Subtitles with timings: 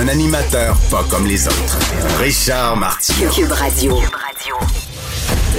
[0.00, 1.78] Un animateur pas comme les autres.
[2.18, 3.30] Richard Martineau.
[3.30, 3.98] Cube Radio.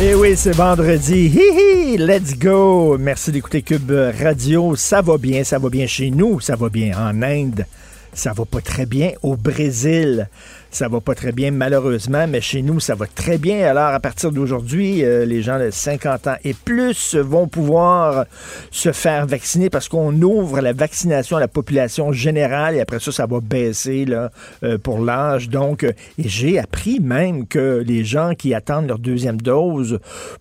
[0.01, 1.27] Eh oui, c'est vendredi.
[1.27, 2.97] Hi hi, let's go.
[2.97, 4.75] Merci d'écouter Cube Radio.
[4.75, 7.65] Ça va bien, ça va bien chez nous, ça va bien en Inde.
[8.13, 10.27] Ça va pas très bien au Brésil.
[10.73, 13.63] Ça va pas très bien, malheureusement, mais chez nous, ça va très bien.
[13.63, 18.25] Alors, à partir d'aujourd'hui, euh, les gens de 50 ans et plus vont pouvoir
[18.71, 23.11] se faire vacciner parce qu'on ouvre la vaccination à la population générale et après ça,
[23.11, 24.31] ça va baisser là,
[24.63, 25.47] euh, pour l'âge.
[25.49, 29.99] Donc, euh, j'ai appris même que les gens qui attendent leur deuxième dose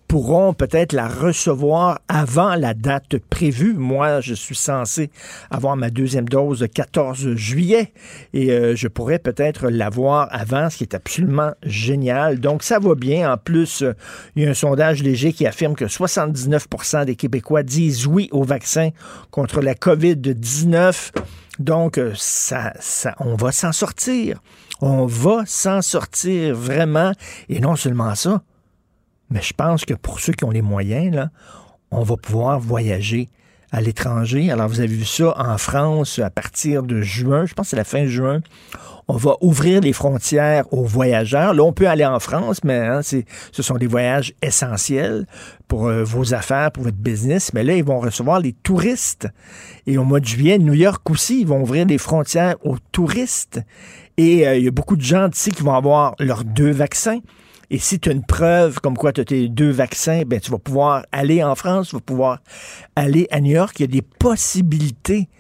[0.09, 3.75] pourront peut-être la recevoir avant la date prévue.
[3.75, 5.11] Moi, je suis censé
[5.51, 7.93] avoir ma deuxième dose le 14 juillet
[8.33, 12.41] et je pourrais peut-être l'avoir avant, ce qui est absolument génial.
[12.41, 13.33] Donc, ça va bien.
[13.33, 13.95] En plus, euh,
[14.37, 18.45] il y a un sondage léger qui affirme que 79% des Québécois disent oui au
[18.45, 18.91] vaccin
[19.31, 21.13] contre la COVID-19.
[21.59, 22.73] Donc, euh, ça,
[23.21, 24.41] on va s'en sortir.
[24.81, 27.13] On va s'en sortir vraiment.
[27.49, 28.43] Et non seulement ça,
[29.31, 31.29] mais je pense que pour ceux qui ont les moyens,
[31.91, 33.29] on va pouvoir voyager
[33.73, 34.51] à l'étranger.
[34.51, 37.77] Alors, vous avez vu ça en France à partir de juin, je pense que c'est
[37.77, 38.41] la fin juin
[39.09, 41.55] on va ouvrir les frontières aux voyageurs.
[41.55, 45.27] Là, on peut aller en France, mais hein, ce sont des voyages essentiels
[45.69, 47.53] pour euh, vos affaires, pour votre business.
[47.53, 49.29] Mais là, ils vont recevoir les touristes.
[49.87, 53.61] Et au mois de juillet, New York aussi, ils vont ouvrir les frontières aux touristes.
[54.17, 57.19] Et euh, il y a beaucoup de gens d'ici qui vont avoir leurs deux vaccins.
[57.73, 60.51] Et si tu as une preuve comme quoi tu as tes deux vaccins, ben, tu
[60.51, 62.39] vas pouvoir aller en France, tu vas pouvoir
[62.97, 63.75] aller à New York.
[63.79, 65.31] Il y a des possibilités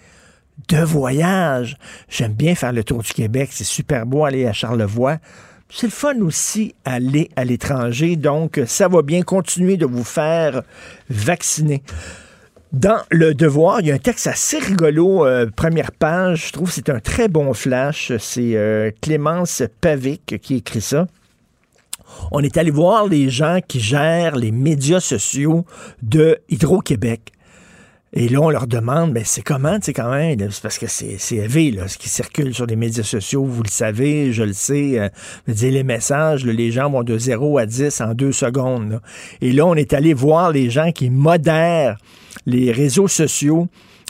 [0.69, 1.76] de voyage.
[2.09, 3.50] J'aime bien faire le tour du Québec.
[3.53, 5.19] C'est super beau aller à Charlevoix.
[5.69, 8.16] C'est le fun aussi aller à l'étranger.
[8.16, 10.62] Donc, ça va bien continuer de vous faire
[11.10, 11.82] vacciner.
[12.72, 16.47] Dans Le Devoir, il y a un texte assez rigolo, euh, première page.
[16.47, 18.10] Je trouve que c'est un très bon flash.
[18.19, 21.06] C'est euh, Clémence Pavic qui écrit ça.
[22.30, 25.64] On est allé voir les gens qui gèrent les médias sociaux
[26.02, 27.32] de Hydro-Québec.
[28.14, 31.16] Et là, on leur demande, mais c'est comment, tu sais, quand même, parce que c'est
[31.34, 34.98] élevé, là, ce qui circule sur les médias sociaux, vous le savez, je le sais,
[34.98, 35.08] euh,
[35.46, 39.00] les messages, les gens vont de 0 à 10 en deux secondes.
[39.40, 41.96] Et là, on est allé voir les gens qui modèrent
[42.44, 43.68] les réseaux sociaux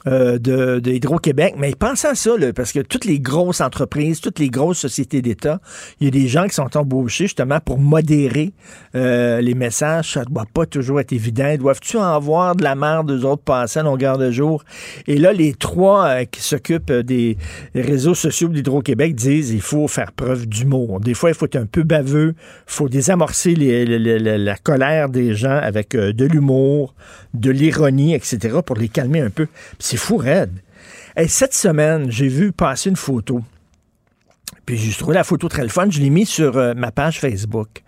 [0.08, 4.50] euh, de, Hydro-Québec, mais pensez à ça, parce que toutes les grosses entreprises, toutes les
[4.50, 5.60] grosses sociétés d'État,
[6.00, 8.52] il y a des gens qui sont embauchés justement pour modérer
[8.96, 10.14] euh, les messages.
[10.14, 11.54] Ça ne doit pas toujours être évident.
[11.56, 14.64] Doivent-tu en voir de la merde des autres passer à longueur de jour?
[15.06, 17.36] Et là, les trois euh, qui s'occupent des
[17.74, 20.98] réseaux sociaux d'Hydro-Québec disent il faut faire preuve d'humour.
[20.98, 25.58] Des fois, il faut être un peu baveux, il faut désamorcer la colère des gens
[25.62, 26.94] avec de l'humour,
[27.34, 29.46] de l'ironie, etc., pour les calmer un peu.
[29.92, 30.62] C'est fou raide.
[31.19, 33.42] Et cette semaine, j'ai vu passer une photo.
[34.64, 35.91] Puis j'ai trouvé la photo très le fun.
[35.91, 37.82] Je l'ai mis sur euh, ma page Facebook.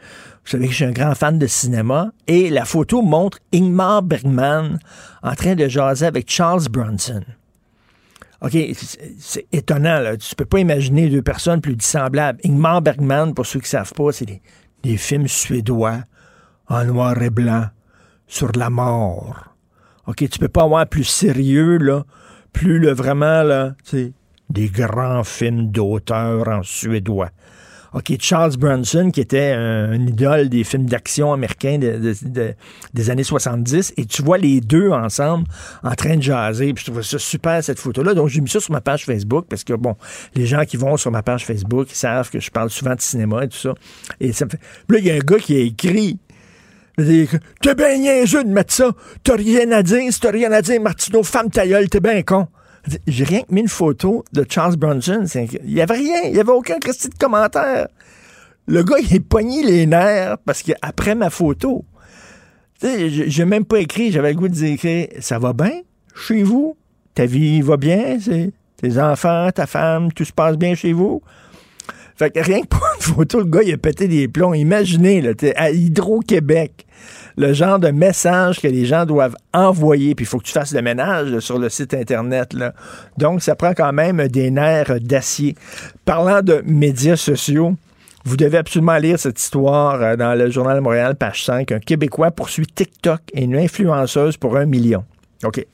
[0.45, 2.13] Vous savez que je suis un grand fan de cinéma.
[2.27, 4.79] Et la photo montre Ingmar Bergman
[5.23, 7.25] en train de jaser avec Charles Bronson.
[8.43, 8.55] OK,
[9.19, 10.01] c'est étonnant.
[10.01, 10.19] Là.
[10.19, 12.39] Tu peux pas imaginer deux personnes plus dissemblables.
[12.45, 14.43] Ingmar Bergman, pour ceux qui ne savent pas, c'est
[14.83, 16.01] des films suédois
[16.69, 17.65] en noir et blanc
[18.27, 19.54] sur la mort
[20.07, 22.05] OK, tu peux pas avoir plus sérieux, là,
[22.53, 24.13] plus le vraiment, là, tu
[24.51, 27.31] des grands films d'auteur en suédois.
[27.95, 34.05] OK, Charles Bronson, qui était un, idole des films d'action américains des années 70, et
[34.05, 35.47] tu vois les deux ensemble
[35.85, 38.15] en train de jaser, puis je trouve ça super, cette photo-là.
[38.15, 39.95] Donc, j'ai mis ça sur ma page Facebook, parce que, bon,
[40.35, 43.01] les gens qui vont sur ma page Facebook, ils savent que je parle souvent de
[43.01, 43.75] cinéma et tout ça.
[44.19, 44.61] Et ça me fait...
[44.89, 46.19] Là, il y a un gars qui a écrit
[46.97, 48.91] T'es bien niaiseux de mettre ça.
[49.23, 50.13] T'as rien à dire.
[50.13, 52.47] Si t'as rien à dire, Martineau, femme ta gueule, t'es bien con.
[53.07, 55.25] J'ai rien que mis une photo de Charles Bronson.
[55.35, 56.21] Il y avait rien.
[56.27, 57.89] Il y avait aucun petit de commentaire.
[58.67, 61.85] Le gars, il est pogné les nerfs parce qu'après ma photo,
[62.83, 64.13] j'ai même pas écrit.
[64.13, 65.83] J'avais le goût de dire Ça va bien
[66.15, 66.77] chez vous?
[67.15, 68.19] Ta vie va bien?
[68.77, 71.23] Tes enfants, ta femme, tout se passe bien chez vous?
[72.17, 74.55] Fait que rien que pour photo, le gars, il a pété des plombs.
[74.55, 76.87] Imaginez, là, à Hydro-Québec,
[77.37, 80.73] le genre de message que les gens doivent envoyer, puis il faut que tu fasses
[80.73, 82.53] le ménage sur le site Internet.
[82.53, 82.73] Là.
[83.19, 85.57] Donc, ça prend quand même des nerfs d'acier.
[86.05, 87.75] Parlant de médias sociaux,
[88.25, 91.73] vous devez absolument lire cette histoire euh, dans le Journal de Montréal, page 5.
[91.73, 95.05] Un Québécois poursuit TikTok et une influenceuse pour un million.
[95.45, 95.67] OK.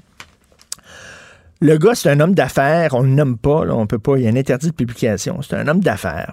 [1.62, 2.94] Le gars, c'est un homme d'affaires.
[2.94, 3.66] On ne nomme pas.
[3.66, 4.16] Là, on peut pas.
[4.16, 5.42] Il y a un interdit de publication.
[5.42, 6.32] C'est un homme d'affaires.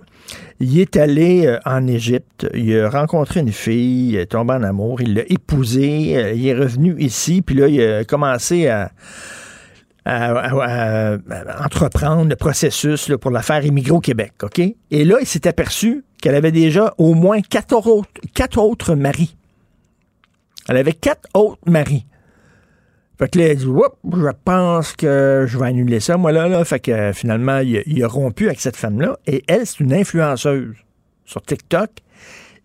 [0.62, 2.48] Il est allé euh, en Égypte.
[2.54, 4.12] Il a rencontré une fille.
[4.12, 5.02] Il est tombé en amour.
[5.02, 6.14] Il l'a épousée.
[6.16, 7.42] Euh, il est revenu ici.
[7.42, 8.92] Puis là, il a commencé à,
[11.66, 14.32] entreprendre le processus pour la faire immigrer au Québec.
[14.44, 14.60] OK?
[14.60, 19.36] Et là, il s'est aperçu qu'elle avait déjà au moins quatre autres, quatre autres maris.
[20.70, 22.06] Elle avait quatre autres maris.
[23.18, 26.48] Fait que là, il dit, je pense que je vais annuler ça, moi, là.
[26.48, 26.64] là.
[26.66, 29.18] Fait que euh, finalement, il, a rompu avec cette femme-là.
[29.26, 30.76] Et elle, c'est une influenceuse
[31.26, 31.90] sur TikTok.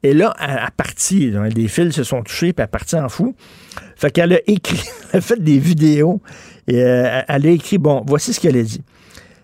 [0.02, 1.32] Et là, elle a parti.
[1.54, 3.34] des fils se sont touchés, puis elle a parti en fou.
[3.96, 4.82] Fait qu'elle a écrit,
[5.12, 6.20] elle a fait des vidéos.
[6.66, 8.82] Et euh, elle a écrit, bon, voici ce qu'elle a dit.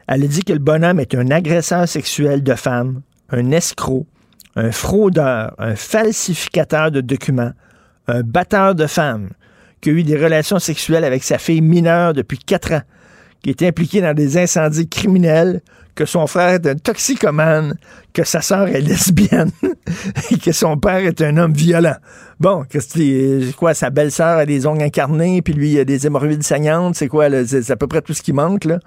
[0.08, 3.00] Elle a dit que le bonhomme est un agresseur sexuel de femmes,
[3.30, 4.06] un escroc,
[4.56, 7.52] un fraudeur, un falsificateur de documents,
[8.08, 9.30] un batteur de femmes,
[9.80, 12.82] qui a eu des relations sexuelles avec sa fille mineure depuis quatre ans,
[13.42, 15.62] qui est impliqué dans des incendies criminels,
[15.94, 17.74] que son frère est un toxicomane,
[18.12, 19.50] que sa sœur est lesbienne
[20.30, 21.96] et que son père est un homme violent.
[22.38, 26.44] Bon, c'est quoi, sa belle-sœur a des ongles incarnés, puis lui, il a des hémorroïdes
[26.44, 28.78] saignantes, c'est quoi, c'est à peu près tout ce qui manque, là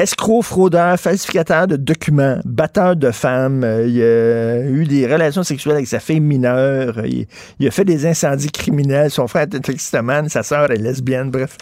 [0.00, 5.76] escroc, fraudeur, falsificateur de documents, batteur de femmes, euh, il a eu des relations sexuelles
[5.76, 7.26] avec sa fille mineure, il,
[7.66, 11.58] a fait des incendies criminels, son frère était toxicomane, sa sœur est lesbienne, bref.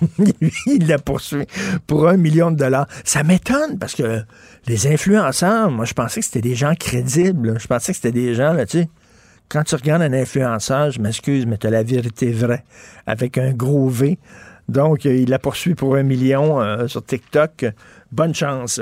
[0.66, 1.46] il l'a poursuivi
[1.86, 2.86] pour un million de dollars.
[3.02, 4.22] Ça m'étonne parce que
[4.68, 8.34] les influenceurs, moi je pensais que c'était des gens crédibles, je pensais que c'était des
[8.34, 8.88] gens, là, tu sais,
[9.48, 12.64] quand tu regardes un influenceur, je m'excuse, mais tu as la vérité vraie,
[13.06, 14.18] avec un gros V.
[14.68, 17.66] Donc, euh, il la poursuit pour un million euh, sur TikTok.
[18.12, 18.80] Bonne chance.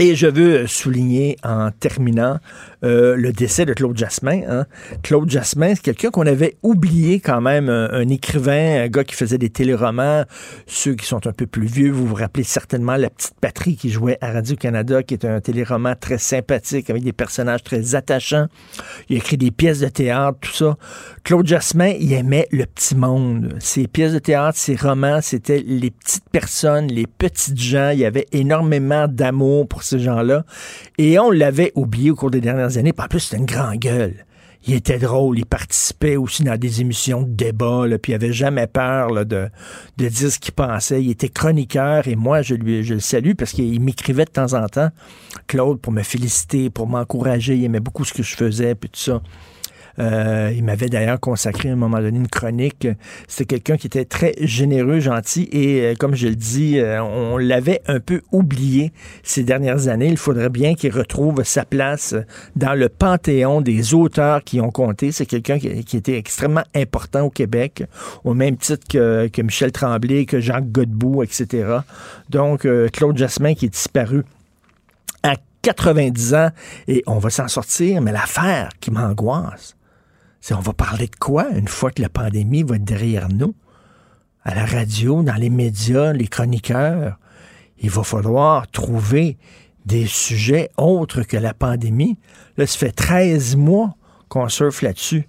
[0.00, 2.38] Et je veux souligner en terminant
[2.84, 4.42] euh, le décès de Claude Jasmin.
[4.48, 4.64] Hein.
[5.02, 9.38] Claude Jasmin, c'est quelqu'un qu'on avait oublié quand même, un, écrivain, un gars qui faisait
[9.38, 10.22] des téléromans.
[10.68, 13.90] Ceux qui sont un peu plus vieux, vous vous rappelez certainement La Petite Patrie qui
[13.90, 18.46] jouait à Radio-Canada, qui est un téléroman très sympathique avec des personnages très attachants.
[19.08, 20.76] Il a écrit des pièces de théâtre, tout ça.
[21.24, 23.56] Claude Jasmin, il aimait le petit monde.
[23.58, 27.90] Ses pièces de théâtre, ses romans, c'était les petites personnes, les petites gens.
[27.90, 30.44] Il y avait énormément d'amour pour ces gens-là.
[30.98, 32.92] Et on l'avait oublié au cours des dernières années.
[32.96, 34.24] en plus, c'était une grande gueule.
[34.66, 38.66] Il était drôle, il participait aussi dans des émissions de débat, puis il avait jamais
[38.66, 39.48] peur de,
[39.96, 41.02] de dire ce qu'il pensait.
[41.02, 44.66] Il était chroniqueur et moi, je, lui, le salue parce qu'il m'écrivait de temps en
[44.66, 44.90] temps,
[45.46, 47.56] Claude, pour me féliciter, pour m'encourager.
[47.56, 49.22] Il aimait beaucoup ce que je faisais, puis tout ça.
[50.00, 52.86] Euh, il m'avait d'ailleurs consacré un moment donné une chronique.
[53.26, 57.36] C'était quelqu'un qui était très généreux, gentil et euh, comme je le dis, euh, on
[57.36, 58.92] l'avait un peu oublié
[59.22, 60.08] ces dernières années.
[60.08, 62.14] Il faudrait bien qu'il retrouve sa place
[62.56, 65.12] dans le panthéon des auteurs qui ont compté.
[65.12, 67.84] C'est quelqu'un qui, était extrêmement important au Québec,
[68.24, 71.78] au même titre que, Michel Tremblay, que Jacques Godbout, etc.
[72.30, 74.24] Donc, Claude Jasmin qui est disparu
[75.22, 76.50] à 90 ans
[76.86, 79.77] et on va s'en sortir, mais l'affaire qui m'angoisse, c'est
[80.50, 83.54] on va parler de quoi une fois que la pandémie va être derrière nous?
[84.44, 87.18] À la radio, dans les médias, les chroniqueurs,
[87.80, 89.36] il va falloir trouver
[89.84, 92.18] des sujets autres que la pandémie.
[92.56, 93.94] Là, ça fait 13 mois
[94.28, 95.26] qu'on surfe là-dessus.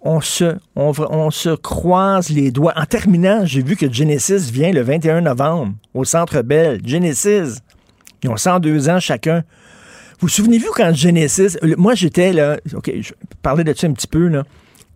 [0.00, 2.72] On se, on, on, se croise les doigts.
[2.76, 6.80] En terminant, j'ai vu que Genesis vient le 21 novembre au Centre Bell.
[6.84, 7.60] Genesis,
[8.22, 9.44] ils ont 102 ans chacun.
[10.22, 13.12] Vous souvenez-vous quand Genesis, moi j'étais là, ok, je
[13.42, 14.44] parlais de ça un petit peu là.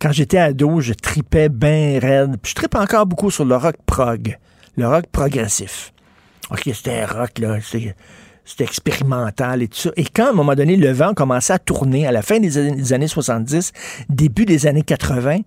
[0.00, 2.36] Quand j'étais ado, je tripais bien raide.
[2.40, 4.38] Puis je tripe encore beaucoup sur le rock prog,
[4.76, 5.92] le rock progressif.
[6.52, 9.90] Ok, c'était un rock là, c'était expérimental et tout ça.
[9.96, 12.56] Et quand, à un moment donné, le vent commençait à tourner à la fin des
[12.56, 13.72] années, des années 70,
[14.08, 15.38] début des années 80,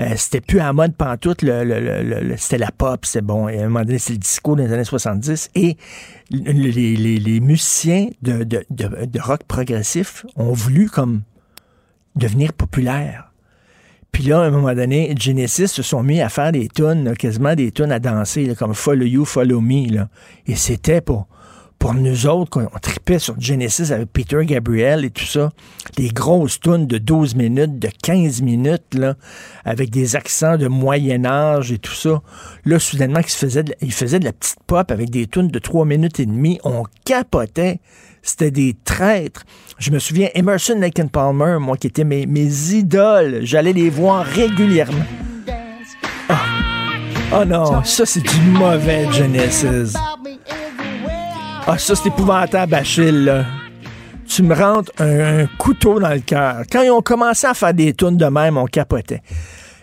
[0.00, 3.48] euh, c'était plus à mode pantoute, le, le, le, c'était la pop, c'est bon.
[3.48, 5.50] Et à un moment donné, c'est le disco des années 70.
[5.56, 5.76] Et
[6.30, 11.22] les, les, les musiciens de, de, de, rock progressif ont voulu comme
[12.14, 13.32] devenir populaires.
[14.12, 17.54] Puis là, à un moment donné, Genesis se sont mis à faire des tunes, quasiment
[17.54, 19.92] des tunes à danser, comme Follow You, Follow Me.
[19.92, 20.08] Là.
[20.46, 21.26] Et c'était pour
[21.78, 25.50] pour nous autres, on, tripait sur Genesis avec Peter Gabriel et tout ça,
[25.96, 29.14] les grosses tunes de 12 minutes, de 15 minutes, là,
[29.64, 32.20] avec des accents de Moyen Âge et tout ça.
[32.64, 36.26] Là, soudainement, il faisait de, la petite pop avec des tunes de 3 minutes et
[36.26, 36.58] demie.
[36.64, 37.80] On capotait.
[38.22, 39.44] C'était des traîtres.
[39.78, 42.26] Je me souviens, Emerson, Lake Palmer, moi, qui étaient mes,
[42.72, 45.04] idoles, j'allais les voir régulièrement.
[47.30, 49.92] Oh non, ça c'est du mauvais Genesis.
[51.70, 53.44] Ah, ça, c'est épouvantable, Achille, là.
[54.26, 56.62] Tu me rentres un, couteau dans le cœur.
[56.72, 59.20] Quand ils ont commencé à faire des tunes de même, on capotait.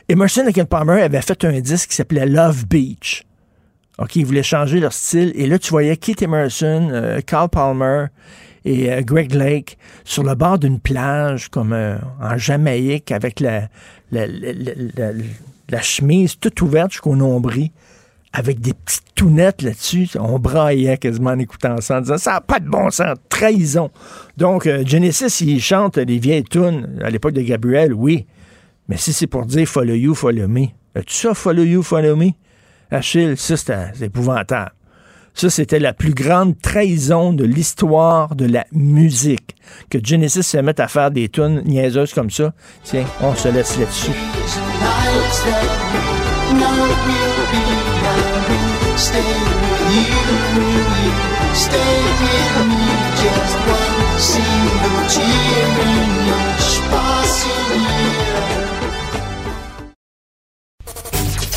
[0.09, 3.23] Emerson et Palmer avaient fait un disque qui s'appelait Love Beach.
[3.99, 5.31] OK, ils voulaient changer leur style.
[5.35, 8.07] Et là, tu voyais Keith Emerson, euh, Carl Palmer
[8.65, 13.67] et euh, Greg Lake sur le bord d'une plage, comme euh, en Jamaïque, avec la,
[14.11, 14.25] la,
[15.69, 17.69] la chemise toute ouverte jusqu'au nombril
[18.35, 20.09] avec des petites tounettes là-dessus.
[20.19, 23.89] On braillait quasiment en écoutant ça, en disant ça n'a pas de bon sens, trahison.
[24.35, 28.27] Donc, euh, Genesis, il chante les vieilles tunes à l'époque de Gabriel, oui.
[28.89, 30.65] Mais si c'est pour dire follow you, follow me,
[30.95, 32.31] as-tu ça, follow you, follow me?
[32.91, 34.71] Achille, ça, c'est épouvantable.
[35.33, 39.55] Ça, c'était la plus grande trahison de l'histoire de la musique.
[39.89, 42.53] Que Genesis se mette à faire des tunes niaiseuses comme ça.
[42.83, 44.11] Tiens, on se laisse là-dessus.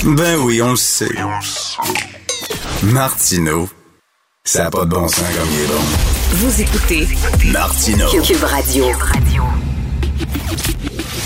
[0.04, 1.08] Ben oui, on le sait.
[2.82, 3.68] Martineau,
[4.44, 5.82] ça n'a pas de bon sens comme il est bon.
[6.32, 7.08] Vous écoutez
[7.52, 8.08] Martineau.
[8.22, 8.86] Cube Radio.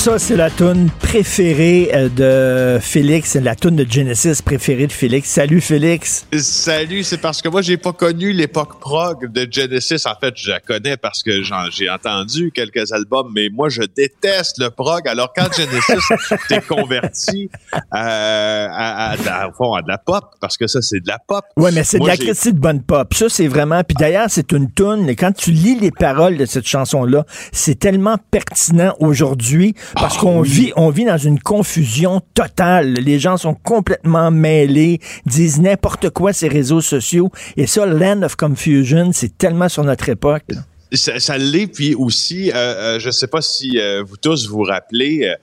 [0.00, 5.28] Ça, c'est la tune préférée euh, de Félix, la tune de Genesis préférée de Félix.
[5.28, 6.24] Salut Félix.
[6.38, 10.06] Salut, c'est parce que moi j'ai pas connu l'époque prog de Genesis.
[10.06, 14.56] En fait, je la connais parce que j'ai entendu quelques albums, mais moi je déteste
[14.56, 15.06] le prog.
[15.06, 21.00] Alors quand Genesis t'es converti euh, à, à, de la pop, parce que ça c'est
[21.00, 21.44] de la pop.
[21.58, 23.12] Ouais, mais c'est de la critique de bonne pop.
[23.12, 23.84] Ça c'est vraiment.
[23.84, 25.10] Puis d'ailleurs c'est une tune.
[25.10, 30.16] Et quand tu lis les paroles de cette chanson là, c'est tellement pertinent aujourd'hui parce
[30.18, 32.94] ah qu'on vit, on vit dans une confusion totale.
[32.94, 37.30] Les gens sont complètement mêlés, disent n'importe quoi ces réseaux sociaux.
[37.56, 40.44] Et ça, Land of Confusion, c'est tellement sur notre époque.
[40.92, 45.34] Ça, l'est, puis aussi, euh, euh, je sais pas si euh, vous tous vous rappelez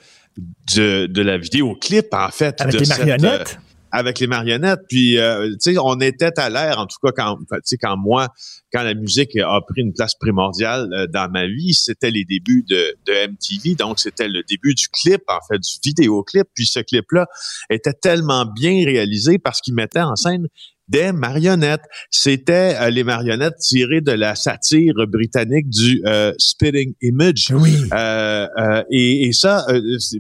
[0.76, 2.60] de, de la vidéoclip, en fait.
[2.60, 3.60] Avec de les marionnettes?
[3.90, 4.82] avec les marionnettes.
[4.90, 8.28] Puis, tu sais, on était à l'air, en tout cas, quand, tu sais, quand moi,
[8.72, 12.66] quand la musique a pris une place primordiale euh, dans ma vie, c'était les débuts
[12.68, 13.76] de, de MTV.
[13.76, 16.48] Donc, c'était le début du clip, en fait, du vidéoclip.
[16.54, 17.28] Puis, ce clip-là
[17.70, 20.48] était tellement bien réalisé parce qu'il mettait en scène
[20.88, 21.84] des marionnettes.
[22.10, 27.52] C'était euh, les marionnettes tirées de la satire britannique du euh, spitting image.
[27.52, 27.76] Oui.
[27.94, 29.66] Euh, euh et, et, ça,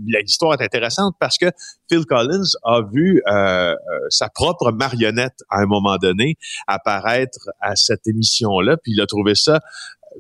[0.05, 1.47] l'histoire est intéressante parce que
[1.89, 3.21] Phil Collins a vu
[4.09, 6.36] sa propre marionnette à un moment donné
[6.67, 9.59] apparaître à cette émission-là, puis il a trouvé ça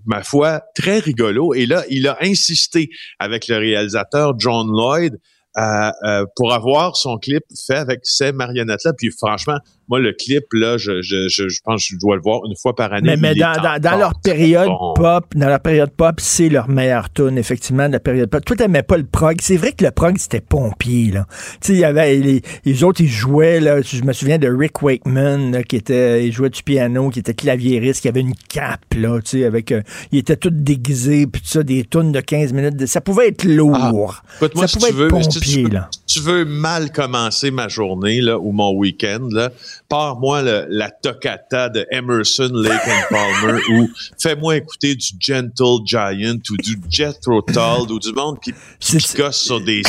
[0.05, 1.53] ma foi, très rigolo.
[1.53, 2.89] Et là, il a insisté
[3.19, 5.17] avec le réalisateur John Lloyd
[5.57, 8.93] euh, pour avoir son clip fait avec ces marionnettes-là.
[8.95, 9.57] Puis franchement,
[9.89, 12.75] moi, le clip, là, je, je, je, pense que je dois le voir une fois
[12.75, 13.15] par année.
[13.15, 17.37] Mais, mais dans, dans, leur période pop, dans leur période pop, c'est leur meilleur tune,
[17.37, 18.43] effectivement, de la période pop.
[18.43, 19.37] Toi, t'aimais pas le prog.
[19.41, 21.25] C'est vrai que le prog, c'était pompier, là.
[21.61, 23.81] Tu sais, il y avait les, les, autres, ils jouaient, là.
[23.81, 28.01] Je me souviens de Rick Wakeman, qui était, il jouait du piano, qui était claviériste,
[28.01, 31.47] qui avait une cape, là, tu sais, avec, euh, il était tout déguisé, puis tout
[31.47, 32.85] ça, des tunes de 15 minutes.
[32.87, 33.77] Ça pouvait être lourd.
[33.77, 35.89] Ah, moi, ça pouvait être pompier, là.
[36.05, 39.51] tu veux mal commencer ma journée, là, ou mon week-end, là,
[39.89, 43.89] pars-moi la toccata de Emerson, Lake and Palmer ou
[44.19, 49.39] fais-moi écouter du Gentle Giant ou du Jethro Tull ou du monde qui, qui gosse
[49.39, 49.81] sur des,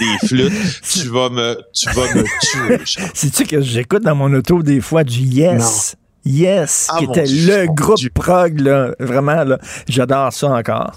[0.00, 0.52] des flûtes.
[0.82, 3.08] tu vas me, tu vas me tuer.
[3.14, 5.96] C'est-tu que j'écoute dans mon auto des fois du Yes?
[6.24, 8.94] Yes, ah, qui était le groupe prog, là.
[9.00, 9.58] Vraiment, là.
[9.88, 10.92] J'adore ça encore.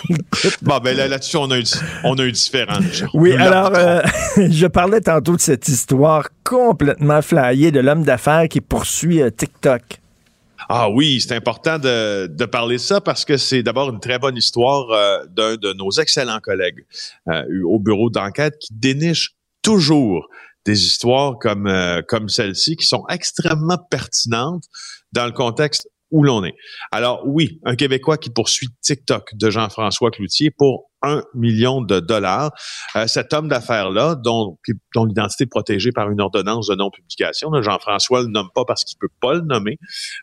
[0.62, 1.64] bon, ben là, là-dessus, on a eu,
[2.02, 2.78] on a eu différent.
[3.14, 4.02] Oui, alors, euh,
[4.36, 9.82] je parlais tantôt de cette histoire complètement flyée de l'homme d'affaires qui poursuit euh, TikTok.
[10.68, 14.18] Ah oui, c'est important de, de, parler de ça parce que c'est d'abord une très
[14.18, 16.84] bonne histoire euh, d'un de nos excellents collègues
[17.64, 20.28] au bureau d'enquête qui déniche toujours
[20.66, 24.64] des histoires comme, euh, comme celle-ci qui sont extrêmement pertinentes
[25.12, 26.54] dans le contexte où l'on est.
[26.92, 32.52] Alors oui, un Québécois qui poursuit TikTok de Jean-François Cloutier pour un million de dollars.
[32.94, 34.58] Euh, cet homme d'affaires-là, dont,
[34.94, 38.98] dont l'identité est protégée par une ordonnance de non-publication, Jean-François le nomme pas parce qu'il
[38.98, 39.78] peut pas le nommer,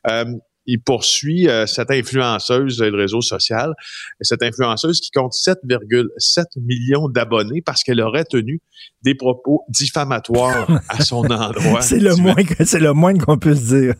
[0.09, 0.25] euh,
[0.65, 3.73] il poursuit euh, cette influenceuse du réseau social,
[4.21, 8.61] cette influenceuse qui compte 7,7 millions d'abonnés parce qu'elle aurait tenu
[9.01, 11.81] des propos diffamatoires à son endroit.
[11.81, 13.95] c'est le moins que c'est le moins qu'on puisse dire.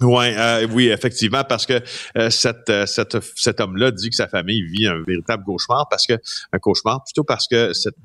[0.00, 1.80] Ouais, euh, oui, effectivement, parce que
[2.16, 6.14] euh, cette, cette, cet homme-là dit que sa famille vit un véritable cauchemar parce que
[6.52, 7.96] un cauchemar plutôt parce que cette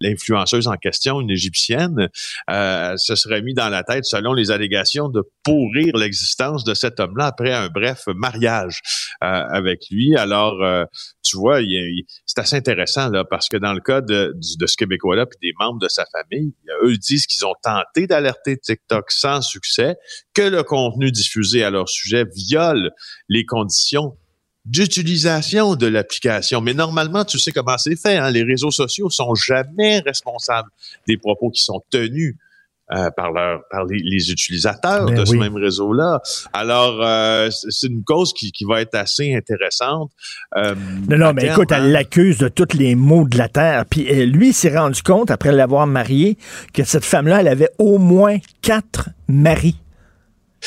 [0.00, 2.08] l'influenceuse en question, une égyptienne,
[2.50, 7.00] euh, se serait mis dans la tête, selon les allégations, de pourrir l'existence de cet
[7.00, 8.80] homme-là après un bref mariage
[9.22, 10.16] euh, avec lui.
[10.16, 10.84] Alors, euh,
[11.22, 11.60] tu vois,
[12.26, 15.52] c'est assez intéressant là, parce que dans le cas de, de ce Québécois-là puis des
[15.58, 19.96] membres de sa famille, eux disent qu'ils ont tenté d'alerter TikTok sans succès,
[20.34, 22.90] que le contenu diffusé à leur sujet viole
[23.28, 24.16] les conditions
[24.64, 26.60] d'utilisation de l'application.
[26.60, 28.16] Mais normalement, tu sais comment c'est fait.
[28.16, 28.30] Hein?
[28.30, 30.70] Les réseaux sociaux sont jamais responsables
[31.06, 32.36] des propos qui sont tenus
[32.92, 36.20] euh, par, leur, par les, utilisateurs ben de ce même réseau-là.
[36.52, 40.10] Alors, euh, c'est une cause qui, qui, va être assez intéressante.
[40.54, 40.74] Euh,
[41.08, 41.88] non, non, mais écoute, elle hein.
[41.88, 43.86] l'accuse de tous les maux de la terre.
[43.88, 46.36] Puis lui s'est rendu compte, après l'avoir mariée,
[46.74, 49.76] que cette femme-là, elle avait au moins quatre maris.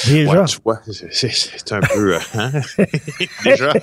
[0.06, 0.44] Déjà.
[0.46, 2.16] tu vois, c'est un peu.
[2.16, 2.52] Euh, hein?
[3.44, 3.74] déjà.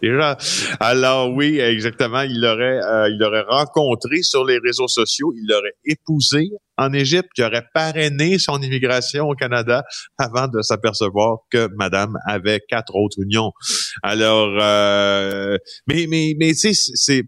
[0.00, 0.38] déjà.
[0.78, 2.22] Alors oui, exactement.
[2.22, 5.32] Il l'aurait, euh, il l'aurait rencontré sur les réseaux sociaux.
[5.36, 9.82] Il l'aurait épousé en Égypte, qui aurait parrainé son immigration au Canada
[10.16, 13.52] avant de s'apercevoir que Madame avait quatre autres unions.
[14.02, 17.22] Alors, euh, mais mais mais tu sais, c'est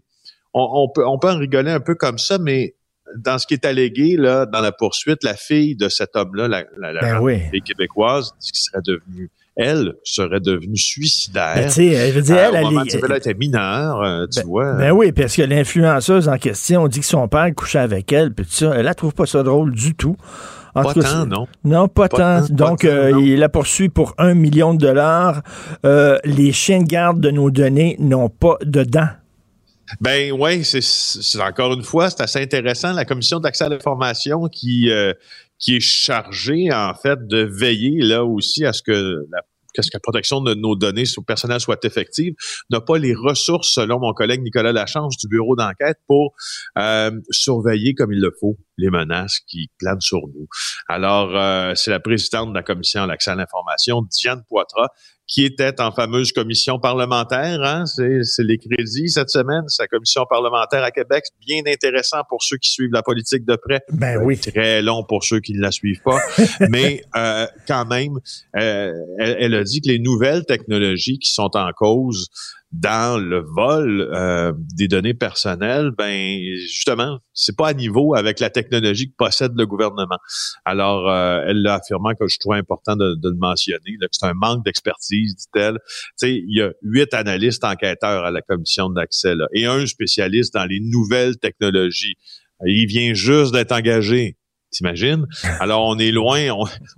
[0.53, 2.75] on, on, peut on peut en rigoler un peu comme ça, mais
[3.17, 6.63] dans ce qui est allégué là, dans la poursuite, la fille de cet homme-là, la,
[6.77, 11.55] la, ben fille québécoise, qui serait devenue elle serait devenue suicidaire.
[11.55, 14.73] Ben, elle veut dire, elle, elle, elle, était mineure, euh, tu ben, vois.
[14.73, 18.33] Ben oui, parce que l'influenceuse en question, on dit que son père couchait avec elle,
[18.33, 18.73] puis ça.
[18.75, 20.15] Elle, ne trouve pas ça drôle du tout.
[20.75, 21.47] En pas tant, non.
[21.63, 22.41] Non, pas, tant.
[22.49, 25.43] Donc, euh, il la poursuit pour un million de dollars.
[25.85, 29.09] Euh, les chiens de garde de nos données n'ont pas de dents.
[30.01, 32.93] Ben oui, c'est encore une fois, c'est assez intéressant.
[32.93, 35.13] La commission d'accès à l'information qui euh,
[35.59, 39.41] qui est chargée en fait de veiller là aussi à ce que la
[39.73, 42.33] qu'est-ce que la protection de nos données sur personnel soit effective,
[42.69, 46.33] n'a pas les ressources, selon mon collègue Nicolas Lachange du bureau d'enquête, pour
[46.77, 50.47] euh, surveiller comme il le faut les menaces qui planent sur nous.
[50.87, 54.89] Alors, euh, c'est la présidente de la commission à l'accès à l'information, Diane Poitras,
[55.27, 57.61] qui était en fameuse commission parlementaire.
[57.63, 57.85] Hein?
[57.85, 61.23] C'est les crédits cette semaine, sa commission parlementaire à Québec.
[61.39, 63.81] Bien intéressant pour ceux qui suivent la politique de près.
[63.91, 64.37] Ben oui.
[64.37, 66.19] Très long pour ceux qui ne la suivent pas.
[66.69, 68.19] Mais euh, quand même,
[68.57, 72.29] euh, elle, elle, a dit que les nouvelles technologies qui sont en cause
[72.73, 78.49] dans le vol euh, des données personnelles, ben justement, c'est pas à niveau avec la
[78.49, 80.17] technologie que possède le gouvernement.
[80.65, 84.25] Alors, euh, elle l'a affirmé que je trouve important de, le mentionner, là, que c'est
[84.25, 85.77] un manque d'expertise, dit-elle.
[85.85, 90.53] Tu sais, il y a huit analystes enquêteurs à la commission d'accès et un spécialiste
[90.55, 92.15] dans les nouvelles technologies.
[92.65, 94.37] Il vient juste d'être engagé.
[94.73, 95.27] T'imagines?
[95.59, 96.47] Alors, on est loin,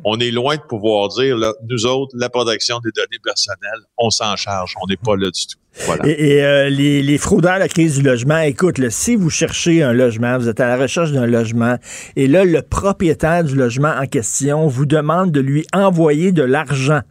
[0.04, 1.38] on, est loin de pouvoir dire,
[1.70, 4.74] nous autres, la protection des données personnelles, on s'en charge.
[4.82, 5.60] On n'est pas là du tout.
[6.06, 10.48] Et, euh, les, fraudeurs, la crise du logement, écoute, si vous cherchez un logement, vous
[10.48, 11.78] êtes à la recherche d'un logement,
[12.16, 17.02] et là, le propriétaire du logement en question vous demande de lui envoyer de l'argent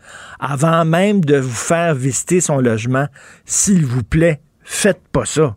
[0.40, 3.06] avant même de vous faire visiter son logement,
[3.44, 5.56] s'il vous plaît, faites pas ça.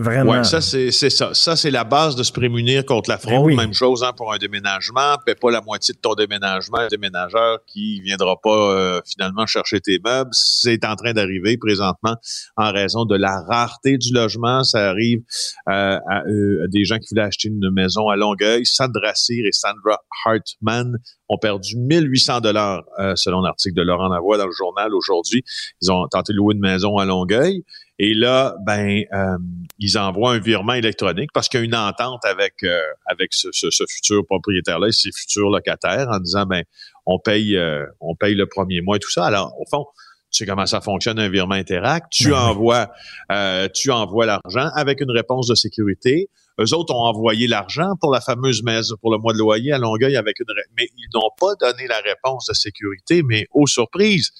[0.00, 0.32] Vraiment.
[0.32, 1.34] Ouais, ça, c'est ça.
[1.34, 3.54] Ça, c'est la base de se prémunir contre la ben fraude.
[3.54, 5.16] Même chose hein, pour un déménagement.
[5.26, 6.78] Paie pas la moitié de ton déménagement.
[6.78, 10.30] Un déménageur qui viendra pas euh, finalement chercher tes meubles.
[10.32, 12.14] C'est en train d'arriver présentement
[12.56, 14.62] en raison de la rareté du logement.
[14.62, 15.20] Ça arrive
[15.68, 16.22] euh, à,
[16.68, 18.64] des gens qui voulaient acheter une maison à Longueuil.
[18.66, 20.96] Sandra Cyr et Sandra Hartman
[21.28, 25.42] ont perdu 1800 dollars euh, selon l'article de Laurent Lavoie dans le journal aujourd'hui.
[25.82, 27.64] Ils ont tenté de louer une maison à Longueuil.
[28.00, 29.38] Et là, ben, euh,
[29.78, 33.48] ils envoient un virement électronique parce qu'il y a une entente avec euh, avec ce,
[33.52, 36.62] ce, futur propriétaire-là et ses futurs locataires en disant, ben,
[37.06, 39.24] on paye, euh, on paye le premier mois et tout ça.
[39.24, 39.86] Alors, au fond,
[40.30, 42.06] Tu sais comment ça fonctionne un virement Interact.
[42.12, 42.88] Tu envoies,
[43.32, 46.28] euh, tu envoies l'argent avec une réponse de sécurité.
[46.60, 49.78] Eux autres ont envoyé l'argent pour la fameuse maison, pour le mois de loyer à
[49.78, 53.22] Longueuil avec une, mais ils n'ont pas donné la réponse de sécurité.
[53.22, 54.32] Mais aux surprises,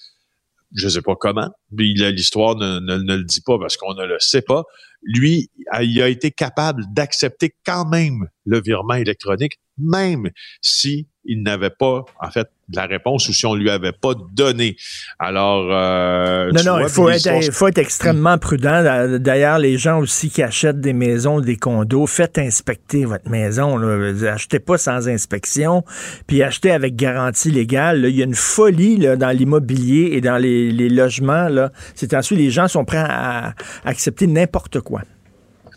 [0.74, 4.18] je sais pas comment, l'histoire ne, ne, ne, le dit pas parce qu'on ne le
[4.18, 4.64] sait pas.
[5.02, 5.50] Lui,
[5.80, 12.04] il a été capable d'accepter quand même le virement électronique, même si il n'avait pas,
[12.20, 14.76] en fait, la réponse ou si on lui avait pas donné.
[15.18, 18.82] Alors, euh, non, non, il faut être, faut être extrêmement prudent.
[19.18, 23.76] D'ailleurs, les gens aussi qui achètent des maisons, des condos, faites inspecter votre maison.
[23.76, 24.32] Là.
[24.32, 25.84] Achetez pas sans inspection,
[26.26, 28.04] puis achetez avec garantie légale.
[28.08, 31.48] Il y a une folie là, dans l'immobilier et dans les, les logements.
[31.94, 33.54] C'est ensuite les gens sont prêts à
[33.84, 35.02] accepter n'importe quoi.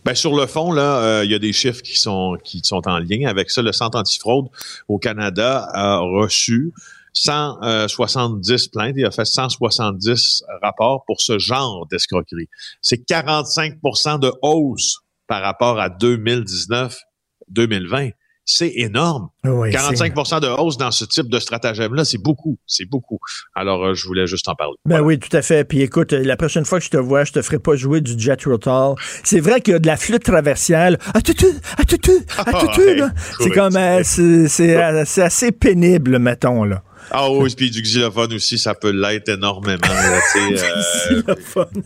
[0.03, 2.87] Ben, sur le fond, là, euh, il y a des chiffres qui sont, qui sont
[2.87, 3.61] en lien avec ça.
[3.61, 4.47] Le Centre antifraude
[4.87, 6.73] au Canada a reçu
[7.13, 12.49] 170 plaintes et a fait 170 rapports pour ce genre d'escroquerie.
[12.81, 18.13] C'est 45% de hausse par rapport à 2019-2020
[18.45, 19.29] c'est énorme.
[19.43, 23.19] 45% de hausse dans ce type de stratagème-là, c'est beaucoup, c'est beaucoup.
[23.55, 24.75] Alors, euh, je voulais juste en parler.
[24.85, 25.63] Ben oui, tout à fait.
[25.63, 28.19] Puis écoute, la prochaine fois que je te vois, je te ferai pas jouer du
[28.19, 28.95] jet rotal.
[29.23, 30.97] C'est vrai qu'il y a de la flûte traversiale.
[31.13, 31.33] Ah, tout,
[31.77, 31.97] ah, tout,
[32.37, 32.79] ah, tout,
[33.39, 36.83] C'est comme, euh, c'est assez pénible, mettons, là.
[37.09, 39.79] Ah oui, puis du xylophone aussi, ça peut l'être énormément.
[39.81, 41.21] Là, euh...
[41.21, 41.83] xylophone.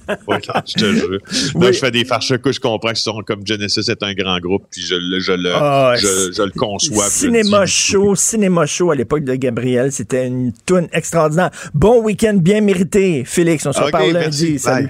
[0.66, 1.20] je te jure.
[1.60, 4.40] Là, je fais des farces que je comprends qu'ils sont comme Genesis est un grand
[4.40, 5.52] groupe, puis je, je, le,
[5.98, 7.06] je, je, le conçois.
[7.10, 11.52] Cinéma chaud, cinéma chaud à l'époque de Gabriel, c'était une tune extraordinaire.
[11.74, 13.66] Bon week-end bien mérité, Félix.
[13.66, 14.60] On se reparle lundi.
[14.60, 14.90] Salut.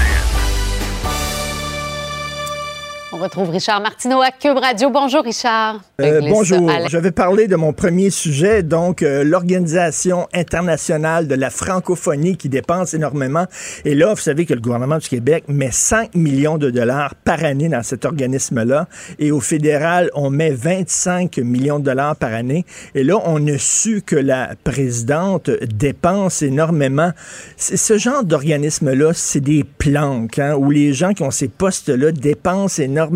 [3.21, 4.89] Retrouve Richard Martineau à Cube Radio.
[4.89, 5.79] Bonjour, Richard.
[6.01, 6.71] Euh, bonjour.
[6.89, 12.49] Je vais parler de mon premier sujet, donc euh, l'Organisation internationale de la francophonie qui
[12.49, 13.45] dépense énormément.
[13.85, 17.43] Et là, vous savez que le gouvernement du Québec met 5 millions de dollars par
[17.43, 18.87] année dans cet organisme-là.
[19.19, 22.65] Et au fédéral, on met 25 millions de dollars par année.
[22.95, 27.11] Et là, on a su que la présidente dépense énormément.
[27.57, 32.81] Ce genre d'organisme-là, c'est des planques, hein, où les gens qui ont ces postes-là dépensent
[32.81, 33.10] énormément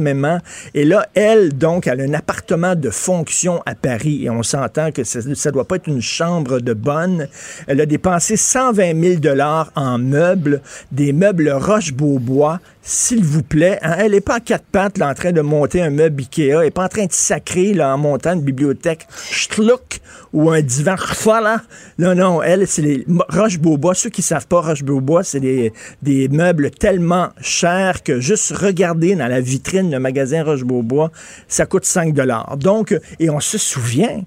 [0.74, 4.92] et là, elle, donc, elle a un appartement de fonction à Paris et on s'entend
[4.92, 7.28] que ça ne doit pas être une chambre de bonne.
[7.68, 13.80] Elle a dépensé 120 000 dollars en meubles, des meubles Roche-Beaubois, s'il vous plaît.
[13.82, 13.96] Hein.
[14.00, 16.50] Elle n'est pas à quatre pattes là, en train de monter un meuble Ikea.
[16.50, 20.02] Elle n'est pas en train de sacrer là, en montant une bibliothèque Schluck
[20.34, 21.62] ou un divan voilà.
[21.98, 23.96] Non, non, elle, c'est les Roche-Beaubois.
[23.96, 29.28] Ceux qui ne savent pas, Roche-Beaubois, c'est des meubles tellement chers que juste regarder dans
[29.28, 31.12] la vitrine d'un magasin Roche-Beaubois,
[31.48, 32.58] ça coûte 5 dollars.
[32.58, 34.24] Donc, et on se souvient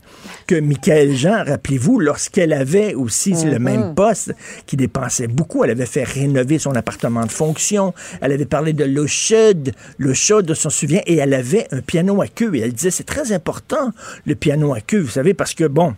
[0.47, 3.95] que Michael Jean, rappelez-vous, lorsqu'elle avait aussi le même mm-hmm.
[3.95, 4.35] poste,
[4.67, 8.85] qui dépensait beaucoup, elle avait fait rénover son appartement de fonction, elle avait parlé de
[8.85, 12.61] l'eau chaude, l'eau chaude, on s'en souvient, et elle avait un piano à queue, et
[12.61, 13.91] elle disait, c'est très important,
[14.27, 15.95] le piano à queue, vous savez, parce que, bon,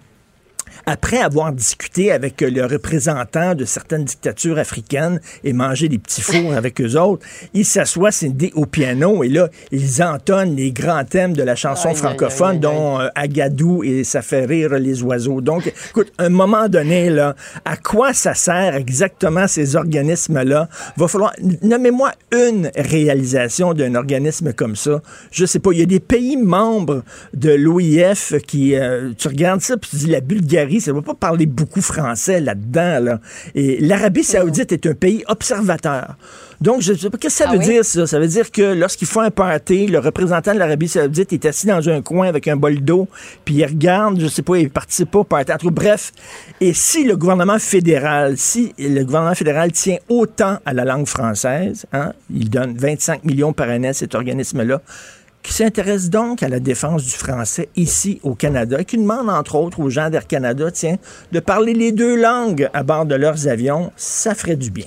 [0.91, 6.53] après avoir discuté avec le représentant de certaines dictatures africaines et mangé des petits fours
[6.53, 7.25] avec eux autres,
[7.55, 8.11] ils s'assoient
[8.55, 13.07] au piano et là, ils entonnent les grands thèmes de la chanson francophone, dont euh,
[13.15, 15.41] Agadou et ça fait rire les oiseaux.
[15.41, 20.69] Donc, écoute, un moment donné, là, à quoi ça sert exactement ces organismes-là?
[20.97, 25.01] Va falloir, nommez-moi une réalisation d'un organisme comme ça.
[25.31, 29.61] Je sais pas, il y a des pays membres de l'OIF qui, euh, tu regardes
[29.61, 33.19] ça, puis tu dis la Bulgarie, ça ne va pas parler beaucoup français là-dedans.
[33.55, 36.17] Et l'Arabie saoudite est un pays observateur.
[36.61, 38.07] Donc, je ne sais pas, qu'est-ce que ça ah veut dire, ça?
[38.07, 41.67] Ça veut dire que lorsqu'il faut un party, le représentant de l'Arabie saoudite est assis
[41.67, 43.09] dans un coin avec un bol d'eau,
[43.47, 45.53] puis il regarde, je sais pas, il participe pas au party.
[45.65, 46.13] Bref,
[46.61, 51.87] et si le gouvernement fédéral, si le gouvernement fédéral tient autant à la langue française,
[51.95, 54.83] hein, il donne 25 millions par année à cet organisme-là,
[55.43, 59.81] qui s'intéresse donc à la défense du français ici au Canada, qui demande entre autres
[59.81, 60.97] aux gens d'Air Canada, tiens,
[61.33, 64.87] de parler les deux langues à bord de leurs avions, ça ferait du bien.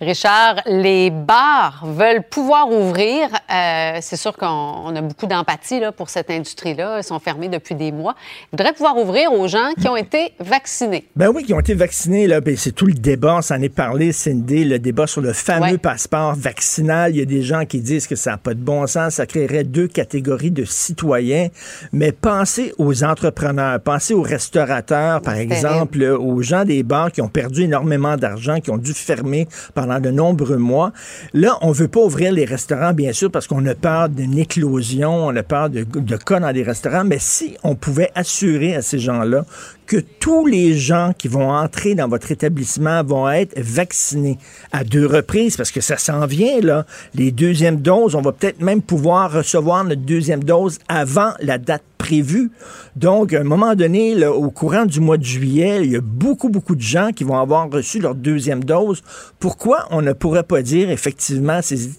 [0.00, 6.30] Richard, les bars veulent pouvoir ouvrir euh, c'est sûr qu'on a beaucoup d'empathie pour cette
[6.30, 6.98] industrie-là.
[6.98, 8.14] Ils sont fermés depuis des mois.
[8.44, 11.04] Ils voudraient pouvoir ouvrir aux gens qui ont été vaccinés.
[11.14, 12.26] Ben oui, qui ont été vaccinés.
[12.26, 13.36] Là, ben, c'est tout le débat.
[13.36, 17.12] On s'en est parlé, Cindy, le débat sur le fameux passeport vaccinal.
[17.12, 19.14] Il y a des gens qui disent que ça n'a pas de bon sens.
[19.14, 21.48] Ça créerait deux catégories de citoyens.
[21.92, 27.28] Mais pensez aux entrepreneurs, pensez aux restaurateurs, par exemple, aux gens des bars qui ont
[27.28, 30.92] perdu énormément d'argent, qui ont dû fermer pendant de nombreux mois.
[31.32, 35.26] Là, on veut pas ouvrir les restaurants, bien sûr, parce qu'on a peur d'une éclosion,
[35.26, 37.04] on a peur de, de cas dans les restaurants.
[37.04, 39.44] Mais si on pouvait assurer à ces gens-là
[39.86, 44.38] que tous les gens qui vont entrer dans votre établissement vont être vaccinés
[44.72, 46.86] à deux reprises, parce que ça s'en vient, là.
[47.14, 51.82] Les deuxièmes doses, on va peut-être même pouvoir recevoir notre deuxième dose avant la date
[51.98, 52.50] prévue.
[52.96, 56.48] Donc, à un moment donné, au courant du mois de juillet, il y a beaucoup,
[56.48, 59.02] beaucoup de gens qui vont avoir reçu leur deuxième dose.
[59.38, 61.90] Pourquoi on ne pourrait pas dire, effectivement, ces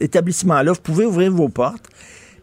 [0.00, 1.88] établissements-là, vous pouvez ouvrir vos portes,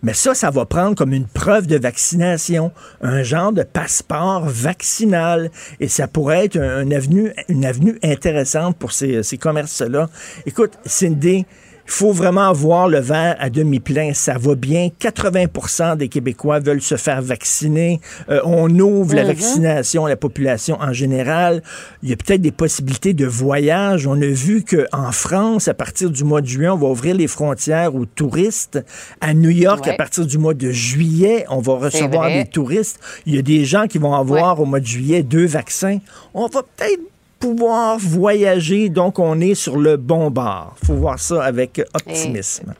[0.05, 5.49] mais ça, ça va prendre comme une preuve de vaccination, un genre de passeport vaccinal.
[5.79, 10.07] Et ça pourrait être un, avenue, une avenue intéressante pour ces, ces commerces-là.
[10.45, 11.47] Écoute, Cindy,
[11.85, 14.13] il faut vraiment voir le verre à demi plein.
[14.13, 14.89] Ça va bien.
[14.99, 18.01] 80% des Québécois veulent se faire vacciner.
[18.29, 19.27] Euh, on ouvre la mhm.
[19.27, 21.61] vaccination à la population en général.
[22.01, 24.07] Il y a peut-être des possibilités de voyage.
[24.07, 27.27] On a vu qu'en France, à partir du mois de juin, on va ouvrir les
[27.27, 28.83] frontières aux touristes.
[29.21, 32.99] À New York, à partir du mois de juillet, on va recevoir des touristes.
[33.27, 35.99] Il y a des gens qui vont avoir au mois de juillet deux vaccins.
[36.33, 37.01] On va peut-être
[37.45, 40.75] pouvoir voyager, donc on est sur le bon bar.
[40.83, 42.73] faut voir ça avec optimisme.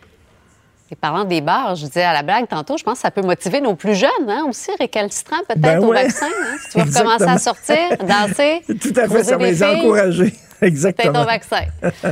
[0.92, 3.22] Et, parlant des bars, je disais à la blague tantôt, je pense que ça peut
[3.22, 6.26] motiver nos plus jeunes hein, aussi, récalcitrants peut-être ben au vaccin.
[6.26, 8.64] Hein, si tu veux recommencer à sortir, danser.
[8.82, 10.34] Tout à fait, ça va les encourager.
[10.62, 11.14] Exactement.
[11.14, 12.12] Peut-être au vaccin.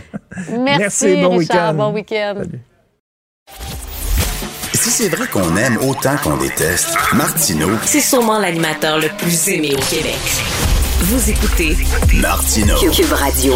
[0.59, 1.73] Merci, bon Richard.
[1.73, 2.43] Bon week-end.
[4.73, 9.73] Si c'est vrai qu'on aime autant qu'on déteste, Martineau, c'est sûrement l'animateur le plus aimé
[9.75, 10.72] au Québec.
[11.05, 11.75] Vous écoutez
[12.21, 13.55] Martino Cube Radio.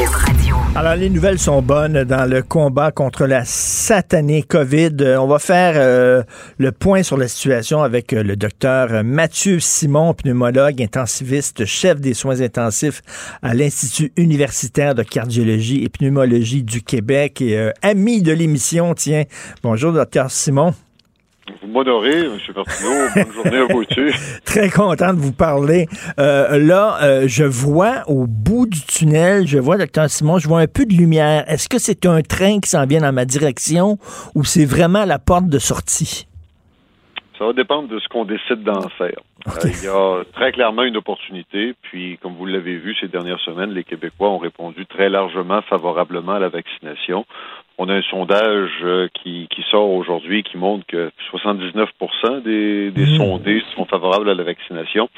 [0.76, 4.98] Alors, les nouvelles sont bonnes dans le combat contre la satanée COVID.
[5.00, 6.24] Euh, on va faire euh,
[6.58, 12.14] le point sur la situation avec euh, le docteur Mathieu Simon, pneumologue, intensiviste, chef des
[12.14, 13.02] soins intensifs
[13.42, 18.94] à l'Institut universitaire de cardiologie et pneumologie du Québec et ami de l'émission.
[18.94, 19.24] Tiens,
[19.64, 20.74] bonjour, docteur Simon.
[21.62, 22.38] Vous m'honorez, M.
[22.56, 22.90] Martineau.
[23.16, 24.42] Bonne journée à vous aussi.
[24.46, 25.88] Très content de vous parler.
[26.20, 30.60] Euh, là, euh, je vois au bout du tunnel, je vois, docteur Simon, je vois
[30.60, 31.44] un peu de lumière.
[31.48, 33.98] Est-ce que c'est un train qui s'en vient dans ma direction
[34.36, 36.28] ou c'est vraiment la porte de sortie?
[37.38, 39.20] Ça va dépendre de ce qu'on décide d'en faire.
[39.48, 41.76] Euh, il y a très clairement une opportunité.
[41.84, 46.34] Puis, comme vous l'avez vu ces dernières semaines, les Québécois ont répondu très largement favorablement
[46.34, 47.26] à la vaccination.
[47.78, 51.90] On a un sondage euh, qui, qui sort aujourd'hui qui montre que 79
[52.44, 53.18] des, des mmh.
[53.18, 55.10] sondés sont favorables à la vaccination.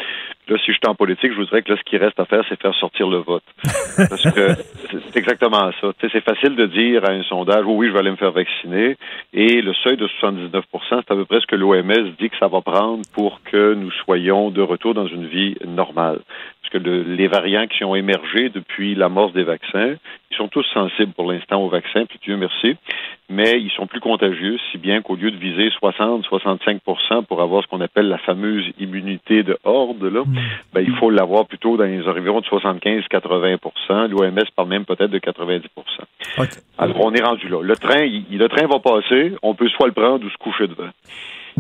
[0.48, 2.44] Là, si je suis en politique, je voudrais que là, ce qui reste à faire,
[2.50, 3.44] c'est faire sortir le vote.
[4.10, 4.56] Parce que
[4.90, 5.92] c'est exactement ça.
[6.02, 8.98] c'est facile de dire à un sondage, oui, je vais aller me faire vacciner.
[9.34, 12.48] Et le seuil de 79% c'est à peu près ce que l'OMS dit que ça
[12.48, 16.20] va prendre pour que nous soyons de retour dans une vie normale
[16.70, 19.96] que les variants qui ont émergé depuis l'amorce des vaccins,
[20.32, 22.76] ils sont tous sensibles pour l'instant aux vaccins, puis Dieu merci,
[23.30, 27.68] mais ils sont plus contagieux, si bien qu'au lieu de viser 60-65 pour avoir ce
[27.68, 30.36] qu'on appelle la fameuse immunité de horde, là, mm.
[30.74, 35.20] ben, il faut l'avoir plutôt dans les environs de 75-80% L'OMS parle même peut-être de
[35.20, 35.62] 90%
[36.78, 37.62] Alors, on est rendu là.
[37.62, 40.90] Le train, le train va passer, on peut soit le prendre ou se coucher devant.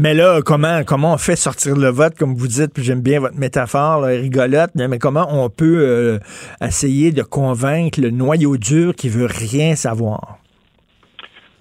[0.02, 3.20] Mais là, comment, comment on fait sortir le vote, comme vous dites, puis j'aime bien
[3.20, 6.20] votre métaphore, rigolote, mais comment on peut euh,
[6.62, 10.38] essayer de convaincre le noyau dur qui veut rien savoir?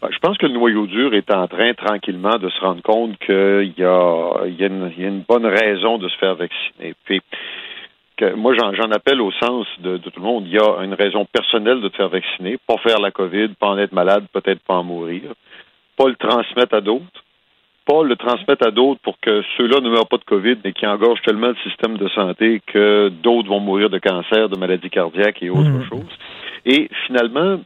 [0.01, 3.19] Ben, je pense que le noyau dur est en train tranquillement de se rendre compte
[3.19, 6.95] qu'il y, a, une bonne raison de se faire vacciner.
[8.37, 10.45] Moi, j'en appelle au sens de, de, tout le monde.
[10.47, 13.67] Il y a une raison personnelle de te faire vacciner, pas faire la COVID, pas
[13.67, 15.33] en être malade, peut-être pas en mourir,
[15.97, 17.25] pas le transmettre à d'autres
[17.89, 20.87] pas le transmettre à d'autres pour que ceux-là ne meurent pas de COVID, mais qui
[20.87, 25.43] engorgent tellement le système de santé que d'autres vont mourir de cancer, de maladies cardiaques
[25.43, 25.89] et autres mmh.
[25.89, 26.19] choses.
[26.67, 27.61] Et finalement,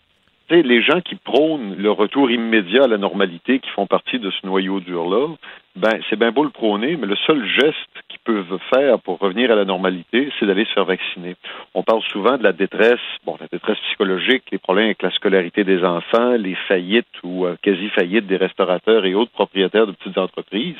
[0.60, 4.46] les gens qui prônent le retour immédiat à la normalité, qui font partie de ce
[4.46, 5.28] noyau dur-là,
[5.76, 9.50] ben, c'est bien beau le prôner, mais le seul geste qu'ils peuvent faire pour revenir
[9.50, 11.36] à la normalité, c'est d'aller se faire vacciner.
[11.72, 15.64] On parle souvent de la détresse, bon, la détresse psychologique, les problèmes avec la scolarité
[15.64, 20.76] des enfants, les faillites ou euh, quasi-faillites des restaurateurs et autres propriétaires de petites entreprises.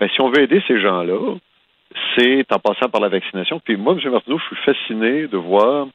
[0.00, 1.36] Ben, si on veut aider ces gens-là,
[2.18, 3.60] c'est en passant par la vaccination.
[3.64, 4.10] Puis moi, M.
[4.10, 5.86] Martineau, je suis fasciné de voir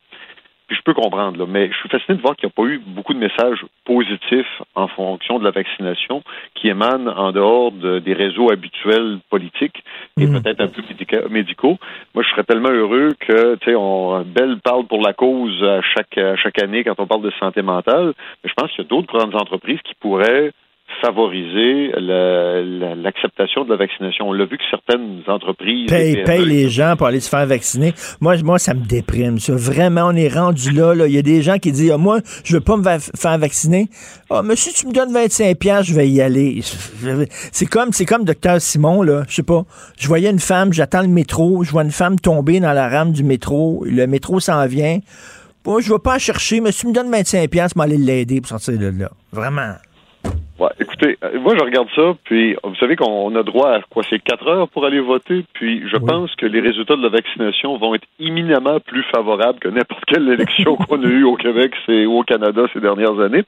[0.69, 2.69] Puis je peux comprendre, là, mais je suis fasciné de voir qu'il n'y a pas
[2.69, 6.21] eu beaucoup de messages positifs en fonction de la vaccination
[6.53, 9.84] qui émanent en dehors des réseaux habituels politiques
[10.19, 10.41] et mm.
[10.41, 10.84] peut-être un peu
[11.32, 11.79] médicaux.
[12.13, 15.82] Moi, je serais tellement heureux que, tu sais, on Belle parle pour la cause à
[15.82, 18.86] chaque, à chaque année quand on parle de santé mentale, mais je pense qu'il y
[18.86, 20.51] a d'autres grandes entreprises qui pourraient
[21.02, 24.30] favoriser l'acceptation de la vaccination.
[24.30, 25.89] On l'a vu que certaines entreprises...
[25.89, 27.93] Payent paye les gens pour aller se faire vacciner.
[28.19, 29.39] Moi, moi ça me déprime.
[29.39, 29.54] Ça.
[29.56, 30.93] Vraiment, on est rendu là.
[31.06, 33.88] Il y a des gens qui disent, ah, moi, je veux pas me faire vacciner.
[34.30, 36.62] Ah, monsieur, tu me donnes 25 pièces, je vais y aller.
[37.52, 39.23] C'est comme, c'est comme docteur Simon, là.
[39.28, 39.63] Je sais pas.
[39.97, 43.12] Je voyais une femme, j'attends le métro, je vois une femme tomber dans la rame
[43.12, 43.84] du métro.
[43.86, 44.99] Le métro s'en vient.
[45.65, 47.97] Moi, je vais pas chercher, mais si tu me donnes 25 pièces, je vais aller
[47.97, 49.10] l'aider pour sortir de là.
[49.32, 49.75] Vraiment.
[50.60, 54.04] Ouais, écoutez, euh, moi je regarde ça, puis vous savez qu'on a droit à quoi
[54.04, 57.78] c'est quatre heures pour aller voter, puis je pense que les résultats de la vaccination
[57.78, 62.19] vont être imminemment plus favorables que n'importe quelle élection qu'on a eue au Québec ou
[62.19, 63.43] au Canada ces dernières années.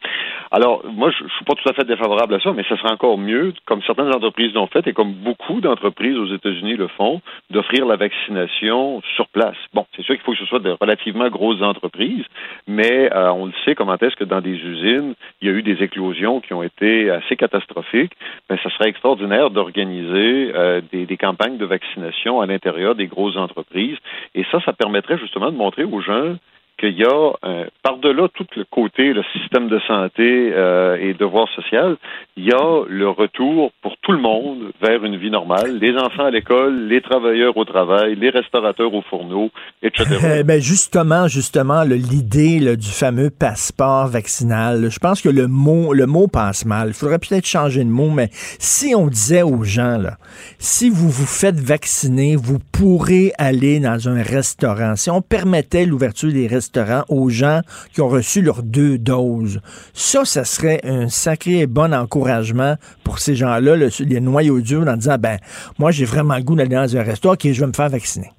[0.52, 2.94] Alors, moi, je, ne suis pas tout à fait défavorable à ça, mais ça sera
[2.94, 7.20] encore mieux, comme certaines entreprises l'ont fait et comme beaucoup d'entreprises aux États-Unis le font,
[7.50, 9.58] d'offrir la vaccination sur place.
[9.74, 12.24] Bon, c'est sûr qu'il faut que ce soit de relativement grosses entreprises,
[12.68, 15.62] mais euh, on le sait comment est-ce que dans des usines, il y a eu
[15.62, 18.14] des éclosions qui ont été assez catastrophique,
[18.50, 23.38] mais ça serait extraordinaire d'organiser euh, des, des, campagnes de vaccination à l'intérieur des grosses
[23.38, 23.98] entreprises.
[24.36, 26.36] Et ça, ça permettrait justement de montrer aux gens
[26.82, 31.48] qu'il y a, euh, par-delà tout le côté, le système de santé euh, et devoir
[31.56, 31.96] social,
[32.36, 35.78] il y a le retour pour tout le monde vers une vie normale.
[35.80, 39.52] Les enfants à l'école, les travailleurs au travail, les restaurateurs au fourneau,
[39.84, 40.06] etc.
[40.42, 46.08] Eh ben justement, justement, l'idée du fameux passeport vaccinal, je pense que le mot, le
[46.08, 46.90] mot passe mal.
[46.90, 50.18] Il faudrait peut-être changer de mot, mais si on disait aux gens, là,
[50.58, 54.96] si vous vous faites vacciner, vous pourrez aller dans un restaurant.
[54.96, 56.71] Si on permettait l'ouverture des restaurants,
[57.10, 57.62] aux gens
[57.94, 59.62] qui ont reçu leurs deux doses.
[59.94, 65.18] Ça, ça serait un sacré bon encouragement pour ces gens-là, les noyaux durs, en disant,
[65.18, 65.38] ben,
[65.80, 68.32] moi, j'ai vraiment le goût d'aller dans un restaurant, et je vais me faire vacciner.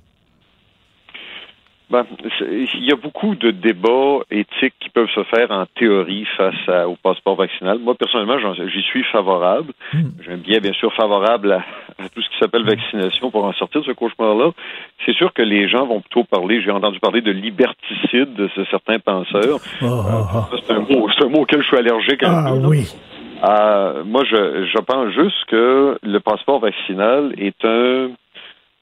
[1.92, 2.06] Ben,
[2.40, 6.96] il y a beaucoup de débats éthiques qui peuvent se faire en théorie face au
[6.96, 7.78] passeport vaccinal.
[7.80, 9.74] Moi, personnellement, j'y suis favorable.
[9.92, 10.08] Hmm.
[10.24, 13.82] J'ai un biais, bien sûr, favorable à, tout ce qui s'appelle vaccination pour en sortir
[13.82, 14.52] de ce cauchemar-là.
[15.04, 18.98] C'est sûr que les gens vont plutôt parler, j'ai entendu parler de liberticide de certains
[18.98, 19.58] penseurs.
[19.82, 20.56] Oh, oh, oh.
[20.66, 22.22] C'est un, mot, un mot auquel je suis allergique.
[22.24, 22.86] ah oui.
[23.44, 28.12] Euh, moi, je, je pense juste que le passeport vaccinal est un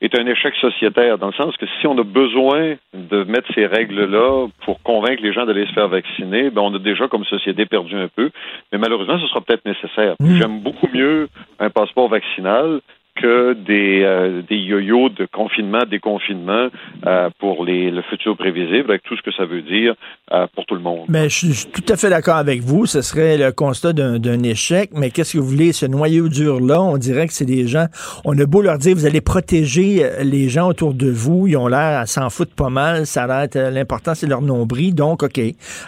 [0.01, 3.67] est un échec sociétaire, dans le sens que si on a besoin de mettre ces
[3.67, 7.67] règles-là pour convaincre les gens d'aller se faire vacciner, ben on a déjà comme société
[7.67, 8.31] perdu un peu.
[8.73, 10.15] Mais malheureusement, ce sera peut-être nécessaire.
[10.21, 10.37] Mmh.
[10.37, 12.81] J'aime beaucoup mieux un passeport vaccinal
[13.21, 16.69] que des, euh, yo-yo de confinement, déconfinement
[17.07, 19.95] euh, pour les, le futur prévisible, avec tout ce que ça veut dire
[20.33, 21.07] euh, pour tout le monde.
[21.09, 22.87] Mais je suis tout à fait d'accord avec vous.
[22.87, 24.91] Ce serait le constat d'un échec.
[24.95, 25.73] Mais qu'est-ce que vous voulez?
[25.73, 27.87] Ce noyau dur-là, on dirait que c'est des gens.
[28.25, 31.47] On a beau leur dire, vous allez protéger les gens autour de vous.
[31.47, 33.07] Ils ont l'air à s'en foutre pas mal.
[33.07, 34.95] Ça a l'air l'important, c'est leur nombril.
[34.95, 35.41] Donc, OK.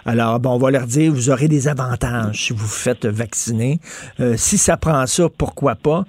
[0.04, 3.78] Alors, bon, on va leur dire, vous aurez des avantages si vous vous faites vacciner.
[4.36, 6.04] si ça prend ça, pourquoi pas?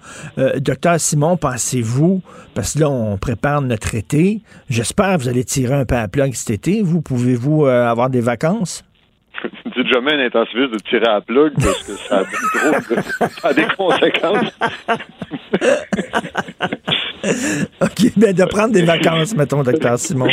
[0.57, 2.23] docteur Simon, pensez-vous,
[2.55, 6.07] parce que là, on prépare notre été, j'espère que vous allez tirer un peu à
[6.07, 6.81] plug cet été.
[6.81, 8.83] Vous, pouvez-vous euh, avoir des vacances?
[9.75, 12.23] dites jamais un intensiviste de tirer à plug parce que ça a,
[13.39, 14.59] trop a des conséquences.
[17.81, 20.27] OK, mais de prendre des vacances, mettons, docteur Simon.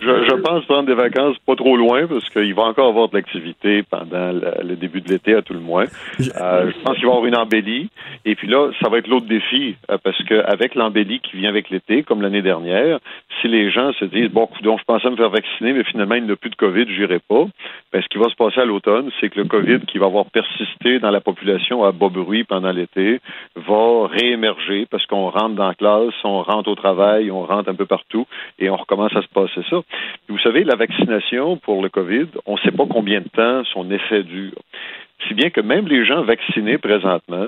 [0.00, 3.82] Je, pense prendre des vacances pas trop loin parce qu'il va encore avoir de l'activité
[3.82, 5.86] pendant le, début de l'été, à tout le moins.
[6.18, 7.88] Je, euh, pense qu'il va y avoir une embellie.
[8.24, 11.70] Et puis là, ça va être l'autre défi euh, parce qu'avec l'embellie qui vient avec
[11.70, 12.98] l'été, comme l'année dernière,
[13.40, 16.24] si les gens se disent, bon, donc je pensais me faire vacciner, mais finalement, il
[16.24, 17.44] n'y a plus de COVID, j'irai pas,
[17.92, 20.26] ben, ce qui va se passer à l'automne, c'est que le COVID qui va avoir
[20.26, 23.20] persisté dans la population à bas bruit pendant l'été
[23.54, 27.74] va réémerger parce qu'on rentre dans la classe, on rentre au travail, on rentre un
[27.74, 28.26] peu partout
[28.58, 29.80] et on recommence à se passer ça.
[30.28, 33.90] Vous savez, la vaccination pour le COVID, on ne sait pas combien de temps son
[33.90, 34.58] effet dure.
[35.26, 37.46] Si bien que même les gens vaccinés présentement,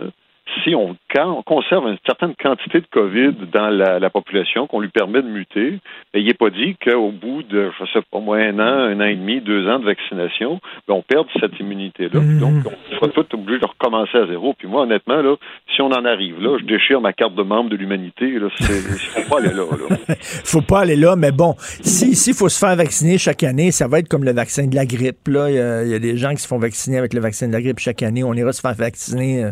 [0.62, 0.96] si on,
[1.44, 5.78] conserve une certaine quantité de COVID dans la, population, qu'on lui permet de muter,
[6.14, 9.04] il n'est pas dit qu'au bout de, je sais pas moi, un an, un an
[9.04, 12.20] et demi, deux ans de vaccination, ben, on perde cette immunité-là.
[12.20, 12.38] Mmh.
[12.38, 14.54] Donc, on sera tout obligé de recommencer à zéro.
[14.58, 15.36] Puis moi, honnêtement, là,
[15.74, 18.26] si on en arrive là, je déchire ma carte de membre de l'humanité.
[18.28, 19.64] Il ne faut pas aller là.
[20.08, 23.70] Il faut pas aller là, mais bon, si s'il faut se faire vacciner chaque année,
[23.70, 25.18] ça va être comme le vaccin de la grippe.
[25.26, 27.78] Il, y a, des gens qui se font vacciner avec le vaccin de la grippe
[27.78, 28.24] chaque année.
[28.24, 29.50] On ira se faire vacciner euh,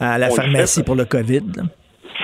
[0.00, 1.42] à la pharmacie pour le COVID.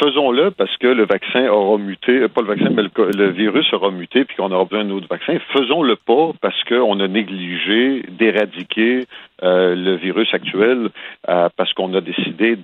[0.01, 4.25] faisons-le parce que le vaccin aura muté, pas le vaccin, mais le, virus aura muté,
[4.25, 5.39] puis qu'on aura besoin d'un autre vaccin.
[5.53, 9.07] Faisons-le pas parce qu'on a négligé d'éradiquer
[9.43, 10.91] le virus actuel
[11.27, 12.57] parce qu'on a décidé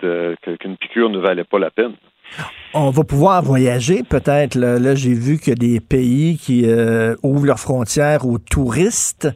[0.60, 1.94] qu'une piqûre ne valait pas la peine.
[2.76, 4.56] On va pouvoir voyager peut-être.
[4.56, 9.28] Là, j'ai vu a des pays qui euh, ouvrent leurs frontières aux touristes.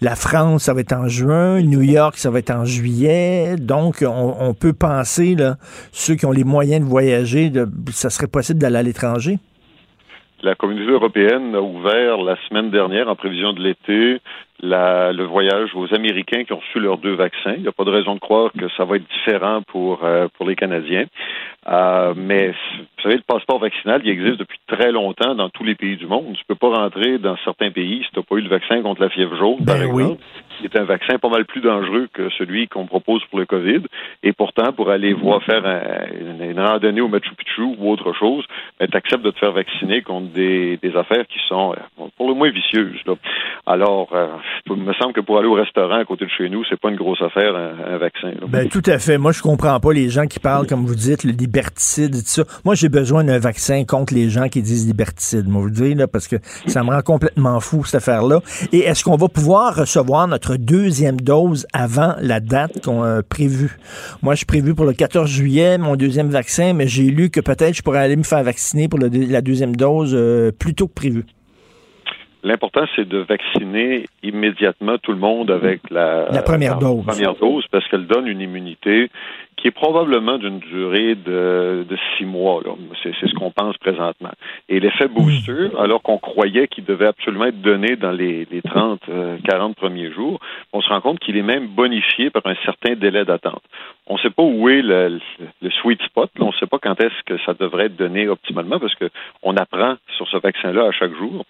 [0.00, 1.60] La France, ça va être en juin.
[1.60, 3.56] New York, ça va être en juillet.
[3.58, 5.56] Donc, on, peut penser, là,
[5.90, 7.50] ceux qui ont les moyens de voyager,
[7.90, 9.38] ça serait possible d'aller à l'étranger?
[10.44, 14.20] La communauté européenne a ouvert la semaine dernière, en prévision de l'été,
[14.64, 17.54] le voyage aux Américains qui ont reçu leurs deux vaccins.
[17.56, 20.28] Il n'y a pas de raison de croire que ça va être différent pour, euh,
[20.36, 21.06] pour les Canadiens.
[21.66, 25.74] Euh, mais vous savez, le passeport vaccinal, il existe depuis très longtemps dans tous les
[25.74, 26.34] pays du monde.
[26.34, 28.82] Tu ne peux pas rentrer dans certains pays si tu n'as pas eu le vaccin
[28.82, 30.22] contre la fièvre jaune, par ben exemple.
[30.62, 33.82] C'est un vaccin pas mal plus dangereux que celui qu'on propose pour le COVID.
[34.22, 35.64] Et pourtant, pour aller voir faire
[36.12, 38.44] une, randonnée au Machu Picchu ou autre chose,
[38.78, 42.28] ben, tu acceptes de te faire vacciner contre des, des affaires qui sont euh, pour
[42.28, 43.00] le moins vicieuses.
[43.06, 43.14] Là.
[43.66, 44.08] Alors,
[44.66, 46.90] il me semble que pour aller au restaurant à côté de chez nous, c'est pas
[46.90, 48.32] une grosse affaire, un, vaccin.
[48.48, 49.18] Ben, tout à fait.
[49.18, 52.44] Moi, je comprends pas les gens qui parlent, comme vous dites, le liberticide tout ça.
[52.64, 56.08] Moi, j'ai besoin d'un vaccin contre les gens qui disent liberticide, moi, vous dire, là,
[56.08, 56.36] parce que
[56.66, 58.40] ça me rend complètement fou, cette affaire-là.
[58.72, 63.76] Et est-ce qu'on va pouvoir recevoir notre deuxième dose avant la date qu'on a prévue?
[64.22, 67.40] Moi, je suis prévu pour le 14 juillet, mon deuxième vaccin, mais j'ai lu que
[67.40, 70.94] peut-être je pourrais aller me faire vacciner pour la deuxième dose euh, plus tôt que
[70.94, 71.24] prévu.
[72.44, 77.02] L'important, c'est de vacciner immédiatement tout le monde avec la, première dose.
[77.06, 79.10] Première dose, parce qu'elle donne une immunité
[79.56, 82.62] qui est probablement d'une durée de, de six mois.
[83.02, 84.32] C'est, ce qu'on pense présentement.
[84.68, 89.00] Et l'effet booster, alors qu'on croyait qu'il devait absolument être donné dans les, les 30,
[89.00, 90.38] 40 euh, premiers jours,
[90.74, 93.62] on se rend compte qu'il est même bonifié par un certain délai d'attente.
[94.06, 95.18] On ne sait pas où est le,
[95.62, 96.30] le sweet spot.
[96.38, 99.96] On ne sait pas quand est-ce que ça devrait être donné optimalement parce qu'on apprend
[100.16, 101.44] sur ce vaccin-là à chaque jour.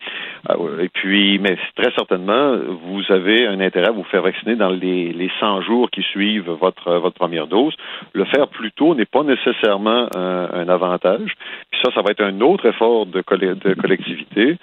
[0.50, 4.70] Euh, et puis, mais très certainement, vous avez un intérêt à vous faire vacciner dans
[4.70, 7.74] les, les 100 jours qui suivent votre, première dose.
[8.12, 11.34] Le faire plus tôt n'est pas nécessairement un, avantage.
[11.70, 14.57] Puis ça, ça va être un autre effort de, de collectivité.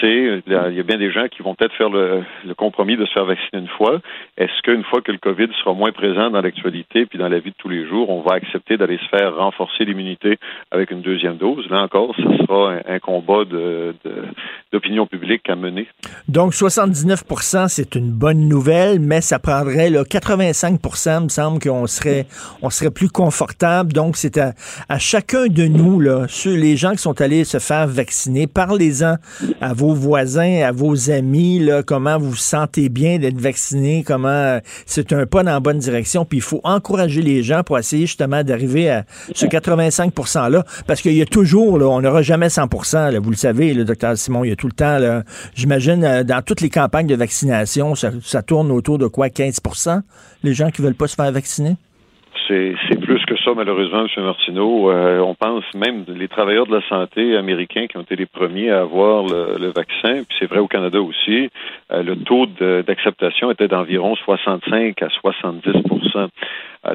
[0.00, 2.24] C'est il y a bien des gens qui vont peut-être faire le,
[2.56, 4.00] compromis de se faire vacciner une fois.
[4.36, 7.56] Est-ce qu'une fois que le COVID sera moins présent dans l'actualité puis dans vie de
[7.58, 10.38] tous les jours, on va accepter d'aller se faire renforcer l'immunité
[10.70, 13.44] avec une deuxième dose Là encore, ce sera un, combat
[14.72, 15.86] d'opinion publique à mener.
[16.28, 17.24] Donc 79
[17.68, 20.80] c'est une bonne nouvelle, mais ça prendrait là, 85
[21.22, 22.26] me semble qu'on serait
[22.62, 23.92] on serait plus confortable.
[23.92, 24.54] Donc, c'est à,
[24.98, 29.16] chacun de nous, là, ceux, les gens qui sont allés se faire vacciner, parlez-en
[29.60, 34.58] à vos voisins, à vos amis, comment vous vous sentez bien d'être vacciné, comment euh,
[34.86, 36.24] c'est un pas dans la bonne direction.
[36.24, 39.04] Puis il faut encourager les gens pour essayer justement d'arriver à
[39.34, 40.62] ce 85 %-là.
[40.86, 43.84] Parce qu'il y a toujours, là, on n'aura jamais 100 là, vous le savez, le
[43.84, 44.98] docteur Simon, il y a tout le temps,
[45.54, 50.02] j'imagine, euh, dans toutes les campagnes de vaccination, ça, tourne autour de quoi, 15%
[50.42, 51.76] les gens qui veulent pas se faire vacciner?
[52.48, 54.24] c'est plus que ça, malheureusement, M.
[54.24, 54.90] Martineau.
[54.90, 58.70] Euh, on pense même les travailleurs de la santé américains qui ont été les premiers
[58.70, 61.48] à avoir le, vaccin, puis c'est vrai au Canada aussi,
[61.90, 62.46] euh, le taux
[62.82, 65.72] d'acceptation était d'environ 65 à 70
[66.16, 66.26] euh,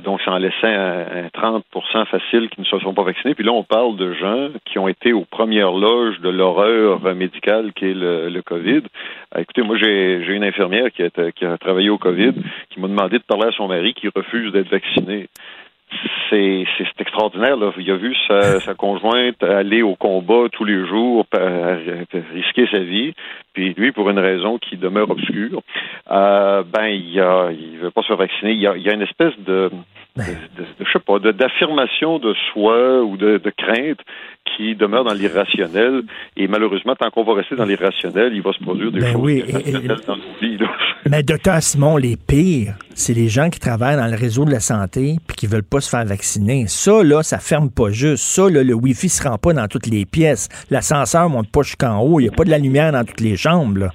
[0.03, 3.33] donc, ça en laissait un, 30% facile qui ne se sont pas vaccinés.
[3.33, 7.73] Puis là, on parle de gens qui ont été aux premières loges de l'horreur médicale
[7.73, 8.81] qui est le, le COVID.
[9.37, 12.33] écoutez, moi, j'ai une infirmière qui a travaillé au COVID
[12.69, 15.27] qui m'a demandé de parler à son mari qui refuse d'être vacciné
[16.29, 16.65] c'est
[16.99, 17.57] extraordinaire.
[17.57, 17.71] Là.
[17.77, 21.25] Il a vu sa, sa, conjointe aller au combat tous les jours,
[22.33, 23.13] risquer sa vie,
[23.53, 25.61] puis lui, pour une raison qui demeure obscure,
[26.11, 28.51] euh, ben il ne il veut pas se vacciner.
[28.51, 29.69] Il y a, il y a une espèce de,
[30.15, 33.99] de, de, je sais pas, d'affirmation de, soi ou de, crainte
[34.55, 36.03] qui demeure dans l'irrationnel.
[36.37, 39.21] Et malheureusement, tant qu'on va rester dans l'irrationnel, il va se produire des ben choses
[39.21, 39.43] oui,
[40.07, 40.57] dans nos vies.
[41.09, 44.59] Mais docteur Simon, les pires, c'est les gens qui travaillent dans le réseau de la
[44.59, 46.65] santé puis qui veulent pas se faire vacciner.
[46.67, 48.23] Ça, là, ça ferme pas juste.
[48.23, 50.49] Ça, là, le Wi-Fi se rend pas dans toutes les pièces.
[50.69, 52.19] L'ascenseur monte pas jusqu'en haut.
[52.19, 53.79] Il n'y a pas de la lumière dans toutes les chambres.
[53.79, 53.89] Là.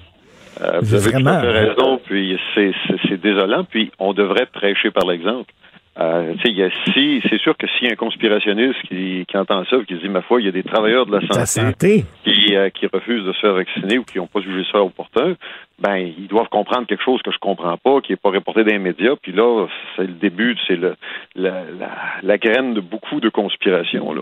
[0.61, 1.41] Euh, vous avez Vraiment.
[1.41, 5.51] raison, puis c'est désolant, puis on devrait prêcher par l'exemple.
[5.97, 9.95] Euh, si, c'est sûr que s'il y a un conspirationniste qui, qui entend ça, qui
[9.95, 12.87] se dit, ma foi, il y a des travailleurs de la santé, Qui, euh, qui
[12.87, 15.35] refusent de se faire vacciner ou qui n'ont pas jugé ça opportun,
[15.79, 18.71] ben ils doivent comprendre quelque chose que je comprends pas, qui est pas reporté dans
[18.71, 19.15] les médias.
[19.21, 20.95] Puis là, c'est le début, c'est le
[21.35, 21.91] la, la,
[22.23, 24.13] la, graine de beaucoup de conspirations.
[24.13, 24.21] Là.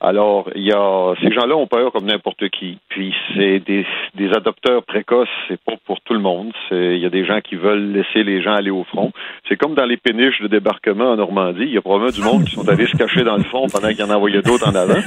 [0.00, 2.78] Alors, il y a ces gens-là ont peur comme n'importe qui.
[2.88, 6.52] Puis c'est des, des adopteurs précoces, c'est pas pour tout le monde.
[6.70, 9.12] Il y a des gens qui veulent laisser les gens aller au front.
[9.48, 11.64] C'est comme dans les péniches de débarquement en Normandie.
[11.64, 13.88] Il y a probablement du monde qui sont allés se cacher dans le fond pendant
[13.88, 15.00] qu'il y en a envoyé d'autres en avant.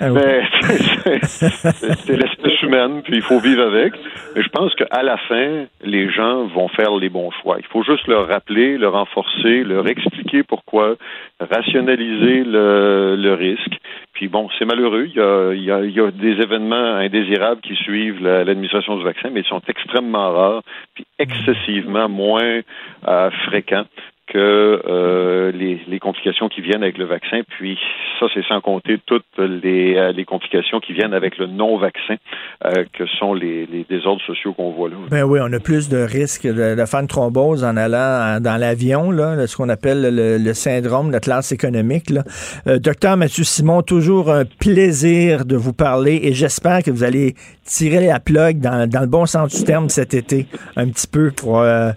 [0.00, 0.42] Ah Mais
[1.22, 3.92] c'est l'espèce humaine, puis il faut vivre avec.
[4.34, 7.56] Mais je pense qu'à la les gens vont faire les bons choix.
[7.58, 10.96] Il faut juste leur rappeler, leur renforcer, leur expliquer pourquoi,
[11.40, 13.78] rationaliser le, risque.
[14.12, 15.06] Puis bon, c'est malheureux.
[15.06, 20.32] Il y, a, des événements indésirables qui suivent l'administration du vaccin, mais ils sont extrêmement
[20.32, 20.62] rares,
[20.94, 22.60] puis excessivement moins
[23.08, 23.86] euh, fréquents
[24.26, 27.42] que euh, les, les, complications qui viennent avec le vaccin.
[27.46, 27.78] Puis
[28.18, 32.16] ça, c'est sans compter toutes les, euh, les, complications qui viennent avec le non-vaccin,
[32.64, 34.96] euh, que sont les, les, désordres sociaux qu'on voit là.
[35.10, 38.58] Ben oui, on a plus de risques de, de faire une thrombose en allant dans
[38.58, 42.10] l'avion, là, ce qu'on appelle le, le, syndrome de classe économique.
[42.10, 42.22] Là.
[42.66, 47.34] Euh, docteur Mathieu Simon, toujours un plaisir de vous parler et j'espère que vous allez
[47.64, 50.46] tirer la plug dans, dans, le bon sens du terme cet été,
[50.76, 51.92] un petit peu, pour euh,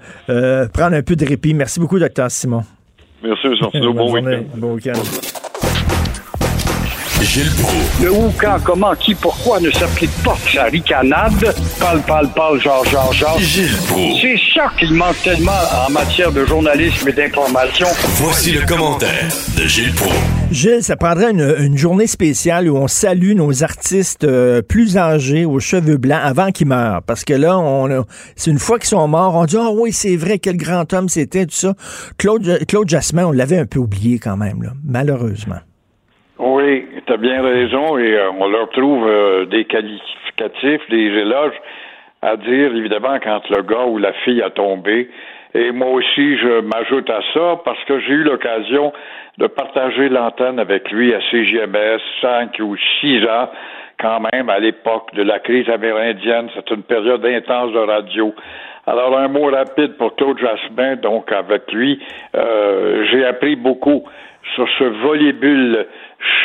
[0.74, 1.54] prendre un peu de répit.
[1.54, 2.17] Merci beaucoup, docteur.
[2.30, 2.64] Simon.
[3.24, 3.94] Merci, M.
[3.96, 4.44] Bon week-end.
[4.56, 4.94] Bon week-end.
[7.22, 8.04] Gilles Proulx.
[8.04, 11.54] Le où, quand, comment, qui, pourquoi ne s'applique pas sa ricanade?
[11.80, 13.40] Parle, parle, parle, genre, genre, genre.
[13.40, 14.22] Gilles Proulx.
[14.22, 15.52] C'est ça qu'il manque tellement
[15.88, 17.88] en matière de journalisme et d'information.
[18.22, 20.37] Voici le commentaire de Gilles Proulx.
[20.50, 25.60] Gilles, ça prendrait une, journée spéciale où on salue nos artistes euh, plus âgés aux
[25.60, 27.02] cheveux blancs avant qu'ils meurent.
[27.06, 27.88] Parce que là, on
[28.38, 30.92] c'est une fois qu'ils sont morts, on dit, ah oh, oui, c'est vrai, quel grand
[30.94, 31.74] homme c'était, tout ça.
[32.18, 35.60] Claude, Claude Jasmin, on l'avait un peu oublié quand même, là, malheureusement.
[36.40, 41.60] Oui, tu bien raison et euh, on leur trouve euh, des qualificatifs, des éloges
[42.22, 45.10] à dire, évidemment, quand le gars ou la fille a tombé.
[45.54, 48.94] Et moi aussi, je m'ajoute à ça parce que j'ai eu l'occasion
[49.38, 53.50] de partager l'antenne avec lui à CGMS cinq ou six ans
[54.00, 56.50] quand même à l'époque de la crise amérindienne.
[56.56, 58.34] C'est une période intense de radio.
[58.86, 60.96] Alors, un mot rapide pour Claude Jasmin.
[60.98, 62.00] Donc, avec lui,
[62.36, 64.04] euh, j'ai appris beaucoup
[64.56, 65.88] sur ce volébule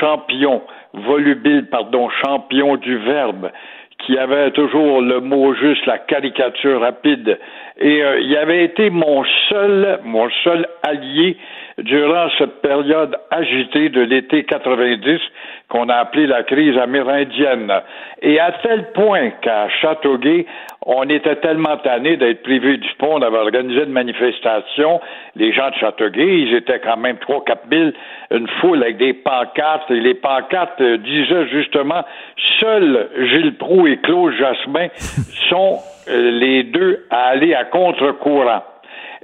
[0.00, 0.62] champion,
[0.92, 3.50] volubile, pardon, champion du verbe,
[3.98, 7.38] qui avait toujours le mot juste, la caricature rapide.
[7.78, 11.36] Et euh, il avait été mon seul, mon seul allié
[11.82, 15.20] durant cette période agitée de l'été 90
[15.68, 17.72] qu'on a appelée la crise amérindienne.
[18.20, 20.46] Et à tel point qu'à Châteauguay,
[20.84, 25.00] on était tellement tannés d'être privés du pont, d'avoir organisé une manifestation.
[25.34, 27.94] Les gens de Châteauguay, ils étaient quand même trois, quatre mille,
[28.30, 29.90] une foule avec des pancartes.
[29.90, 32.04] Et les pancartes euh, disaient justement,
[32.60, 34.88] seuls Gilles Proux et Claude Jasmin
[35.48, 35.78] sont
[36.08, 38.62] euh, les deux à aller à contre-courant.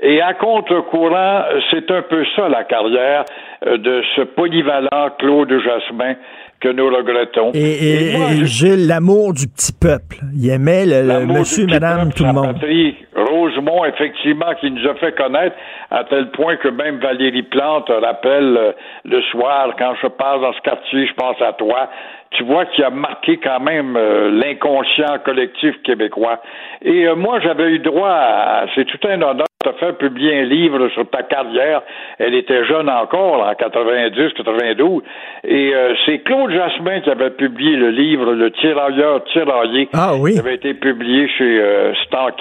[0.00, 3.24] Et à contre-courant, c'est un peu ça la carrière
[3.66, 6.14] euh, de ce polyvalent Claude Jasmin
[6.60, 7.52] que nous regrettons.
[7.54, 10.18] Et, et, Gilles, l'amour du petit peuple.
[10.34, 12.54] Il aimait le, monsieur, madame, tout le monde.
[12.54, 12.96] Patrie.
[13.14, 15.56] Rosemont, effectivement, qui nous a fait connaître
[15.90, 18.72] à tel point que même Valérie Plante rappelle euh,
[19.04, 21.88] le soir, quand je passe dans ce quartier, je pense à toi.
[22.30, 26.40] Tu vois qu'il a marqué quand même euh, l'inconscient collectif québécois.
[26.82, 30.44] Et euh, moi, j'avais eu droit à, c'est tout un honneur de faire publier un
[30.44, 31.82] livre sur ta carrière.
[32.18, 35.02] Elle était jeune encore, en 90, 92.
[35.44, 35.72] Et
[36.06, 39.88] c'est Claude Jasmin qui avait publié le livre Le tirailleur tiraillé.
[39.92, 40.34] Ah oui.
[40.34, 41.92] Qui avait été publié chez euh,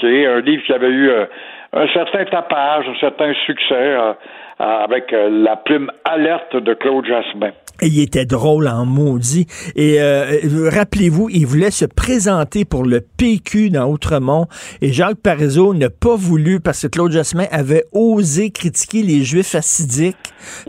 [0.04, 1.26] un livre qui avait eu euh,
[1.74, 4.14] un certain tapage, un certain succès euh,
[4.60, 7.52] avec euh, la plume alerte de Claude Jasmin.
[7.82, 9.48] Il était drôle en maudit.
[9.76, 14.48] Et rappelez-vous, il voulait se présenter pour le PQ dans Outremont.
[14.82, 19.56] Et Jacques Parizeau n'a pas voulu parce que Claude Jasmin avait osé critiquer les Juifs
[19.56, 20.16] assidiques.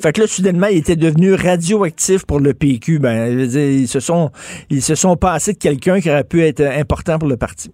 [0.00, 2.98] Fait que là, soudainement, il était devenu radioactif pour le PQ.
[2.98, 4.30] Ben, ils se sont,
[4.70, 7.70] ils se sont passés de quelqu'un qui aurait pu être important pour le parti.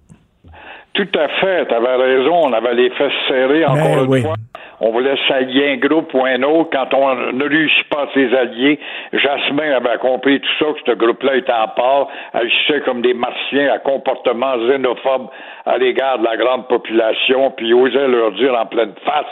[0.94, 4.34] Tout à fait, tu avais raison, on avait les fesses serrées encore ben une fois.
[4.80, 6.70] On voulait s'allier un groupe ou un autre.
[6.72, 8.78] Quand on ne réussit pas à ses alliés,
[9.12, 13.72] Jasmin avait compris tout ça, que ce groupe-là était en part, agissait comme des martiens
[13.72, 15.30] à comportement xénophobe
[15.66, 19.26] à l'égard de la grande population, puis osait leur dire en pleine face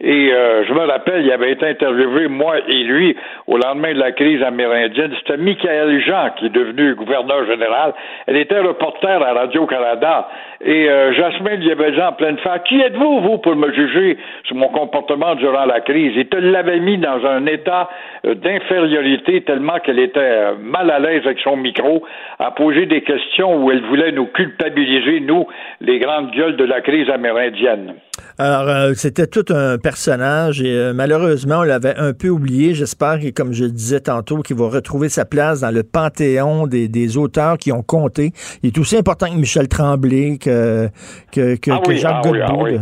[0.00, 3.16] Et euh, je me rappelle, il avait été interviewé, moi et lui,
[3.46, 5.12] au lendemain de la crise amérindienne.
[5.18, 7.94] C'était Michael Jean, qui est devenu gouverneur général.
[8.26, 10.28] Elle était reporter à Radio-Canada.
[10.60, 14.18] Et euh, Jasmine lui avait dit en pleine face, qui êtes-vous, vous, pour me juger
[14.44, 16.16] sur mon comportement durant la crise?
[16.16, 17.88] Et elle l'avait mis dans un état
[18.24, 22.04] euh, d'infériorité tellement qu'elle était euh, mal à l'aise avec son micro
[22.38, 25.46] à poser des questions où elle voulait nous culpabiliser, nous,
[25.80, 27.94] les grandes gueules de la crise amérindienne.
[28.38, 32.74] Alors, euh, c'était tout un personnage et euh, malheureusement, on l'avait un peu oublié.
[32.74, 36.88] J'espère que, comme je disais tantôt, qu'il va retrouver sa place dans le panthéon des,
[36.88, 38.32] des, auteurs qui ont compté.
[38.62, 40.88] Il est aussi important que Michel Tremblay, que,
[41.32, 42.64] que, que, ah que Jacques ah Godbout.
[42.64, 42.78] oui,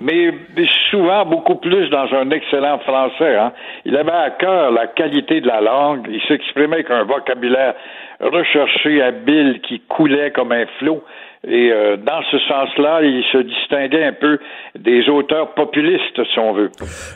[0.00, 3.36] mais, mais souvent beaucoup plus dans un excellent français.
[3.36, 3.52] Hein.
[3.84, 6.06] Il avait à cœur la qualité de la langue.
[6.10, 7.74] Il s'exprimait avec un vocabulaire
[8.20, 11.02] recherché, habile, qui coulait comme un flot.
[11.46, 14.38] Et euh, dans ce sens-là, il se distinguait un peu
[14.76, 16.70] des auteurs populistes, si on veut.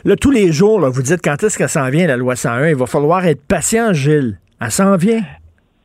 [0.05, 2.69] Là, tous les jours, là, vous dites quand est-ce qu'elle s'en vient, la loi 101.
[2.69, 4.37] Il va falloir être patient, Gilles.
[4.61, 5.21] Elle s'en vient.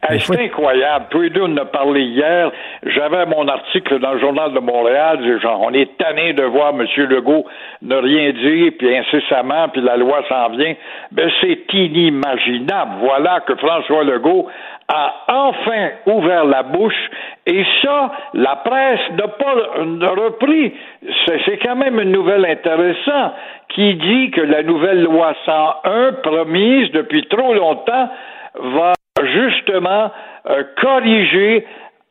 [0.09, 1.07] Hey, c'est incroyable.
[1.15, 2.53] On en a parlé hier.
[2.85, 5.41] J'avais mon article dans le Journal de Montréal.
[5.41, 6.87] Genre, on est tanné de voir M.
[7.09, 7.45] Legault
[7.83, 10.75] ne rien dire, puis incessamment, puis la loi s'en vient.
[11.11, 12.93] Ben, c'est inimaginable.
[13.01, 14.47] Voilà que François Legault
[14.89, 17.11] a enfin ouvert la bouche
[17.47, 19.55] et ça, la presse n'a pas
[20.23, 20.73] repris.
[21.27, 23.33] C'est quand même une nouvelle intéressante
[23.71, 28.09] qui dit que la nouvelle loi 101 promise depuis trop longtemps
[28.55, 28.93] va
[29.25, 30.11] justement
[30.49, 31.67] euh, corriger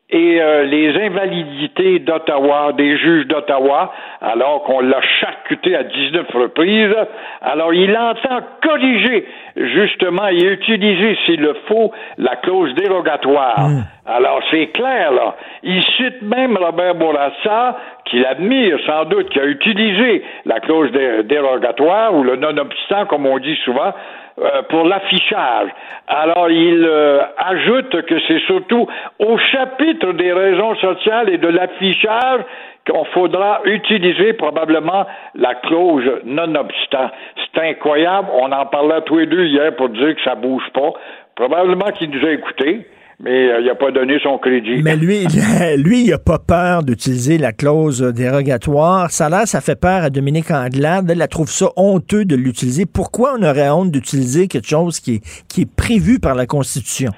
[0.09, 3.91] et euh, les invalidités d'Ottawa, des juges d'Ottawa,
[4.21, 6.95] alors qu'on l'a charcuté à 19 reprises.
[7.41, 9.25] Alors, il entend corriger,
[9.55, 13.67] justement, et utiliser, s'il le faut, la clause dérogatoire.
[13.67, 13.83] Mm.
[14.05, 15.35] Alors, c'est clair, là.
[15.63, 17.75] Il cite même Robert Bourassa,
[18.05, 23.25] qui l'admire sans doute, qui a utilisé la clause dé- dérogatoire, ou le non-obstant, comme
[23.25, 23.91] on dit souvent,
[24.37, 25.69] euh, pour l'affichage.
[26.07, 28.85] Alors, il euh, ajoute que c'est surtout
[29.17, 32.41] au chapitre des raisons sociales et de l'affichage
[32.85, 35.05] qu'on faudra utiliser probablement
[35.35, 37.11] la clause non-obstant.
[37.37, 38.27] C'est incroyable.
[38.33, 40.91] On en parlait tous les deux hier pour dire que ça bouge pas.
[41.35, 42.85] Probablement qu'il nous a écoutés
[43.19, 44.81] mais euh, il n'a pas donné son crédit.
[44.83, 45.25] Mais lui,
[45.77, 49.09] lui, il n'a pas peur d'utiliser la clause dérogatoire.
[49.11, 51.09] Ça là, ça fait peur à Dominique Anglade.
[51.09, 52.85] Elle, elle trouve ça honteux de l'utiliser.
[52.85, 57.11] Pourquoi on aurait honte d'utiliser quelque chose qui est, qui est prévu par la Constitution?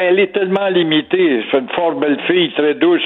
[0.00, 1.42] Elle est tellement limitée.
[1.50, 3.02] C'est une fort belle fille, très douce,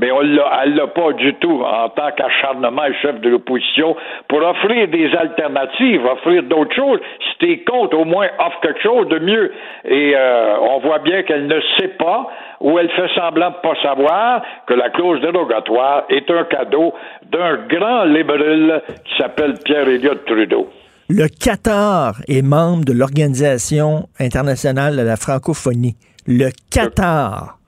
[0.00, 3.94] mais on l'a, elle l'a pas du tout en tant qu'acharnement et chef de l'opposition
[4.28, 7.00] pour offrir des alternatives, offrir d'autres choses.
[7.28, 9.52] Si t'es contre, au moins offre quelque chose de mieux.
[9.84, 12.28] Et euh, on voit bien qu'elle ne sait pas
[12.60, 16.94] ou elle fait semblant de pas savoir que la clause dérogatoire est un cadeau
[17.30, 20.68] d'un grand libéral qui s'appelle Pierre-Éliott Trudeau.
[21.10, 25.96] Le Qatar est membre de l'Organisation internationale de la francophonie.
[26.26, 27.59] Le Qatar.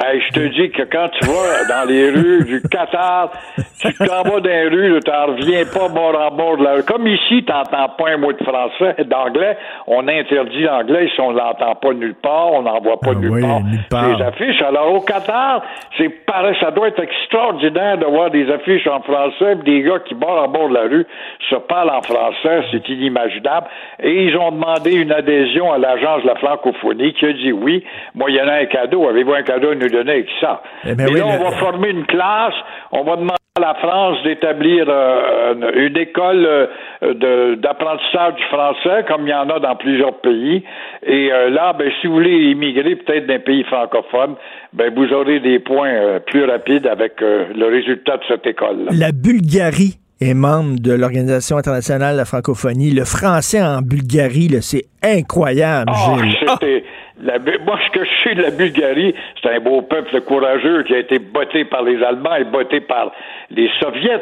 [0.00, 3.32] Hey, je te dis que quand tu vas dans les rues du Qatar,
[3.80, 6.74] tu t'en vas dans les rues, tu n'en reviens pas bord en bord de la
[6.74, 6.84] rue.
[6.84, 9.56] Comme ici, tu n'entends pas un mot de français, d'anglais.
[9.88, 13.14] On interdit l'anglais si on ne l'entend pas nulle part, on n'en voit pas Ah
[13.16, 14.16] nulle, oui, part, nulle part.
[14.16, 14.62] les affiches.
[14.62, 15.62] Alors au Qatar,
[15.96, 20.14] c'est pareil, ça doit être extraordinaire de voir des affiches en français, des gars qui
[20.14, 21.06] bord en bord de la rue
[21.50, 23.66] se parlent en français, c'est inimaginable.
[24.00, 27.84] Et ils ont demandé une adhésion à l'agence de la francophonie qui a dit oui,
[28.14, 29.08] moyennant un cadeau.
[29.08, 30.62] Avez-vous un cadeau à nous donner avec ça?
[30.84, 32.54] Eh ben Et oui, là, le- on va former une classe,
[32.92, 36.68] on va demander à la France d'établir euh, une- école
[37.02, 40.62] euh, d'apprentissage du français, comme il y en a dans plusieurs pays.
[41.04, 44.34] Et euh, là, ben, si vous voulez immigrer peut-être d'un pays francophone,
[44.72, 48.86] ben, vous aurez des points plus rapides avec le résultat de cette école.
[48.92, 52.90] La Bulgarie est membre de l'Organisation internationale de la francophonie.
[52.90, 56.82] Le français en Bulgarie, là, c'est incroyable, Gilles.
[57.22, 60.94] La moi, ce que je sais de la Bulgarie, c'est un beau peuple courageux qui
[60.94, 63.12] a été botté par les Allemands et botté par
[63.50, 64.20] les Soviets.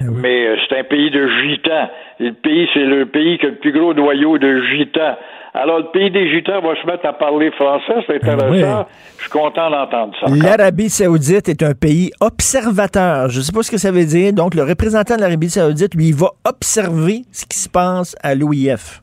[0.00, 1.88] Eh Mais euh, c'est un pays de gitans.
[2.20, 5.16] Le pays, c'est le pays qui a le plus gros noyau de gitans.
[5.56, 8.50] Alors, le pays des gitans va se mettre à parler français, c'est intéressant.
[8.50, 8.84] oui.
[9.18, 10.26] Je suis content d'entendre ça.
[10.34, 13.28] L'Arabie saoudite est un pays observateur.
[13.28, 14.32] Je ne sais pas ce que ça veut dire.
[14.32, 18.34] Donc, le représentant de l'Arabie saoudite, lui, il va observer ce qui se passe à
[18.34, 19.00] l'OIF.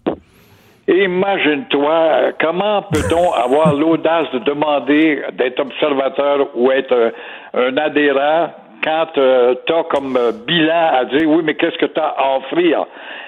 [0.91, 7.13] Imagine-toi, comment peut-on avoir l'audace de demander d'être observateur ou être
[7.53, 8.49] un adhérent
[8.83, 12.15] quand euh, tu as comme euh, bilan à dire oui, mais qu'est-ce que tu as
[12.17, 12.85] à offrir?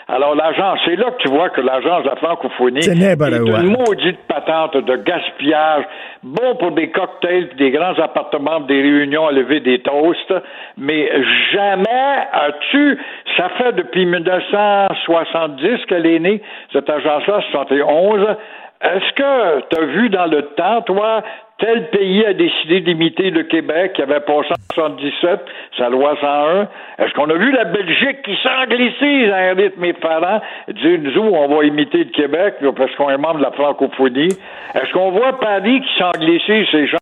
[0.07, 4.19] Alors, l'agence, c'est là que tu vois que l'agence de la francophonie est une maudite
[4.27, 5.85] patente de gaspillage,
[6.21, 10.33] bon pour des cocktails, des grands appartements, des réunions à lever des toasts,
[10.77, 11.09] mais
[11.53, 12.99] jamais as-tu,
[13.37, 16.41] ça fait depuis 1970 qu'elle est née,
[16.73, 18.27] cette agence-là, 71,
[18.83, 21.23] est-ce que tu as vu dans le temps, toi,
[21.57, 25.39] tel pays a décidé d'imiter le Québec qui avait passé en 77,
[25.77, 26.67] sa loi 101?
[26.99, 31.47] Est-ce qu'on a vu la Belgique qui s'anglicise à un rythme effarant, dire nous on
[31.47, 34.35] va imiter le Québec parce qu'on est membre de la francophonie?
[34.75, 36.97] Est-ce qu'on voit Paris qui s'anglicise ces gens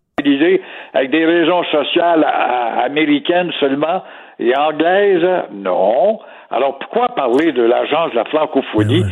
[0.93, 2.23] avec des raisons sociales
[2.83, 4.03] américaines seulement
[4.39, 5.27] et anglaises?
[5.51, 6.19] Non.
[6.51, 9.03] Alors pourquoi parler de l'agence de la francophonie?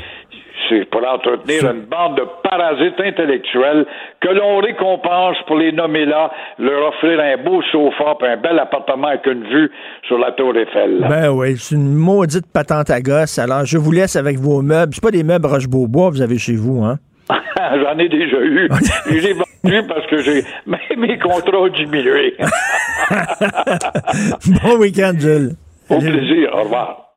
[0.70, 3.86] C'est pour entretenir une bande de parasites intellectuels
[4.22, 8.60] que l'on récompense pour les nommer là, leur offrir un beau sofa et un bel
[8.60, 9.72] appartement avec une vue
[10.08, 11.06] sur la tour Eiffel.
[11.10, 13.40] Ben oui, c'est une maudite patente à gosse.
[13.40, 14.94] Alors, je vous laisse avec vos meubles.
[14.94, 16.98] C'est pas des meubles Roche-Beaubois, vous avez chez vous, hein?
[17.58, 18.70] J'en ai déjà eu.
[19.10, 22.36] Je les vendus parce que j'ai mes, mes contrats ont diminué.
[24.64, 25.52] bon week-end, Jules.
[25.90, 26.50] Au plaisir.
[26.54, 27.09] Au revoir.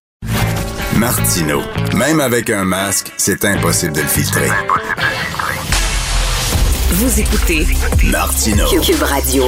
[1.02, 1.58] Martino.
[1.96, 4.46] Même avec un masque, c'est impossible de le filtrer.
[6.92, 7.66] Vous écoutez
[8.08, 8.64] Martino.
[8.80, 9.46] Cube Radio.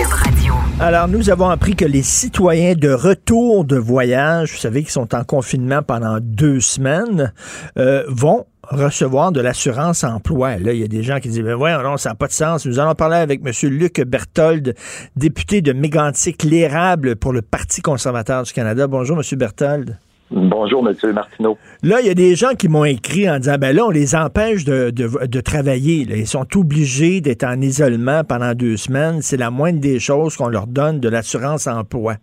[0.81, 5.15] Alors, nous avons appris que les citoyens de retour de voyage, vous savez, qui sont
[5.15, 7.33] en confinement pendant deux semaines,
[7.79, 10.57] euh, vont recevoir de l'assurance emploi.
[10.57, 12.33] Là, il y a des gens qui disent, ben ouais, non, ça n'a pas de
[12.33, 12.67] sens.
[12.67, 13.71] Nous allons parler avec M.
[13.71, 14.75] Luc Berthold,
[15.15, 18.89] député de Mégantic-Lérable pour le Parti conservateur du Canada.
[18.89, 19.39] Bonjour, M.
[19.39, 19.97] Berthold.
[20.31, 21.13] Bonjour, M.
[21.13, 21.59] Martineau.
[21.83, 24.17] Là, il y a des gens qui m'ont écrit en disant, ben là, on les
[24.17, 26.05] empêche de, de, de travailler.
[26.05, 26.17] là.
[26.17, 29.21] Ils sont obligés d'être en isolement pendant deux semaines.
[29.21, 32.15] C'est la moindre des choses qu'on leur donne de l'assurance emploi.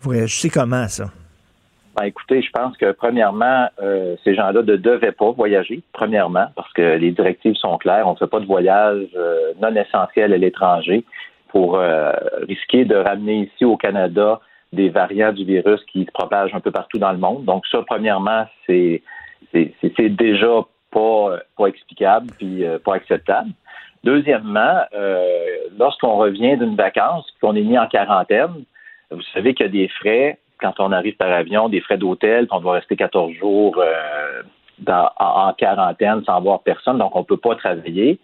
[0.00, 1.04] Vous réagissez comment, ça?
[1.96, 6.72] Ben, écoutez, je pense que premièrement, euh, ces gens-là ne devaient pas voyager, premièrement, parce
[6.72, 8.08] que les directives sont claires.
[8.08, 11.04] On ne fait pas de voyage euh, non essentiel à l'étranger
[11.50, 12.10] pour euh,
[12.48, 14.40] risquer de ramener ici au Canada
[14.74, 17.44] des variants du virus qui se propagent un peu partout dans le monde.
[17.44, 19.02] Donc ça, premièrement, c'est
[19.52, 23.50] déjà pas, pas explicable puis euh, pas acceptable.
[24.04, 25.26] Deuxièmement, euh,
[25.78, 28.64] lorsqu'on revient d'une vacance, qu'on est mis en quarantaine,
[29.10, 32.46] vous savez qu'il y a des frais quand on arrive par avion, des frais d'hôtel,
[32.50, 34.42] on doit rester 14 jours euh,
[34.86, 38.18] en, en quarantaine sans voir personne, donc on ne peut pas travailler.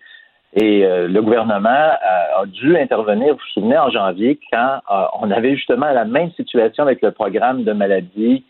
[0.55, 5.05] Et euh, le gouvernement a, a dû intervenir, vous vous souvenez, en janvier, quand euh,
[5.20, 8.44] on avait justement la même situation avec le programme de maladie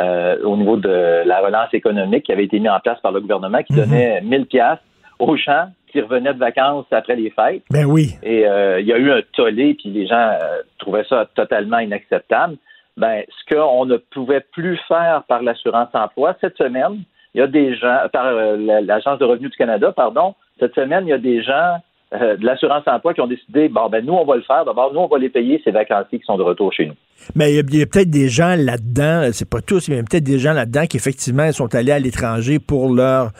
[0.00, 3.20] euh, au niveau de la relance économique qui avait été mis en place par le
[3.20, 4.78] gouvernement, qui donnait 1000 pièces
[5.20, 7.62] aux gens qui revenaient de vacances après les fêtes.
[7.70, 8.14] Ben oui.
[8.24, 11.78] Et euh, il y a eu un tollé, puis les gens euh, trouvaient ça totalement
[11.78, 12.56] inacceptable.
[12.96, 17.02] Ben, ce qu'on ne pouvait plus faire par l'assurance emploi cette semaine,
[17.34, 20.74] il y a des gens, par euh, la- l'Agence de revenus du Canada, pardon, cette
[20.74, 21.78] semaine, il y a des gens
[22.12, 24.64] euh, de l'assurance emploi qui ont décidé, bon, ben nous, on va le faire.
[24.64, 26.94] D'abord, nous, on va les payer, ces vacanciers qui sont de retour chez nous.
[27.34, 30.00] Mais il y a, a peut-être des gens là-dedans, c'est pas tous, mais il y
[30.00, 33.30] a peut-être des gens là-dedans qui effectivement sont allés à l'étranger pour leur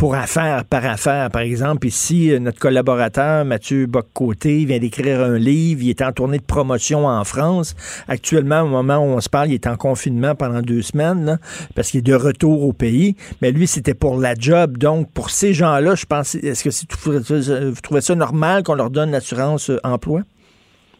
[0.00, 1.28] pour affaire par affaire.
[1.30, 5.82] Par exemple, ici, euh, notre collaborateur Mathieu Boccoté vient d'écrire un livre.
[5.82, 7.76] Il est en tournée de promotion en France.
[8.08, 11.36] Actuellement, au moment où on se parle, il est en confinement pendant deux semaines là,
[11.74, 13.14] parce qu'il est de retour au pays.
[13.42, 14.78] Mais lui, c'était pour la job.
[14.78, 18.88] Donc, pour ces gens-là, je pense, est-ce que c'est, vous trouvez ça normal qu'on leur
[18.88, 20.22] donne l'assurance euh, emploi?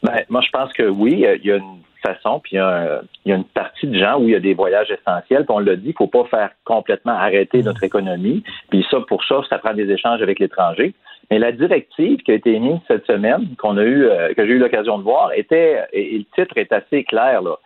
[0.02, 2.58] Ben, moi, je pense que oui, euh, il y a une façon, puis il
[3.26, 5.58] y, a une partie de gens où il y a des voyages essentiels, puis on
[5.58, 9.40] l'a dit, il ne faut pas faire complètement arrêter notre économie, puis ça, pour ça,
[9.48, 10.94] ça prend des échanges avec l'étranger.
[11.30, 14.54] Mais la directive qui a été émise cette semaine, qu'on a eu, euh, que j'ai
[14.54, 17.56] eu l'occasion de voir, était, et, et le titre est assez clair, là.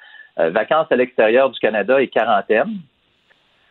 [0.40, 2.78] Euh, vacances à l'extérieur du Canada et quarantaine.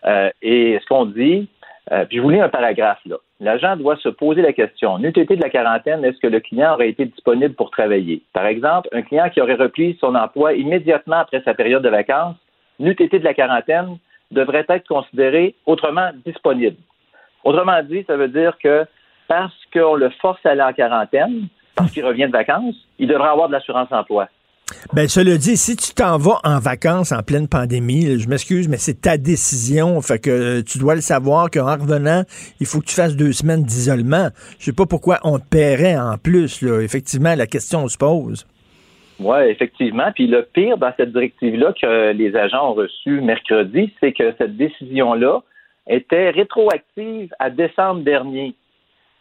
[0.05, 1.49] Euh, et ce qu'on dit,
[1.91, 3.17] euh, puis je vous lis un paragraphe là.
[3.39, 4.97] L'agent doit se poser la question.
[4.99, 8.21] N'eût été de la quarantaine, est-ce que le client aurait été disponible pour travailler?
[8.31, 12.37] Par exemple, un client qui aurait repris son emploi immédiatement après sa période de vacances,
[12.79, 13.97] n'eût été de la quarantaine,
[14.31, 16.77] devrait être considéré autrement disponible.
[17.43, 18.85] Autrement dit, ça veut dire que
[19.27, 23.29] parce qu'on le force à aller en quarantaine, parce qu'il revient de vacances, il devrait
[23.29, 24.27] avoir de l'assurance emploi.
[24.91, 28.77] Ben, cela dit, si tu t'en vas en vacances en pleine pandémie, je m'excuse, mais
[28.77, 30.01] c'est ta décision.
[30.01, 32.23] Fait que euh, tu dois le savoir qu'en revenant,
[32.59, 34.27] il faut que tu fasses deux semaines d'isolement.
[34.59, 36.61] Je sais pas pourquoi on te paierait en plus.
[36.63, 38.45] Effectivement, la question se pose.
[39.19, 40.11] Oui, effectivement.
[40.13, 44.57] Puis le pire dans cette directive-là que les agents ont reçu mercredi, c'est que cette
[44.57, 45.43] décision-là
[45.87, 48.53] était rétroactive à décembre dernier.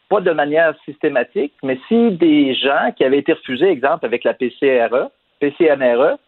[0.09, 4.35] Pas de manière systématique, mais si des gens qui avaient été refusés, exemple avec la
[4.35, 5.11] PCRE,
[5.43, 6.19] PCMRE,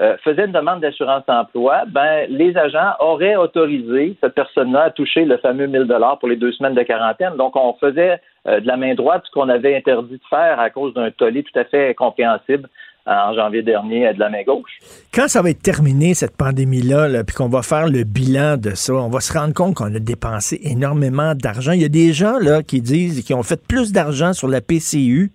[0.00, 5.26] euh, faisait une demande d'assurance emploi, ben les agents auraient autorisé cette personne-là à toucher
[5.26, 7.36] le fameux 1000 dollars pour les deux semaines de quarantaine.
[7.36, 8.18] Donc on faisait
[8.48, 11.42] euh, de la main droite ce qu'on avait interdit de faire à cause d'un tollé
[11.42, 12.68] tout à fait compréhensible
[13.04, 14.78] en janvier dernier de la main gauche.
[15.12, 18.94] Quand ça va être terminé, cette pandémie-là, puis qu'on va faire le bilan de ça,
[18.94, 21.72] on va se rendre compte qu'on a dépensé énormément d'argent.
[21.72, 24.60] Il y a des gens là, qui disent qu'ils ont fait plus d'argent sur la
[24.60, 25.32] PCU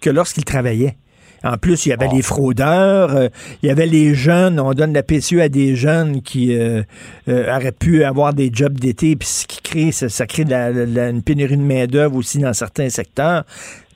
[0.00, 0.96] que lorsqu'ils travaillaient.
[1.42, 2.14] En plus, il y avait ah.
[2.14, 3.28] les fraudeurs, euh,
[3.62, 4.60] il y avait les jeunes.
[4.60, 6.82] On donne la PCU à des jeunes qui euh,
[7.28, 11.56] euh, auraient pu avoir des jobs d'été, puis ce qui crée, ça, crée une pénurie
[11.56, 13.44] de main-d'œuvre aussi dans certains secteurs.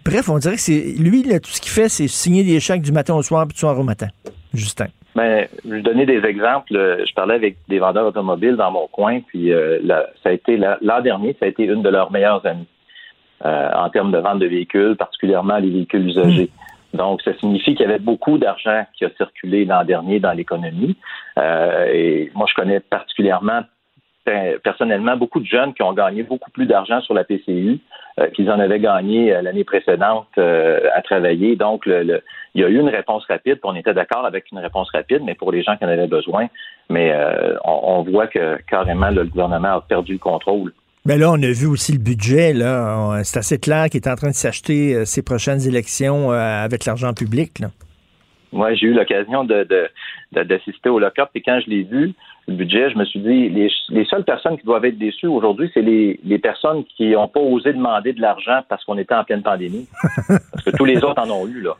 [0.05, 2.93] Bref, on dirait que c'est lui, tout ce qu'il fait, c'est signer des chèques du
[2.93, 4.09] matin au soir puis du soir au matin.
[4.53, 4.87] Justin.
[5.15, 6.73] Ben, je vais donner des exemples.
[6.73, 9.51] Je parlais avec des vendeurs automobiles dans mon coin, puis
[10.23, 12.67] ça a été l'an dernier, ça a été une de leurs meilleures années
[13.43, 16.51] en termes de vente de véhicules, particulièrement les véhicules usagés.
[16.95, 20.97] Donc, ça signifie qu'il y avait beaucoup d'argent qui a circulé l'an dernier dans l'économie.
[21.39, 23.63] Euh, et moi, je connais particulièrement
[24.25, 27.81] ben, personnellement beaucoup de jeunes qui ont gagné beaucoup plus d'argent sur la PCU
[28.21, 31.57] euh, qu'ils en avaient gagné euh, l'année précédente à travailler.
[31.57, 32.23] Donc, le,
[32.55, 35.35] il y a eu une réponse rapide, on était d'accord avec une réponse rapide, mais
[35.35, 36.47] pour les gens qui en avaient besoin.
[36.89, 37.13] Mais
[37.65, 40.73] on, voit que carrément le gouvernement a perdu le contrôle.
[41.07, 42.55] Mais ben là, on a vu aussi le budget.
[42.55, 46.65] Là, c'est assez clair qu'il est en train de s'acheter euh, ses prochaines élections euh,
[46.65, 47.59] avec l'argent public.
[47.59, 47.69] Là.
[48.53, 49.67] Moi, j'ai eu l'occasion de,
[50.33, 52.15] d'assister au lock-up et quand je l'ai vu,
[52.49, 55.71] le budget, je me suis dit, les, les seules personnes qui doivent être déçues aujourd'hui,
[55.75, 59.25] c'est les, les personnes qui n'ont pas osé demander de l'argent parce qu'on était en
[59.25, 59.87] pleine pandémie.
[60.29, 61.77] parce que tous les autres en ont eu, là.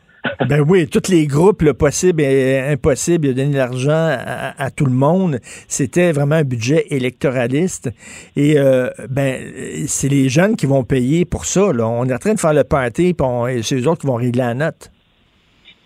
[0.47, 4.17] Ben oui, tous les groupes, le possible et impossible, de donner de l'argent
[4.57, 5.37] à, tout le monde.
[5.67, 7.91] C'était vraiment un budget électoraliste.
[8.35, 9.41] Et euh, ben,
[9.87, 11.71] c'est les jeunes qui vont payer pour ça.
[11.73, 11.87] Là.
[11.87, 14.43] On est en train de faire le party, puis c'est eux autres qui vont régler
[14.43, 14.91] la note.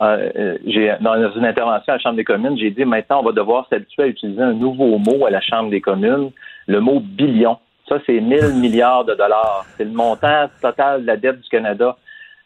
[0.01, 3.25] Euh, euh, j'ai dans une intervention à la Chambre des communes, j'ai dit maintenant on
[3.25, 6.31] va devoir s'habituer à utiliser un nouveau mot à la Chambre des communes,
[6.67, 7.57] le mot billion.
[7.89, 9.65] Ça, c'est 1000 milliards de dollars.
[9.75, 11.97] C'est le montant total de la dette du Canada.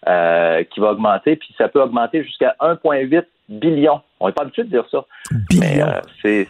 [0.07, 4.01] Euh, qui va augmenter, puis ça peut augmenter jusqu'à 1,8 billion.
[4.19, 5.05] On n'est pas habitué de dire ça.
[5.57, 6.47] Mais euh, c'est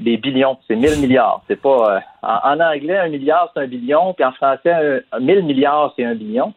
[0.00, 1.42] des billions, c'est 1000 milliards.
[1.48, 5.94] C'est pas euh, en, anglais un milliard c'est un billion, puis en français 1000 milliards
[5.96, 6.54] c'est un billion.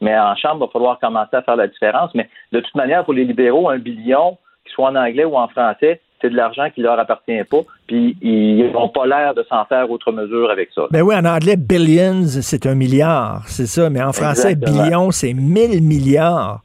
[0.00, 2.14] Mais en chambre, il va falloir commencer à faire la différence.
[2.14, 5.48] Mais de toute manière, pour les libéraux, un billion, qu'il soit en anglais ou en
[5.48, 9.64] français, c'est de l'argent qui leur appartient pas, puis ils n'ont pas l'air de s'en
[9.66, 10.82] faire autre mesure avec ça.
[10.90, 15.34] Ben oui, en anglais, billions, c'est un milliard, c'est ça, mais en français, billion, c'est
[15.34, 16.62] mille milliards.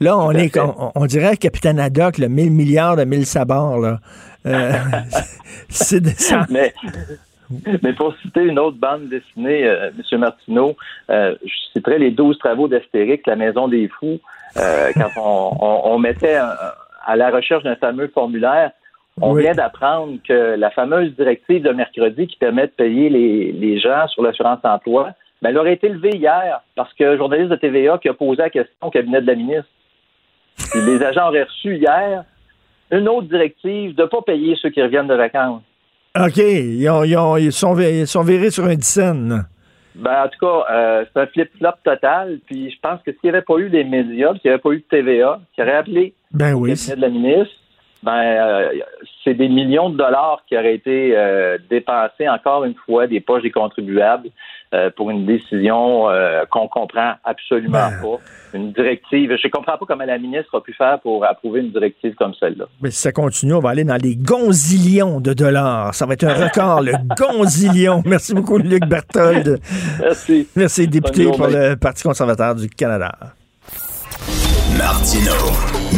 [0.00, 0.56] Là, on est,
[0.94, 3.98] on, dirait Capitaine Haddock, le mille milliards de mille sabords, là.
[4.46, 4.72] Euh,
[5.68, 6.00] c'est
[6.48, 6.72] mais,
[7.82, 10.20] mais pour citer une autre bande dessinée, euh, M.
[10.20, 10.76] Martineau,
[11.10, 14.20] euh, je citerai les douze travaux d'Astérix, La Maison des Fous,
[14.54, 18.70] quand on, mettait à la recherche d'un fameux formulaire
[19.20, 24.06] on vient d'apprendre que la fameuse directive de mercredi qui permet de payer les, gens
[24.08, 25.10] sur l'assurance emploi,
[25.42, 28.50] ben, elle aurait été levée hier parce que journaliste de TVA qui a posé la
[28.50, 29.68] question au cabinet de la ministre.
[30.74, 32.24] les agents auraient reçu hier
[32.90, 35.62] une autre directive de ne pas payer ceux qui reviennent de vacances.
[36.18, 36.38] OK.
[36.38, 39.44] Ils, sont, virés sur un dixaine.
[39.94, 42.38] Ben, en tout cas, euh, c'est un flip-flop total.
[42.46, 44.70] Puis je pense que s'il n'y avait pas eu des médias, s'il n'y avait pas
[44.70, 47.54] eu de TVA, qui aurait appelé ben le cabinet de la ministre,
[48.02, 48.70] ben, euh,
[49.24, 53.42] c'est des millions de dollars qui auraient été euh, dépensés encore une fois des poches
[53.42, 54.28] des contribuables
[54.72, 56.06] euh, pour une décision
[56.50, 58.02] qu'on comprend absolument ben.
[58.02, 58.18] pas.
[58.54, 59.36] Une directive.
[59.42, 62.66] Je comprends pas comment la ministre a pu faire pour approuver une directive comme celle-là.
[62.80, 65.94] Mais si ça continue, on va aller dans les gonzillions de dollars.
[65.94, 68.02] Ça va être un record, le gonzillion.
[68.06, 69.58] Merci beaucoup, Luc Berthold.
[70.00, 70.48] Merci.
[70.56, 73.12] Merci, député pour le Parti conservateur du Canada.
[74.78, 75.32] Martino,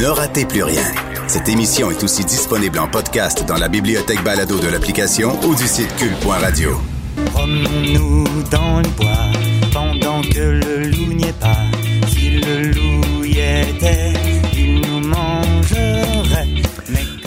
[0.01, 1.10] ne ratez plus rien.
[1.31, 5.63] Cette émission est aussi disponible en podcast dans la bibliothèque balado de l'application ou du
[5.63, 6.71] site cul.radio.
[7.27, 9.31] Promenons-nous dans le bois
[9.73, 11.55] pendant que le loup n'y est pas.
[12.09, 14.13] Si le loup y était,
[14.55, 16.49] il nous mangerait.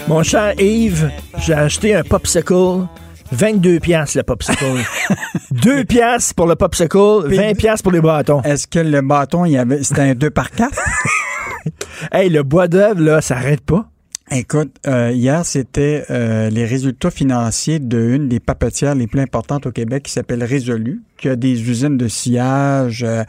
[0.09, 2.85] Mon cher Yves, j'ai acheté un popsicle
[3.31, 4.65] 22 pièces le popsicle.
[5.51, 8.41] 2 pièces pour le popsicle, 20 pièces pour les bâtons.
[8.41, 10.77] Est-ce que le bâton, il y avait c'était un 2 par 4
[12.11, 13.87] Hey, le bois d'œuvre là, ça arrête pas.
[14.31, 19.71] Écoute, euh, hier, c'était euh, les résultats financiers d'une des papetières les plus importantes au
[19.71, 23.23] Québec qui s'appelle Résolu, qui a des usines de sillage, euh,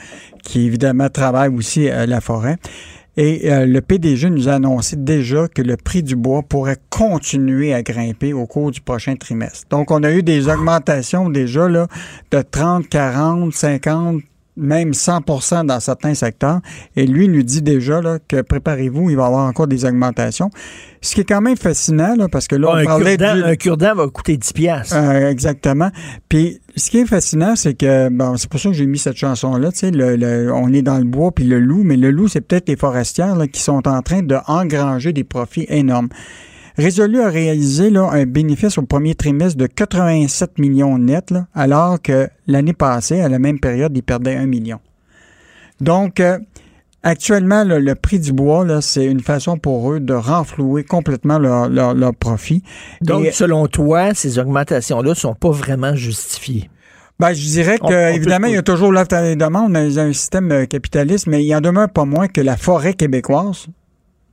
[0.45, 2.57] qui évidemment travaille aussi à la forêt.
[3.17, 7.81] Et le PDG nous a annoncé déjà que le prix du bois pourrait continuer à
[7.81, 9.69] grimper au cours du prochain trimestre.
[9.71, 11.87] Donc, on a eu des augmentations déjà là,
[12.33, 14.21] de 30, 40, 50
[14.57, 16.61] même 100% dans certains secteurs.
[16.97, 20.51] Et lui nous dit déjà là, que préparez-vous, il va y avoir encore des augmentations.
[21.01, 23.43] Ce qui est quand même fascinant, là, parce que là, on un parlait cure-dent, du-
[23.45, 24.95] un cure-dent va coûter 10 piastres.
[24.97, 25.91] euh, exactement.
[26.29, 29.17] Puis ce qui est fascinant, c'est que bon, c'est pour ça que j'ai mis cette
[29.17, 29.73] chanson-là.
[29.73, 32.29] Tu sais, le, le- on est dans le bois puis le loup, mais le loup,
[32.29, 36.09] c'est peut-être les forestières là, qui sont en train de engranger des profits énormes.
[36.77, 42.03] Résolu a réalisé là, un bénéfice au premier trimestre de 87 millions net, là, alors
[42.03, 44.81] que l'année passée, à la même période, il perdait 1 million.
[45.81, 46.39] Donc, euh,
[47.05, 51.39] actuellement, là, le prix du bois, là, c'est une façon pour eux de renflouer complètement
[51.39, 52.63] leur, leur, leur profit.
[53.03, 56.71] Donc, Et- selon toi, ces augmentations-là ne sont pas vraiment justifiées?
[57.21, 59.99] Ben, je dirais que, on évidemment, il y a toujours l'offre et la demande dans
[60.01, 63.69] un système euh, capitaliste, mais il en demeure pas moins que la forêt québécoise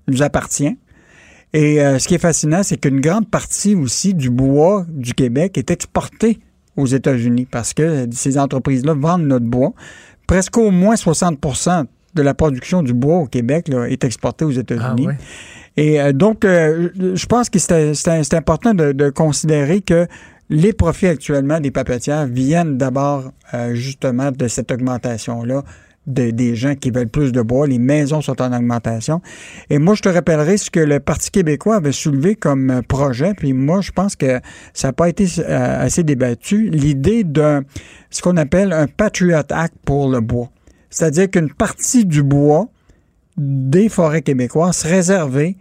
[0.07, 0.77] nous appartient.
[1.53, 5.57] Et euh, ce qui est fascinant, c'est qu'une grande partie aussi du bois du Québec
[5.57, 6.39] est exporté
[6.77, 9.73] aux États-Unis parce que ces entreprises-là vendent notre bois.
[10.27, 14.51] Presque au moins 60% de la production du bois au Québec là, est exportée aux
[14.51, 15.07] États-Unis.
[15.09, 15.23] Ah.
[15.77, 20.07] Et euh, donc, euh, je pense que c'est important de, de considérer que
[20.49, 25.63] les profits actuellement des papetières viennent d'abord euh, justement de cette augmentation-là
[26.07, 27.67] de- des gens qui veulent plus de bois.
[27.67, 29.21] Les maisons sont en augmentation.
[29.69, 33.33] Et moi, je te rappellerai ce que le Parti québécois avait soulevé comme euh, projet.
[33.35, 34.39] Puis moi, je pense que
[34.73, 36.69] ça n'a pas été euh, assez débattu.
[36.69, 37.61] L'idée d'un,
[38.09, 40.49] ce qu'on appelle un Patriot Act pour le bois.
[40.89, 42.67] C'est-à-dire qu'une partie du bois
[43.37, 45.57] des forêts québécoises serait réservée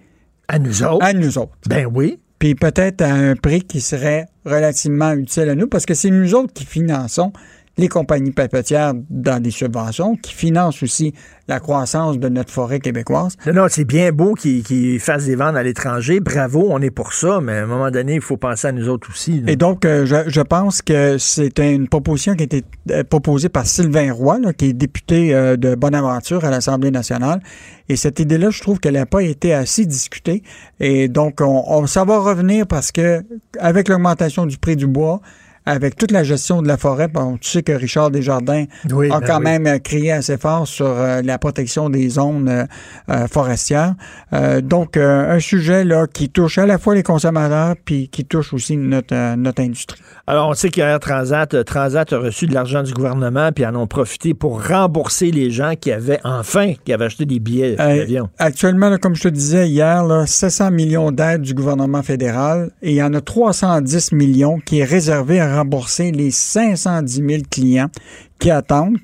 [0.49, 1.05] À nous autres?
[1.05, 1.53] à nous autres.
[1.69, 2.19] Ben oui.
[2.41, 6.35] Puis peut-être à un prix qui serait relativement utile à nous, parce que c'est nous
[6.35, 7.33] autres qui finançons
[7.81, 11.15] les compagnies papetières dans des subventions, qui financent aussi
[11.49, 13.37] la croissance de notre forêt québécoise.
[13.47, 16.21] Non, non, c'est bien beau qu'ils fassent des ventes à l'étranger.
[16.21, 18.89] Bravo, on est pour ça, mais à un moment donné, il faut penser à nous
[18.89, 19.41] autres aussi.
[19.41, 19.51] là.
[19.51, 22.63] Et donc, euh, je, je pense que c'était une proposition qui a été
[22.93, 27.41] euh, proposée par Sylvain Roy, là, qui est député euh, de Bonaventure à l'Assemblée nationale.
[27.89, 30.45] Et cette idée-là, je trouve qu'elle n'a pas été assez discutée.
[30.79, 33.25] Et donc, on, on- ça va revenir parce que
[33.59, 35.21] avec l'augmentation du prix du bois,
[35.67, 39.21] avec toute la gestion de la forêt, bon, tu sais que Richard Desjardins Oui, a
[39.21, 39.45] ben quand oui.
[39.45, 42.67] même euh, crié assez fort sur euh, la protection des zones
[43.09, 43.95] euh, forestières.
[44.33, 48.53] Euh, donc, un sujet là qui touche à la fois les consommateurs puis qui touche
[48.53, 50.01] aussi notre, notre industrie.
[50.31, 53.75] Alors, on sait qu'Air Transat, euh, Transat a reçu de l'argent du gouvernement, puis en
[53.75, 57.97] ont profité pour rembourser les gens qui avaient, enfin, qui avaient acheté des billets Euh,
[57.97, 58.29] d'avion.
[58.39, 62.91] Actuellement, là, comme je te disais hier, là, 700 millions d'aides du gouvernement fédéral et
[62.91, 67.91] il y en a 310 millions qui est réservé à rembourser les 510 000 clients
[68.39, 68.99] qui attendent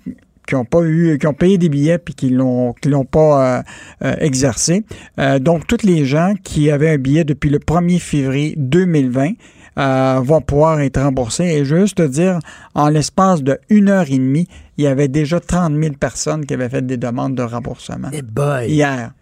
[0.47, 3.59] qui ont pas eu, qui ont payé des billets puis qui l'ont, qui l'ont pas
[3.59, 3.63] euh,
[4.05, 4.85] euh, exercé.
[5.19, 9.33] Euh, donc, tous les gens qui avaient un billet depuis le 1er février 2020
[9.79, 11.45] euh, vont pouvoir être remboursés.
[11.45, 12.39] Et juste te dire,
[12.75, 14.49] en l'espace de une heure et demie,
[14.79, 18.09] il y avait déjà 30 000 personnes qui avaient fait des demandes de remboursement.
[18.13, 18.69] Eh boy.
[18.71, 19.13] Hier.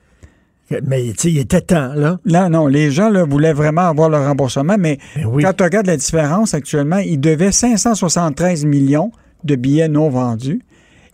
[0.87, 2.19] Mais, tu sais, il était temps, là.
[2.25, 5.43] Là, non, les gens là, voulaient vraiment avoir le remboursement, mais Ben oui.
[5.43, 9.13] quand tu regardes la différence actuellement, ils devaient 573 millions
[9.45, 10.63] de billets non vendus.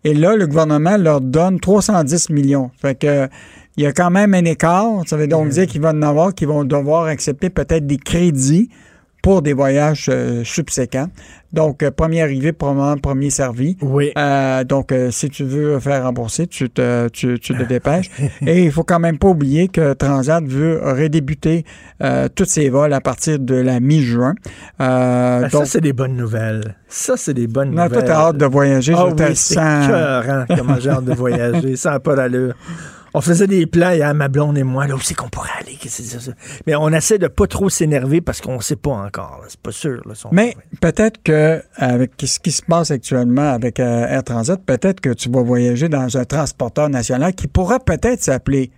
[0.04, 2.70] Et là, le gouvernement leur donne 310 millions.
[2.80, 3.28] Fait que
[3.76, 5.02] il y a quand même un écart.
[5.06, 8.68] Ça veut donc dire qu'ils vont en avoir qui vont devoir accepter peut-être des crédits
[9.22, 11.08] pour des voyages euh, subséquents.
[11.52, 13.76] Donc, euh, premier arrivé, probablement premier servi.
[13.82, 14.12] Oui.
[14.16, 18.10] Euh, donc, si tu veux faire rembourser, tu te, tu, tu te dépêches.
[18.46, 21.64] Et il faut quand même pas oublier que Transat veut redébuter
[22.34, 24.34] tous ses vols à partir de la mi-juin.
[24.78, 26.76] Ben, donc, ça, c'est des bonnes nouvelles.
[26.88, 27.90] Ça, c'est des bonnes non, nouvelles.
[27.90, 28.94] toi, t'as hâte de voyager.
[28.96, 31.76] Ah je oui, c'est comment j'ai hâte de voyager.
[31.80, 32.54] Ça n'a pas d'allure.
[33.14, 35.76] On faisait des plans, hier, ma blonde et moi, là, où c'est qu'on pourrait aller?
[35.80, 36.32] Qu'est-ce que c'est ça?
[36.66, 39.38] Mais on essaie de pas trop s'énerver parce qu'on sait pas encore.
[39.42, 39.46] là.
[39.48, 40.00] C'est pas sûr.
[40.06, 44.22] Là, si on- Mais peut-être que avec ce qui se passe actuellement avec euh, Air
[44.22, 48.70] Transat, peut-être que tu vas voyager dans un transporteur national qui pourra peut-être s'appeler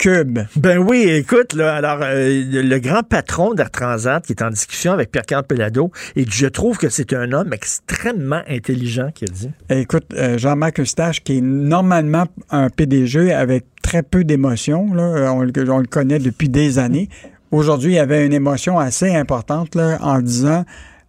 [0.00, 0.38] Cube.
[0.56, 4.92] Ben oui, écoute, là, alors, euh, le, grand patron d'Air Transat qui est en discussion
[4.92, 9.50] avec Pierre-Carl Pelado, et je trouve que c'est un homme extrêmement intelligent qui a dit.
[9.68, 15.28] Écoute, euh, Jean-Marc Eustache, qui est normalement un PDG avec très peu d'émotion, là, euh,
[15.28, 17.10] on, le- on le connaît depuis des années.
[17.50, 20.64] Aujourd'hui, il y avait une émotion assez importante là, en disant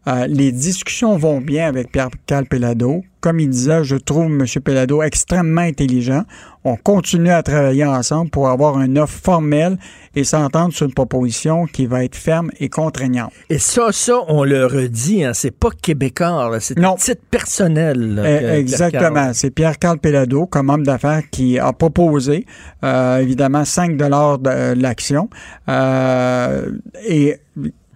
[0.07, 3.03] euh, les discussions vont bien avec Pierre-Carl Pelado.
[3.19, 4.45] Comme il disait, je trouve M.
[4.63, 6.23] Pelado extrêmement intelligent.
[6.63, 9.77] On continue à travailler ensemble pour avoir une offre formelle
[10.15, 13.31] et s'entendre sur une proposition qui va être ferme et contraignante.
[13.51, 18.15] Et ça, ça, on le redit, hein, c'est pas québécois, c'est un titre personnel.
[18.15, 19.31] là, Eh, Exactement.
[19.33, 22.47] C'est Pierre-Carl Pelado, comme homme d'affaires, qui a proposé,
[22.83, 25.29] euh, évidemment, 5 dollars de euh, l'action.
[25.69, 26.71] Euh,
[27.07, 27.37] et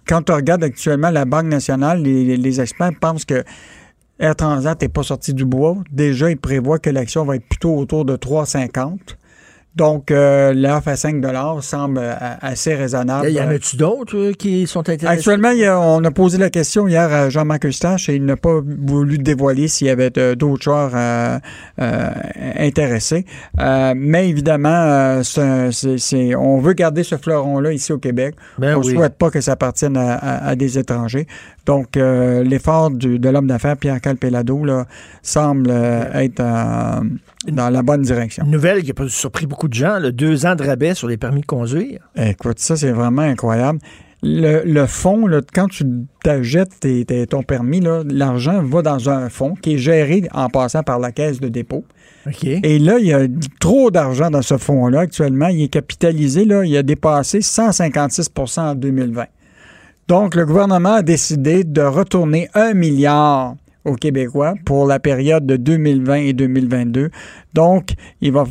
[0.07, 3.43] quand on regarde actuellement la Banque nationale, les, experts pensent que
[4.19, 5.77] Air Transat n'est pas sorti du bois.
[5.91, 8.97] Déjà, il prévoit que l'action va être plutôt autour de 3,50.
[9.75, 11.21] Donc, euh, l'offre à 5
[11.61, 13.27] semble euh, assez raisonnable.
[13.29, 15.07] Il y en a-tu d'autres euh, qui sont intéressés?
[15.07, 18.23] Actuellement, il y a- on a posé la question hier à Jean-Marc Eustache et il
[18.23, 21.37] n'a pas voulu dévoiler s'il y avait d'autres joueurs euh,
[21.81, 22.09] euh,
[22.57, 23.25] intéressés.
[23.59, 25.19] Euh, mais évidemment,
[26.37, 28.35] on veut garder ce fleuron-là ici au Québec.
[28.57, 28.93] Ben on ne oui.
[28.93, 31.27] souhaite pas que ça appartienne à, à- à des étrangers.
[31.65, 34.85] Donc, euh, l'effort du- de l'homme d'affaires Pierre Calpelado là,
[35.21, 37.01] semble être euh,
[37.51, 38.43] dans la bonne direction.
[38.45, 41.17] Une nouvelle qui a surpris beaucoup de gens, le deux ans de rabais sur les
[41.17, 41.99] permis de conduire.
[42.15, 43.79] Écoute, ça, c'est vraiment incroyable.
[44.23, 45.83] Le, le fonds, là, quand tu
[46.23, 47.79] t'achètes tes- tes- ton permis,
[48.09, 51.85] l'argent va dans un fonds qui est géré en passant par la caisse de dépôt.
[52.25, 52.43] OK.
[52.43, 53.27] Et là, il y a
[53.59, 55.47] trop d'argent dans ce fonds-là actuellement.
[55.49, 59.25] Il est capitalisé, là, il a dépassé 156% en 2020.
[60.07, 63.55] Donc, le gouvernement a décidé de retourner un milliard
[63.85, 67.09] aux Québécois pour la période de 2020 et 2022.
[67.53, 67.89] Donc,
[68.21, 68.45] il va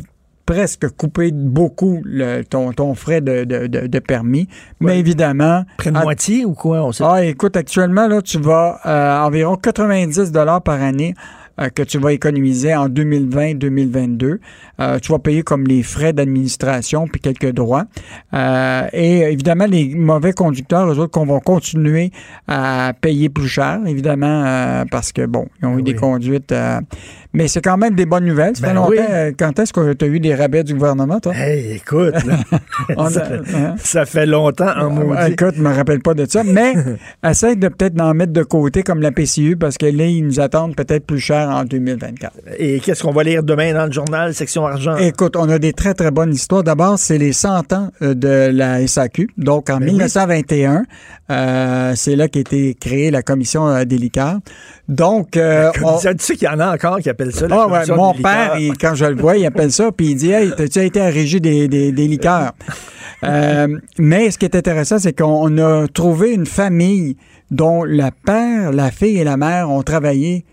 [0.45, 4.47] presque couper beaucoup le- ton, ton frais de, de- de- de permis.
[4.79, 5.63] Mais évidemment...
[5.77, 6.83] Près de à- moitié ou quoi?
[6.83, 11.15] On sait ah, écoute, actuellement, là, tu vas euh, environ 90 dollars par année
[11.59, 14.39] euh, que tu vas économiser en 2020-2022.
[14.79, 17.85] Euh, tu vas payer comme les frais d'administration puis quelques droits.
[18.33, 22.11] Euh, et évidemment, les mauvais conducteurs, eux autres, qu'on va continuer
[22.47, 26.53] à payer plus cher, évidemment, euh, parce que, bon, ils ont eu des conduites...
[27.35, 28.55] mais c'est quand même des bonnes nouvelles.
[28.55, 28.89] Ça Ben fait longtemps.
[28.91, 28.97] oui.
[29.09, 31.33] euh, Quand est-ce que tu as eu des rabais du gouvernement, toi?
[31.35, 33.23] Hey, écoute, là, ça,
[33.55, 33.75] hein?
[33.77, 35.31] ça fait longtemps en Ouais, maudit.
[35.33, 36.73] Écoute, je me rappelle pas de ça, mais
[37.27, 40.39] essaye de peut-être d'en mettre de côté comme la PCU parce que là, ils nous
[40.39, 42.33] attendent peut-être plus cher en 2024.
[42.57, 44.95] Et qu'est-ce qu'on va lire demain dans le journal, section argent?
[44.97, 46.63] Écoute, on a des très, très bonnes histoires.
[46.63, 49.29] D'abord, c'est les 100 ans euh, de la SAQ.
[49.37, 49.91] Donc, en Ben oui.
[49.91, 50.83] 1921,
[51.31, 54.39] euh, c'est là qu'a été créée la commission euh, liqueurs.
[54.87, 57.67] Donc, euh, on- Tu sais qu'il y en a encore qui appellent ça la Ah
[57.67, 60.31] ouais, mon des père, il- quand je le vois, il appelle ça, puis il dit
[60.31, 62.53] Hey, t'as-tu été à régie des, des, des liqueurs?
[63.23, 63.67] Euh,
[63.97, 67.15] mais ce qui est intéressant, c'est qu'on a trouvé une famille
[67.49, 70.45] dont le père, la fille et la mère ont travaillé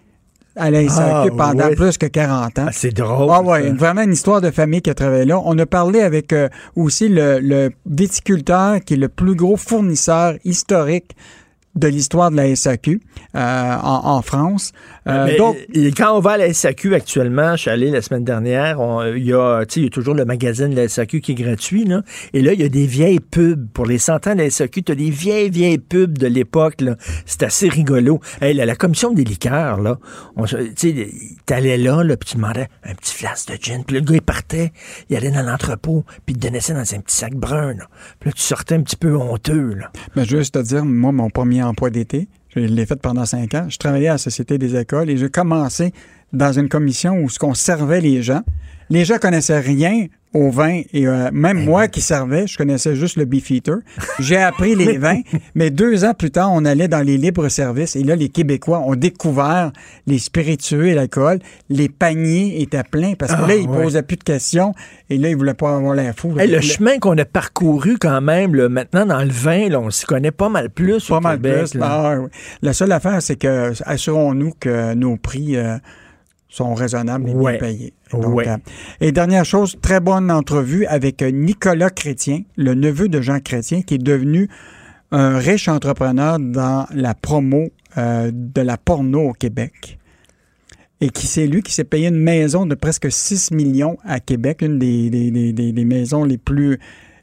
[0.56, 2.64] à la SAQ Ah, pendant plus que 40 ans.
[2.68, 3.28] Ah, c'est drôle.
[3.30, 3.74] Ah ouais, ça.
[3.74, 5.40] vraiment une histoire de famille qui a travaillé là.
[5.44, 10.34] On a parlé avec euh, aussi le, le viticulteur qui est le plus gros fournisseur
[10.44, 11.10] historique
[11.74, 13.00] de l'histoire de la SAQ
[13.34, 14.72] euh, en, en France.
[15.08, 18.02] Euh, Mais, donc, et quand on va à la SAQ actuellement, je suis allé la
[18.02, 20.76] semaine dernière, on- il y, a, tu sais, il y a toujours le magazine de
[20.76, 21.84] la SAQ qui est gratuit.
[21.84, 23.66] Là, et là, il y a des vieilles pubs.
[23.72, 26.80] Pour les 100 ans de la SAQ, tu as des vieilles, vieilles pubs de l'époque.
[26.80, 26.96] là.
[27.26, 28.20] C'est assez rigolo.
[28.40, 29.98] Hey, la, la commission des liqueurs, là,
[31.46, 33.84] t'allais là, là puis tu demandais un petit flasque de gin.
[33.84, 34.72] Puis le gars, il partait,
[35.10, 37.74] il allait dans l'entrepôt, puis il te donnait ça dans un petit sac brun.
[37.74, 37.88] Là.
[38.20, 39.74] Puis là, tu sortais un petit peu honteux.
[39.74, 39.90] Là.
[40.16, 43.66] Mais juste te dire, moi, mon premier emploi d'été, je l'ai fait pendant cinq ans.
[43.68, 45.92] Je travaillais à la Société des écoles et j'ai commencé
[46.32, 48.42] dans une commission où ce qu'on servait les gens.
[48.90, 53.16] Les gens connaissaient rien au vin et euh, même moi qui servais, je connaissais juste
[53.16, 53.76] le beefeater.
[54.18, 55.20] J'ai appris les vins,
[55.54, 58.80] mais deux ans plus tard, on allait dans les libres services et là, les Québécois
[58.80, 59.72] ont découvert
[60.06, 61.38] les spiritueux et l'alcool.
[61.68, 63.82] Les paniers étaient pleins parce que Ah, là, ils ouais.
[63.82, 64.74] posaient plus de questions
[65.10, 66.34] et là, ils voulaient pas avoir l'air fou.
[66.38, 69.90] Hey, le chemin qu'on a parcouru quand même, là, maintenant dans le vin, là, on
[69.90, 71.58] s'y connaît pas mal plus Pas au mal Québec.
[71.70, 71.74] plus.
[71.78, 71.86] là.
[71.90, 72.28] Ah, oui.
[72.62, 75.76] La seule affaire, c'est que assurons-nous que nos prix euh,
[76.52, 77.52] sont raisonnables et Ouais.
[77.52, 77.94] bien payés.
[78.12, 78.46] Ouais.
[78.48, 78.56] euh,
[79.00, 83.80] et dernière chose, très bonne entrevue avec euh, Nicolas Chrétien, le neveu de Jean Chrétien,
[83.82, 84.48] qui est devenu
[85.10, 89.98] un riche entrepreneur dans la promo euh, de la porno au Québec.
[91.00, 94.60] Et qui c'est lui qui s'est payé une maison de presque 6 millions à Québec,
[94.62, 96.78] une des, des, des- des- maisons les plus.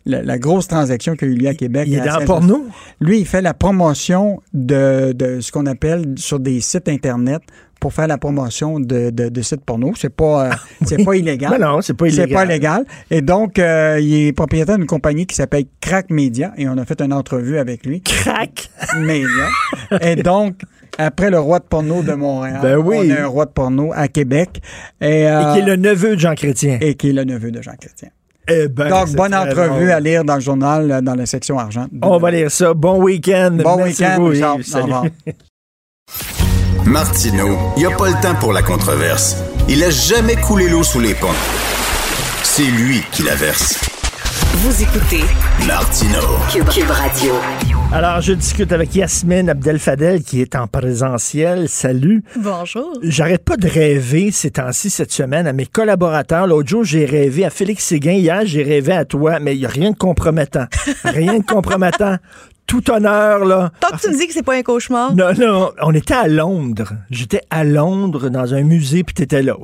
[0.05, 1.84] La, la grosse transaction qu'il y a eu lieu à Québec.
[1.88, 2.65] Il est dans porno?
[2.99, 7.41] Lui, il fait la promotion de, de ce qu'on appelle sur des sites Internet
[7.80, 9.93] pour faire la promotion de, de, de sites porno.
[9.95, 10.51] C'est pas, euh,
[10.86, 11.59] c'est pas illégal.
[11.59, 12.27] Non, non, c'est pas illégal.
[12.27, 12.86] C'est pas légal.
[13.09, 16.86] Et donc, euh, il est propriétaire d'une compagnie qui s'appelle Crack Media et on a
[16.86, 18.01] fait une entrevue avec lui.
[18.01, 18.69] Crack?
[18.99, 19.27] Media.
[20.01, 20.61] et donc,
[20.97, 22.97] après le roi de porno de Montréal, Ben oui.
[23.11, 24.61] on a un roi de porno à Québec.
[24.99, 26.77] Et, euh, Et qui est le neveu de Jean Chrétien.
[26.82, 28.09] et qui est le neveu de Jean Chrétien.
[28.51, 31.86] Eh ben, donc, bonne entrevue à lire dans le journal, euh, dans la section argent.
[32.01, 32.73] On va lire ça.
[32.73, 33.57] Bon week-end.
[33.63, 34.30] Bon week-end,
[34.63, 35.11] Salut.
[36.86, 39.38] Martineau, il n'y a pas le temps pour la controverse.
[39.67, 41.27] Il a jamais coulé l'eau sous les ponts.
[42.43, 43.80] C'est lui qui la verse.
[44.53, 45.23] Vous écoutez
[45.67, 46.38] Martineau.
[46.51, 47.34] Cube, Cube Radio.
[47.91, 51.69] Alors, je discute avec Yasmine Abdel-Fadel qui est en présentiel.
[51.69, 52.23] Salut.
[52.38, 52.97] Bonjour.
[53.03, 56.47] J'arrête pas de rêver ces temps-ci, cette semaine, à mes collaborateurs.
[56.47, 58.13] L'autre jour, j'ai rêvé à Félix Séguin.
[58.13, 60.65] Hier, j'ai rêvé à toi, mais il n'y a rien de compromettant.
[61.03, 62.17] Rien de compromettant.
[62.70, 63.72] Tout honneur, là.
[63.80, 65.15] Tant que tu me dis que c'est pas un cauchemar.
[65.15, 66.93] Non, non, on était à Londres.
[67.09, 69.55] J'étais à Londres dans un musée, puis t'étais là.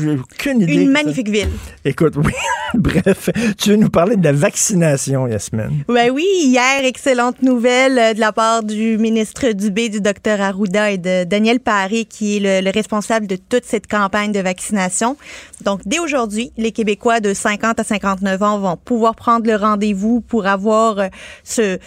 [0.00, 0.72] J'ai aucune idée.
[0.72, 1.50] Une que magnifique ville.
[1.84, 2.32] Écoute, oui.
[2.74, 3.28] Bref,
[3.58, 5.84] tu veux nous parler de la vaccination, Yasmine?
[5.86, 10.90] Ben oui, hier, excellente nouvelle euh, de la part du ministre Dubé, du docteur Arruda
[10.90, 15.18] et de Daniel Paré, qui est le, le responsable de toute cette campagne de vaccination.
[15.62, 20.22] Donc, dès aujourd'hui, les Québécois de 50 à 59 ans vont pouvoir prendre le rendez-vous
[20.22, 21.08] pour avoir euh,
[21.44, 21.78] ce,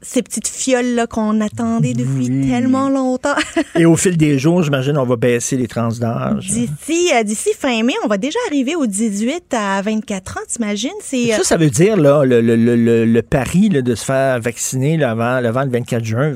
[0.00, 3.34] ces petites fioles-là qu'on attendait depuis tellement longtemps.
[3.74, 6.46] Et au fil des jours, j'imagine, on va baisser les trans d'âge.
[6.48, 10.90] D'ici, euh, d'ici fin mai, on va déjà arriver aux 18 à 24 ans, t'imagines?
[11.02, 13.94] C'est, euh, Ça, ça veut dire, là, le, le, le, le- le pari là, de
[13.94, 16.34] se faire vacciner là, avant, avant le 24 juin,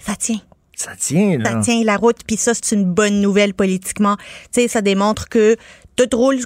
[0.00, 0.40] ça tient.
[0.76, 1.50] ça tient, là.
[1.52, 4.16] Ça tient la route, puis ça, c'est une bonne nouvelle politiquement.
[4.52, 5.56] Tu sais, ça démontre que
[5.96, 6.38] tout roule,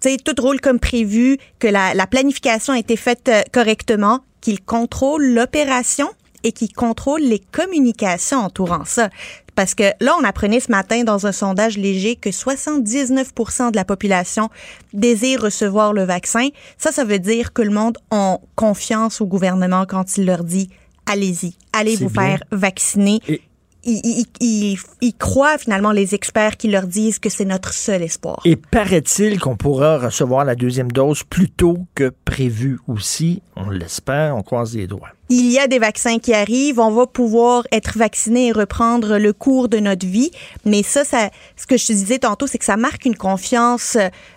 [0.00, 4.20] tu sais, tout roule comme prévu, que la, la planification a été faite euh, correctement,
[4.40, 6.08] qu'il contrôle l'opération
[6.42, 9.10] et qu'il contrôle les communications entourant ça.
[9.54, 13.84] Parce que là, on apprenait ce matin dans un sondage léger que 79% de la
[13.84, 14.48] population
[14.94, 16.48] désire recevoir le vaccin.
[16.78, 20.70] Ça, ça veut dire que le monde a confiance au gouvernement quand il leur dit
[21.04, 22.22] allez-y, allez vous bien.
[22.22, 23.20] faire vacciner.
[23.28, 23.42] Et-
[23.84, 28.02] Ils, ils- ils- ils croient finalement les experts qui leur disent que c'est notre seul
[28.02, 28.40] espoir.
[28.44, 33.42] Et paraît-il qu'on pourra recevoir la deuxième dose plus tôt que prévu aussi?
[33.56, 35.08] On l'espère, on croise les doigts.
[35.32, 39.32] Il y a des vaccins qui arrivent, on va pouvoir être vacciné et reprendre le
[39.32, 40.30] cours de notre vie.
[40.64, 43.96] Mais ça, ça ce que je te disais tantôt, c'est que ça marque une confiance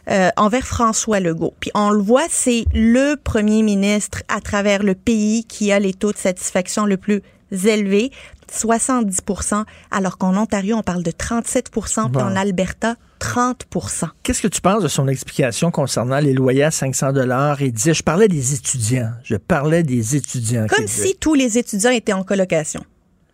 [0.09, 1.53] euh, envers François Legault.
[1.59, 5.93] Puis on le voit, c'est le premier ministre à travers le pays qui a les
[5.93, 7.21] taux de satisfaction le plus
[7.65, 8.11] élevés,
[8.51, 12.35] 70% alors qu'en Ontario, on parle de 37% puis en.
[12.35, 17.61] Alberta, 30% Qu'est-ce que tu penses de son explication concernant les loyers à 500 dollars
[17.61, 19.11] Il disait, je parlais des étudiants.
[19.23, 20.65] Je parlais des étudiants.
[20.67, 22.83] Comme si tous les étudiants étaient en colocation.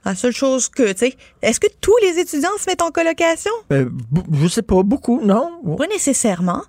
[0.05, 3.51] La seule chose que, tu sais, est-ce que tous les étudiants se mettent en colocation?
[3.71, 3.89] Euh,
[4.31, 5.61] je sais pas, beaucoup, non?
[5.77, 6.63] Pas nécessairement.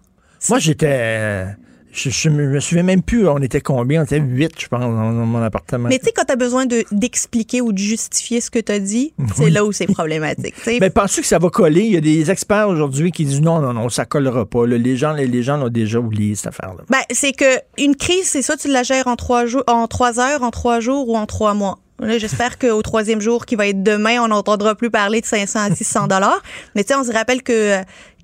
[0.49, 1.47] Moi, j'étais...
[1.91, 4.03] euh, Je, je me souviens même plus, on était combien?
[4.03, 5.89] On était huit, je pense, dans, mon appartement.
[5.89, 8.73] Mais tu sais, quand tu as besoin de- d'expliquer ou de justifier ce que tu
[8.73, 10.55] as dit, c'est là où c'est problématique.
[10.57, 10.79] tu sais.
[10.81, 11.83] Mais penses-tu que ça va coller?
[11.83, 14.67] Il y a des experts aujourd'hui qui disent non, non, non, ça collera pas.
[14.67, 14.79] là.
[14.79, 16.85] Les gens, les, les gens l'ont déjà oublié, cette affaire-là.
[16.89, 20.21] Ben, c'est que une crise, c'est ça, tu la gères en trois jours, en trois
[20.21, 21.79] heures, en trois jours ou en trois mois.
[22.17, 25.75] J'espère qu'au troisième jour, qui va être demain, on n'entendra plus parler de 500 à
[25.75, 26.43] 600 dollars.
[26.75, 27.77] Mais tu sais, on se rappelle que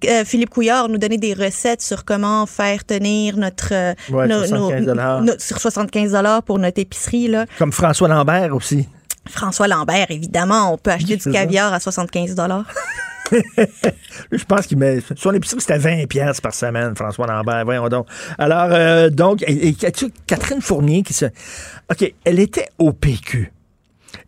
[0.04, 4.44] euh, Philippe Couillard nous donnait des recettes sur comment faire tenir notre, euh, Ouais, nos-
[4.44, 7.46] 75 nos- nos- sur 75 dollars pour notre épicerie là.
[7.58, 8.88] Comme François Lambert aussi.
[9.28, 11.30] François Lambert, évidemment, on peut acheter Oui, du ça.
[11.32, 12.64] caviar à 75 dollars.
[14.30, 14.98] Je pense qu'il met.
[15.16, 17.64] Son épicerie, c'était 20 pièces par semaine, François Lambert.
[17.64, 18.06] Voyons donc.
[18.38, 21.24] Alors, euh, donc, et, et as-tu Catherine Fournier qui se.
[21.90, 23.52] OK, elle était au PQ.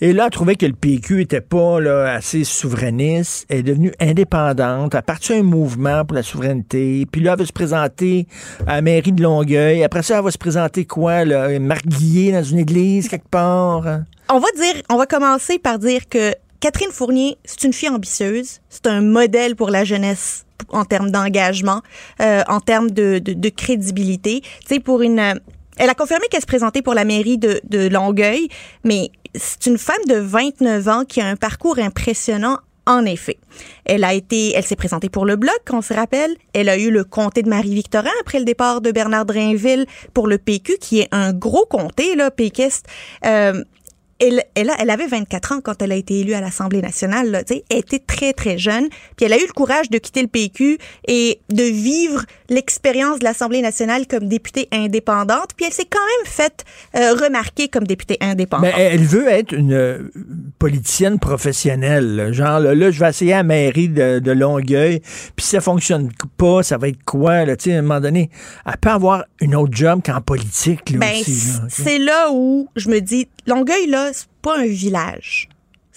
[0.00, 3.46] Et là, elle trouvait que le PQ était pas là, assez souverainiste.
[3.48, 4.94] Elle est devenue indépendante.
[4.94, 7.06] Elle a parti un mouvement pour la souveraineté.
[7.10, 8.26] Puis là, elle va se présenter
[8.66, 9.82] à la mairie de Longueuil.
[9.84, 11.24] Après ça, elle va se présenter quoi?
[11.24, 13.84] Là, dans une église quelque part.
[14.30, 18.60] On va dire, on va commencer par dire que Catherine Fournier, c'est une fille ambitieuse.
[18.68, 21.82] C'est un modèle pour la jeunesse en termes d'engagement,
[22.20, 24.40] euh, en termes de, de, de crédibilité.
[24.42, 25.40] Tu sais, pour une,
[25.78, 28.48] elle a confirmé qu'elle se présentait pour la mairie de, de Longueuil,
[28.84, 33.36] mais c'est une femme de 29 ans qui a un parcours impressionnant en effet.
[33.84, 36.34] Elle a été, elle s'est présentée pour le bloc, on se rappelle.
[36.54, 39.84] Elle a eu le comté de Marie-Victorin après le départ de Bernard Drainville
[40.14, 42.86] pour le PQ, qui est un gros comté, là, péquiste.
[43.26, 43.62] Euh,
[44.20, 47.30] elle, elle, a- elle avait 24 ans quand elle a été élue à l'Assemblée nationale.
[47.30, 48.88] Là, elle était très, très jeune.
[49.16, 53.24] Puis elle a eu le courage de quitter le PQ et de vivre l'expérience de
[53.24, 55.50] l'Assemblée nationale comme députée indépendante.
[55.56, 56.64] Puis elle s'est quand même faite
[56.96, 58.72] euh, remarquer comme députée indépendante.
[58.76, 60.10] Mais elle veut être une euh,
[60.58, 62.30] politicienne professionnelle.
[62.32, 65.00] Genre, là, là, je vais essayer à la mairie de, de Longueuil,
[65.36, 67.44] puis si ça fonctionne pas, ça va être quoi?
[67.44, 68.30] Là, Tu sais, à un moment donné,
[68.66, 70.90] elle peut avoir une autre job qu'en politique.
[70.90, 75.48] Là, Ben, aussi, c'est là où je me dis, Longueuil, là, c'est pas un village.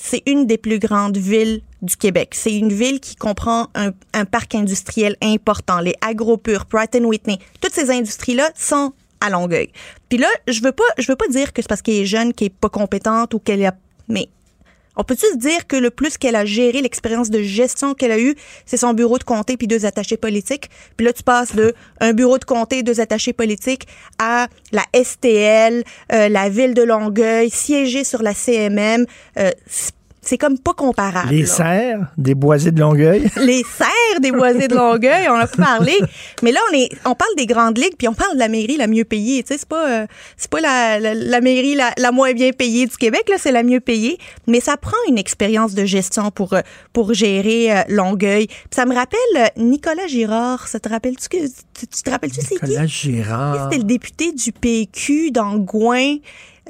[0.04, 2.34] C'est une des plus grandes villes du Québec.
[2.34, 5.80] C'est une ville qui comprend un, parc industriel important.
[5.80, 9.70] Les Agropur, Pratt Whitney, toutes ces industries-là sont à Longueuil.
[10.10, 12.34] Puis là, je veux pas, je veux pas dire que c'est parce qu'elle est jeune,
[12.34, 13.76] qu'elle est pas compétente ou qu'elle a,
[14.08, 14.28] mais
[14.96, 18.20] on peut-tu se dire que le plus qu'elle a géré, l'expérience de gestion qu'elle a
[18.20, 18.36] eue,
[18.66, 20.70] c'est son bureau de comté puis deux attachés politiques?
[20.98, 23.88] Puis là, tu passes de un bureau de comté, deux attachés politiques
[24.20, 29.06] à la STL, euh, la ville de Longueuil, siéger sur la CMM.
[29.38, 29.52] Euh,
[30.22, 31.30] c'est- comme pas comparable.
[31.30, 31.48] Les là.
[31.48, 33.30] serres des boisés de Longueuil?
[33.38, 35.94] Les serres des boisés de Longueuil, on a parlé.
[36.42, 38.78] Mais là, on est, on parle des grandes ligues, puis on parle de la mairie
[38.78, 39.44] la mieux payée.
[39.44, 40.08] Tu sais, c'est pas, euh,
[40.38, 43.52] c'est pas la, la, la mairie la, la, moins bien payée du Québec, là, c'est
[43.52, 44.18] la mieux payée.
[44.48, 46.62] Mais ça prend une expérience de gestion pour, euh,
[46.94, 48.48] pour gérer euh, Longueuil.
[48.48, 50.68] Puis ça me rappelle euh, Nicolas Girard.
[50.68, 52.66] Ça te rappelle-tu que, tu, tu te rappelles-tu c'est qui?
[52.66, 53.64] Nicolas Girard.
[53.64, 56.18] C'était le député du PQ d'Angouin.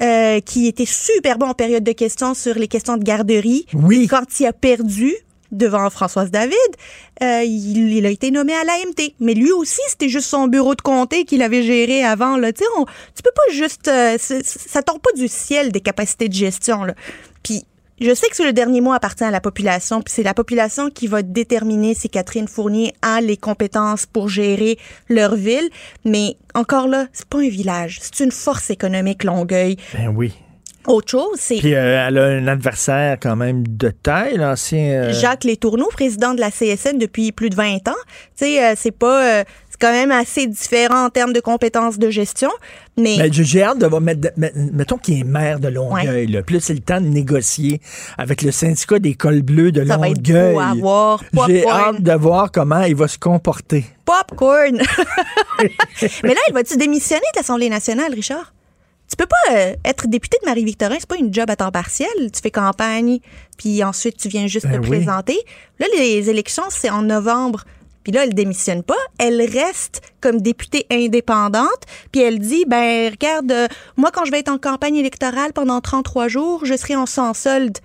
[0.00, 3.66] Euh, qui était super bon en période de questions sur les questions de garderie.
[3.74, 4.06] Oui.
[4.08, 5.14] Quand il a perdu
[5.52, 6.56] devant Françoise David,
[7.22, 9.12] euh, il, il, a été nommé à l'AMT.
[9.20, 12.38] Mais lui aussi, c'était juste son bureau de comté qu'il avait géré avant.
[12.38, 12.52] Là.
[12.78, 13.86] On, tu peux pas juste...
[13.88, 16.84] Euh, ça tombe pas du ciel des capacités de gestion.
[16.84, 16.94] Là.
[17.42, 17.66] Puis
[18.02, 21.06] je sais que le dernier mot appartient à la population, puis c'est la population qui
[21.06, 25.68] va déterminer si Catherine Fournier a les compétences pour gérer leur ville.
[26.04, 29.76] Mais encore là, c'est pas un village, c'est une force économique Longueuil.
[29.94, 30.32] Ben oui.
[30.86, 31.58] Autre chose, c'est.
[31.58, 35.04] Puis euh, elle a un adversaire quand même de taille, l'ancien.
[35.04, 35.12] Euh...
[35.12, 37.92] Jacques Létourneau, président de la CSN depuis plus de 20 ans.
[38.36, 39.44] Tu sais, euh, c'est pas.
[39.82, 42.50] Quand même assez différent en termes de compétences de gestion.
[42.96, 44.00] Mais, mais j'ai hâte de voir.
[44.00, 46.36] Mettons qu'il est maire de Longueuil.
[46.36, 46.42] Ouais.
[46.42, 47.80] Puis là, c'est le temps de négocier
[48.16, 50.14] avec le syndicat des cols bleus de Ça Longueuil.
[50.14, 51.24] Va être beau à voir.
[51.48, 53.84] J'ai hâte de voir comment il va se comporter.
[54.04, 54.76] Popcorn!
[56.22, 58.52] mais là, il va-tu démissionner de l'Assemblée nationale, Richard?
[59.10, 62.08] Tu peux pas euh, être député de Marie-Victorin, c'est pas une job à temps partiel.
[62.32, 63.18] Tu fais campagne,
[63.58, 64.98] puis ensuite tu viens juste ben te oui.
[64.98, 65.38] présenter.
[65.78, 67.64] Là, les élections, c'est en novembre.
[68.02, 68.96] Puis là, elle démissionne pas.
[69.18, 71.82] Elle reste comme députée indépendante.
[72.10, 75.80] Puis elle dit, ben regarde, euh, moi, quand je vais être en campagne électorale pendant
[75.80, 77.78] 33 jours, je serai en sans solde.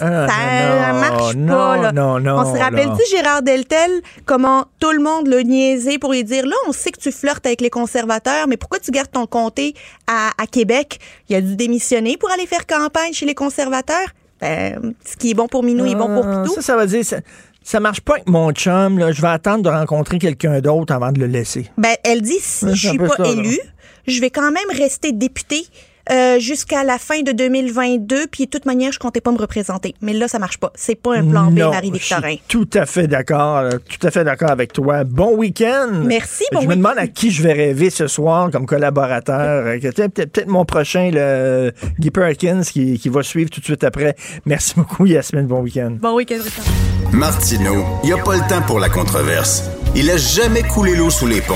[0.00, 1.76] Ah, ça non, marche non, pas.
[1.76, 1.92] Là.
[1.92, 3.90] non, non, on se rappelle-tu, Gérard Deltel,
[4.24, 7.44] comment tout le monde l'a niaisé pour lui dire, là, on sait que tu flirtes
[7.44, 9.74] avec les conservateurs, mais pourquoi tu gardes ton comté
[10.06, 11.00] à, à Québec?
[11.28, 14.08] Il a dû démissionner pour aller faire campagne chez les conservateurs.
[14.40, 16.54] Ben, ce qui est bon pour Minou est bon pour Ah, Pitou.
[16.56, 17.04] Ça, ça veut dire...
[17.04, 17.18] Ça...
[17.64, 18.98] Ça marche pas avec mon chum.
[18.98, 19.10] Là.
[19.10, 21.70] Je vais attendre de rencontrer quelqu'un d'autre avant de le laisser.
[21.78, 23.58] Ben, elle dit si Ouais, je suis pas élue,
[24.06, 25.66] je vais quand même rester députée
[26.10, 28.26] euh, jusqu'à la fin de 2022.
[28.30, 29.94] Puis de toute manière, je comptais pas me représenter.
[30.00, 30.72] Mais là, ça marche pas.
[30.74, 32.22] C'est pas un plan B, Marie-Victorin.
[32.22, 33.62] je suis Tout à fait d'accord.
[33.62, 33.70] là.
[33.78, 35.04] Tout à fait d'accord avec toi.
[35.04, 36.02] Bon week-end.
[36.04, 39.66] Merci, bon Je me demande à qui je vais rêver ce soir comme collaborateur.
[39.66, 43.84] Euh, Peut-être peut-être mon prochain, le Guy Perkins, qui, qui va suivre tout de suite
[43.84, 44.16] après.
[44.46, 45.46] Merci beaucoup, Yasmine.
[45.46, 45.96] Bon week-end.
[46.00, 46.64] Bon week-end, Richard.
[47.12, 49.64] Martineau, il n'y a pas le temps pour la controverse.
[49.94, 51.54] Il a jamais coulé l'eau sous les ponts.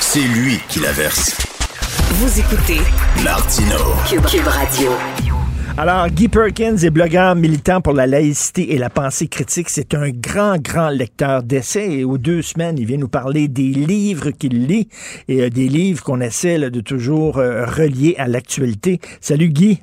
[0.00, 1.53] C'est lui qui la verse.
[2.16, 2.78] Vous écoutez
[3.24, 3.94] Martineau.
[4.08, 4.92] Cube, Cube Radio.
[5.76, 9.68] Alors, Guy Perkins est blogueur militant pour la laïcité et la pensée critique.
[9.68, 13.62] C'est un grand, grand lecteur d'essais et aux deux semaines, il vient nous parler des
[13.72, 14.88] livres qu'il lit
[15.28, 19.00] et euh, des livres qu'on essaie là, de toujours euh, relier à l'actualité.
[19.20, 19.82] Salut Guy.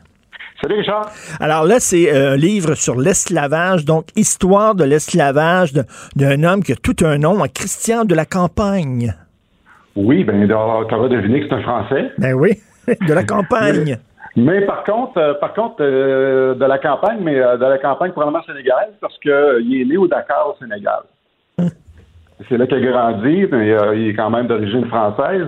[0.61, 1.11] Salut Richard.
[1.39, 5.83] Alors là, c'est euh, un livre sur l'esclavage, donc histoire de l'esclavage de-
[6.15, 9.15] d'un homme qui a tout un nom, un Christian de la campagne.
[9.95, 12.11] Oui, ben tu auras deviné que c'est un Français.
[12.17, 12.51] Ben oui,
[12.87, 13.97] de la campagne.
[14.35, 18.11] Mais par contre, euh, par contre, euh, de la campagne, mais euh, de la campagne
[18.11, 21.01] probablement sénégalaise, parce que euh, il est né au Dakar, au Sénégal.
[22.47, 25.47] C'est là qu'il a grandi, mais il est quand même d'origine française.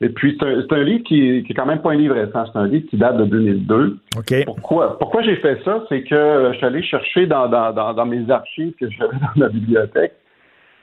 [0.00, 2.58] et puis c'est un, livre qui, qui est quand même pas un livre récent, c'est
[2.58, 3.98] un livre qui date de 2002.
[4.16, 4.44] OK.
[4.44, 5.82] Pourquoi, pourquoi j'ai fait ça?
[5.88, 9.42] C'est que je suis allé chercher dans, dans, dans, dans mes archives que j'avais dans
[9.42, 10.12] la bibliothèque.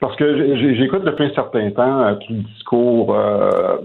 [0.00, 3.78] Parce que j'écoute depuis un certain temps euh, tout le discours, euh,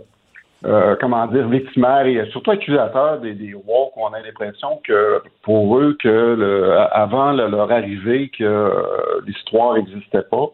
[0.65, 3.93] euh, comment dire, victimaire et surtout accusateur des, des woke.
[3.95, 8.71] On a l'impression que pour eux, que le, avant le- leur arrivée, que
[9.25, 10.47] l'histoire n'existait pas.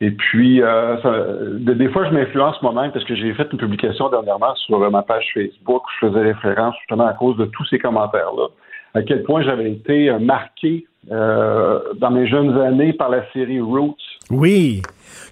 [0.00, 0.60] Et puis,
[1.02, 4.78] ça- de- des fois, je m'influence moi-même parce que j'ai fait une publication dernièrement sur
[4.90, 8.46] ma page Facebook où je faisais référence justement à cause de tous ces commentaires-là,
[8.94, 13.96] à quel point j'avais été marqué dans mes jeunes années par la série Roots.
[14.30, 14.82] Oui,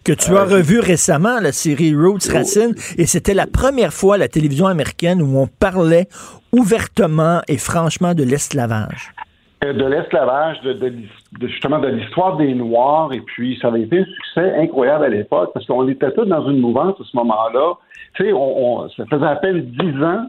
[0.04, 4.16] que tu Euh, as revu récemment, la série Roots Racine, et c'était la première fois
[4.16, 6.06] à la télévision américaine où on parlait
[6.52, 9.12] ouvertement et franchement de l'esclavage.
[9.64, 11.08] Euh, de l'esclavage, de, de l'his-
[11.38, 15.08] de- justement de l'histoire des Noirs, et puis ça avait été un succès incroyable à
[15.08, 17.74] l'époque, parce qu'on était tous dans une mouvance à ce moment-là.
[18.16, 20.26] Tu sais, on, on- ça faisait à peine dix ans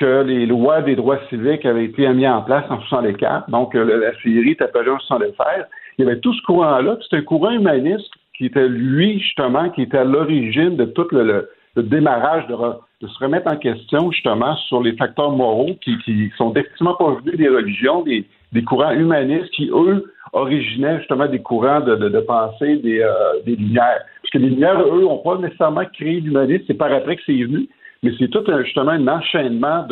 [0.00, 3.48] que les lois des droits civiques avaient été mises en place en 64.
[3.50, 5.64] Donc, euh, la série est apparue en 76.
[5.98, 6.96] Il y avait tout ce courant-là.
[7.08, 11.48] C'est un courant humaniste qui était, lui, justement, qui était à l'origine de tout le,
[11.76, 17.14] démarrage de, se remettre en question, justement, sur les facteurs moraux qui, sont définitivement pas
[17.14, 18.24] venus des religions, des,
[18.64, 23.12] courants humanistes qui, eux, originaient justement des courants de, pensée des, euh,
[23.44, 24.02] des Lumières.
[24.22, 27.32] Parce que les Lumières, eux, n'ont pas nécessairement créé l'humanisme, c'est par après que c'est
[27.32, 27.68] venu,
[28.02, 29.86] mais c'est tout un, justement un enchaînement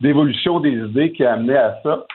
[0.00, 2.06] d'évolution des idées qui a amené à ça.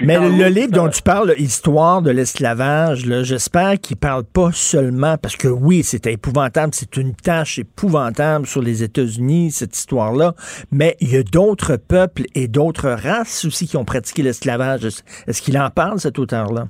[0.00, 5.36] Mais le, livre dont tu parles, Histoire de l'esclavage, j'espère qu'il parle pas seulement parce
[5.36, 10.32] que oui, c'était épouvantable, c'est une tâche épouvantable sur les États-Unis, cette histoire-là,
[10.70, 14.84] mais il y a d'autres peuples et d'autres races aussi qui ont pratiqué l'esclavage.
[14.84, 16.64] Est-ce qu'il en parle, cet auteur-là?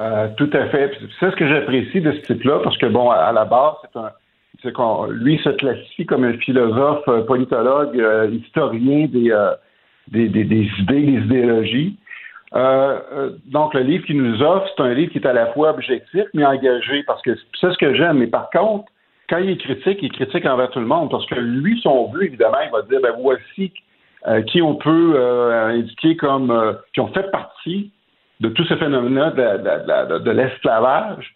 [0.00, 0.92] Euh, tout à fait.
[1.18, 4.10] C'est ce que j'apprécie de ce type-là, parce que bon, à la base, c'est un
[4.60, 9.32] c'est qu'on lui se classifie comme un philosophe, euh, politologue, euh, historien des,
[10.08, 11.96] des, des, des, idées, des idéologies.
[12.52, 16.24] Donc, le livre qu'il nous offre, c'est un livre qui est à la fois objectif,
[16.34, 18.18] mais engagé, parce que c'est ce que j'aime.
[18.18, 18.90] Mais par contre,
[19.28, 22.26] quand il est critique, il critique envers tout le monde, parce que lui, son but,
[22.26, 23.72] évidemment, il va dire, ben voici
[24.46, 25.20] qui on peut
[25.68, 27.92] indiquer comme qui ont fait partie
[28.40, 29.30] de tout ce phénomène-là
[30.18, 31.34] de, l'esclavage,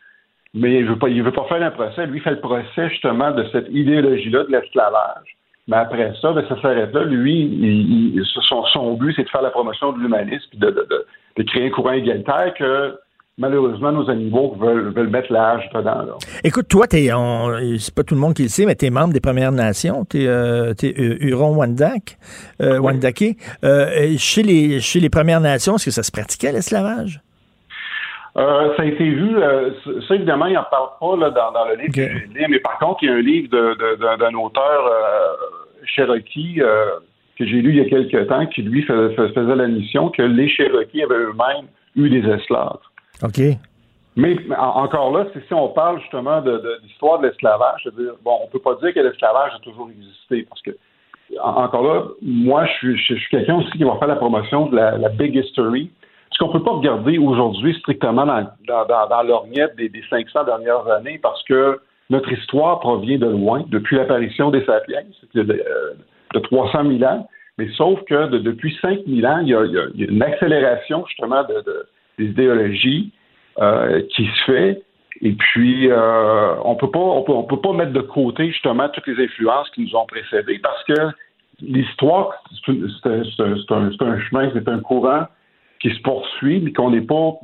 [0.55, 2.07] mais il ne veut, pas, veut pas faire un procès.
[2.07, 5.37] Lui, il fait le procès justement de cette idéologie-là de l'esclavage.
[5.69, 7.05] Mais après ça, ben, ça s'arrête là.
[7.05, 11.07] Lui, il, son, son, but, c'est de faire la promotion de l'humanisme, de, de,
[11.37, 12.99] de, créer un courant égalitaire que
[13.39, 16.03] malheureusement, nos animaux veulent, veulent mettre l'âge dedans.
[16.03, 16.15] Là.
[16.45, 17.09] Écoute, toi, t'es,
[17.79, 20.05] c'est pas tout le monde qui le sait, mais tu es membre des Premières Nations.
[20.05, 21.95] Tu es, euh, euh, Huron-Wendat,
[22.61, 22.81] euh,
[23.65, 27.21] euh, chez, les, chez les Premières Nations, est-ce que ça se pratiquait, l'esclavage?
[28.37, 29.37] Euh, ça a été vu,
[30.09, 32.61] ça évidemment, il n'en parle pas là, dans, dans, le livre que j'ai lu, mais
[32.61, 33.49] par contre, il y a un livre
[34.17, 34.91] d'un auteur
[35.85, 36.63] Cherokee
[37.37, 40.49] que j'ai lu il y a quelques temps qui, lui, faisait la mission que les
[40.49, 42.79] Cherokees avaient eux-mêmes eu des esclaves.
[43.23, 43.41] OK.
[44.15, 48.59] Mais encore là, si on parle justement de, l'histoire de l'esclavage, c'est-à-dire, bon, on peut
[48.59, 50.71] pas dire que l'esclavage a toujours existé, parce que,
[51.43, 55.35] encore là, moi, je suis, quelqu'un aussi qui va faire la promotion de la, big
[55.35, 55.91] history,
[56.33, 61.19] ce qu'on peut pas regarder aujourd'hui strictement dans, dans, l'orniette des, des 500 dernières années,
[61.23, 61.81] parce que
[62.11, 65.03] notre histoire provient de loin, depuis l'apparition des sapiens,
[65.35, 65.65] de, de,
[66.35, 67.29] de 300 000 ans,
[67.59, 69.65] mais sauf que depuis 5 000 ans, il y, a,
[69.95, 71.87] une accélération justement de
[72.19, 73.13] des idéologies
[73.59, 74.83] euh, qui se fait.
[75.21, 79.25] Et puis, euh, on peut pas, on peut, pas mettre de côté justement toutes les
[79.25, 81.11] influences qui nous ont précédés parce que
[81.61, 82.31] l'histoire,
[82.67, 85.27] c'est un, chemin, c'est un courant
[85.83, 87.35] qui se poursuit, mais qu'on n'est pas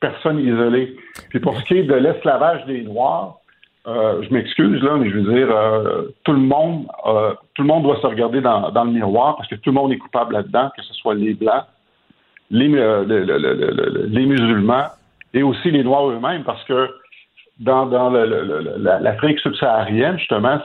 [0.00, 0.96] personne isolée.
[1.30, 3.38] Puis pour ce qui est de l'esclavage des Noirs,
[3.86, 7.68] euh, je m'excuse là, mais je veux dire, euh, tout le monde, euh, tout le
[7.68, 10.70] monde doit se regarder dans, le miroir parce que tout le monde est coupable là-dedans,
[10.74, 11.64] que ce soit les blancs,
[12.50, 12.68] les,
[14.26, 14.86] musulmans
[15.34, 16.88] et aussi les Noirs eux-mêmes, parce que
[17.60, 17.84] dans,
[18.78, 20.60] l'Afrique subsaharienne, justement,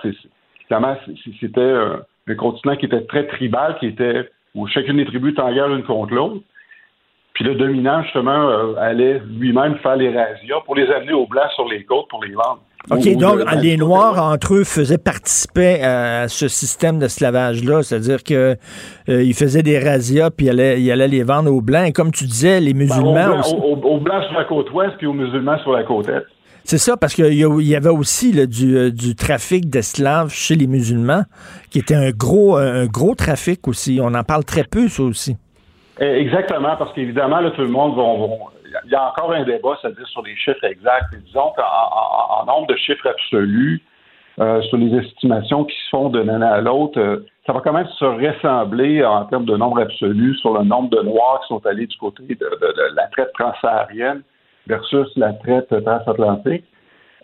[1.40, 5.54] c'était un, continent qui était très tribal, qui était où chacune des tribus était en
[5.54, 6.42] guerre l'une contre l'autre.
[7.40, 11.50] Puis le dominant, justement, euh, allait lui-même faire les razzias pour les amener aux Blancs
[11.56, 12.60] sur les côtes pour les vendre.
[12.92, 19.34] OK, donc les Noirs, entre eux, faisaient participer à ce système d'esclavage-là, c'est-à-dire qu'ils euh,
[19.34, 21.88] faisaient des razzias, puis ils allaient, les vendre aux Blancs.
[21.88, 23.42] Et comme tu disais, les ben, musulmans...
[23.42, 26.26] aux, Blancs sur la côte ouest, puis aux musulmans sur la côte est.
[26.66, 31.24] C'est ça, parce qu'il y, avait aussi du, euh, du, trafic d'esclaves chez les musulmans,
[31.70, 34.00] qui était un gros, un gros trafic aussi.
[34.04, 35.38] On en parle très peu, ça aussi.
[36.02, 38.04] Eh, exactement, parce qu'évidemment, là, tout le monde va,
[38.86, 41.14] il y a encore un débat, c'est-à-dire sur les chiffres exacts.
[41.26, 43.82] disons qu'en nombre de chiffres absolus,
[44.40, 47.74] euh, sur les estimations qui se font d'une année à l'autre, euh, ça va quand
[47.74, 51.66] même se ressembler en termes de nombre absolu sur le nombre de Noirs qui sont
[51.66, 54.22] allés du côté de, la traite transsaharienne
[54.68, 56.64] versus la traite transatlantique.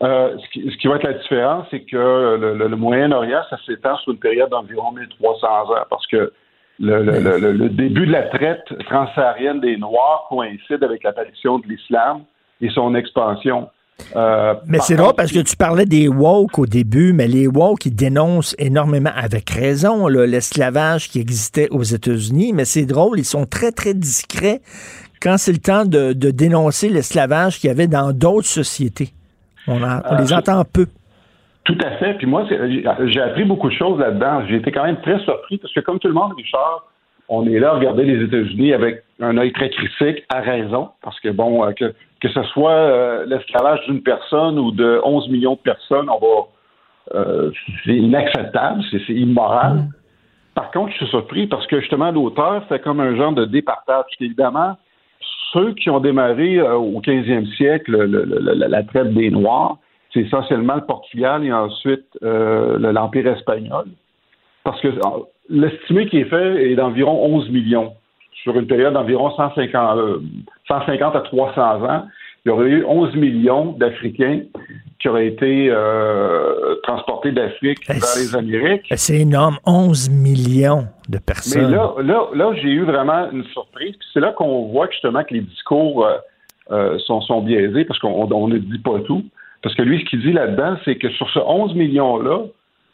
[0.03, 4.11] Euh, ce, qui, va être la différence, c'est que le, le Moyen-Orient, ça s'étend sur
[4.11, 6.33] une période d'environ 1300 ans, parce que
[6.79, 12.23] le, début de la traite transsaharienne des Noirs coïncide avec l'apparition de l'islam
[12.61, 13.69] et son expansion.
[14.15, 17.85] Euh, mais c'est drôle parce que tu parlais des woke au début, mais les woke,
[17.85, 23.45] ils dénoncent énormément, avec raison, l'esclavage qui existait aux États-Unis, mais c'est drôle, ils sont
[23.45, 24.61] très, très discrets
[25.21, 29.13] quand c'est le temps de, dénoncer l'esclavage qu'il y avait dans d'autres sociétés.
[29.67, 30.87] On, on les euh, entend peu.
[31.65, 32.13] Tout à fait.
[32.13, 34.43] Puis moi, j'ai appris beaucoup de choses là-dedans.
[34.47, 36.85] J'ai été quand même très surpris parce que comme tout le monde, Richard,
[37.27, 41.19] on est là à regarder les États-Unis avec un œil très critique, à raison, parce
[41.19, 45.53] que bon, euh, que, que ce soit euh, l'esclavage d'une personne ou de 11 millions
[45.53, 47.51] de personnes, on va, euh,
[47.83, 49.73] c'est inacceptable, c'est immoral.
[49.73, 49.89] Mm.
[50.53, 54.03] Par contre, je suis surpris parce que justement, l'auteur, c'est comme un genre de départage.
[54.03, 54.77] Parce qu'évidemment,
[55.51, 59.77] ceux qui ont démarré au 15e siècle la traite des Noirs,
[60.15, 63.85] c'est essentiellement le Portugal et ensuite euh, l'Empire espagnol.
[64.63, 64.87] Parce que
[65.49, 67.93] l'estimé qui est fait est d'environ 11 millions
[68.43, 69.99] sur une période d'environ 150,
[70.67, 72.05] 150 euh, à 300 ans.
[72.45, 74.41] Il y aurait eu 11 millions d'Africains
[74.99, 78.87] qui auraient été euh, transportés d'Afrique Eh, vers les Amériques.
[78.95, 81.71] C'est énorme, 11 millions de Mais personnes.
[81.71, 83.95] là, là, là j'ai eu vraiment une surprise.
[84.13, 86.07] C'est là qu'on voit justement que les discours
[86.71, 89.23] euh, sont, sont biaisés parce qu'on on ne dit pas tout.
[89.65, 92.41] Parce que lui, ce qu'il dit là-dedans, c'est que sur ce 11 millions-là,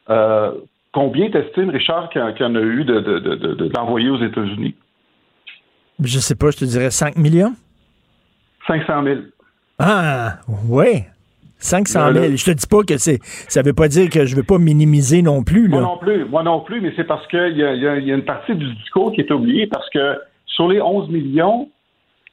[0.09, 0.51] euh,
[0.93, 3.67] combien t'estimes, Richard, qu'il y en- qu'il y en a eu de, de, de, de-
[3.67, 4.73] d'envoyés aux États-Unis?
[6.01, 7.53] Je sais pas, je te dirais 5 millions?
[8.67, 9.15] 500 000.
[9.79, 10.35] Ah,
[10.69, 11.03] oui.
[11.57, 12.25] 500 Là, 000.
[12.29, 12.35] là.
[12.37, 13.19] Je te dis pas que c'est.
[13.49, 16.41] Ça veut pas dire que je veux pas minimiser non plus, Moi non plus, moi
[16.43, 19.19] non plus, mais c'est parce qu'il y a, y, y une partie du discours qui
[19.21, 21.69] est oubliée parce que sur les 11 millions,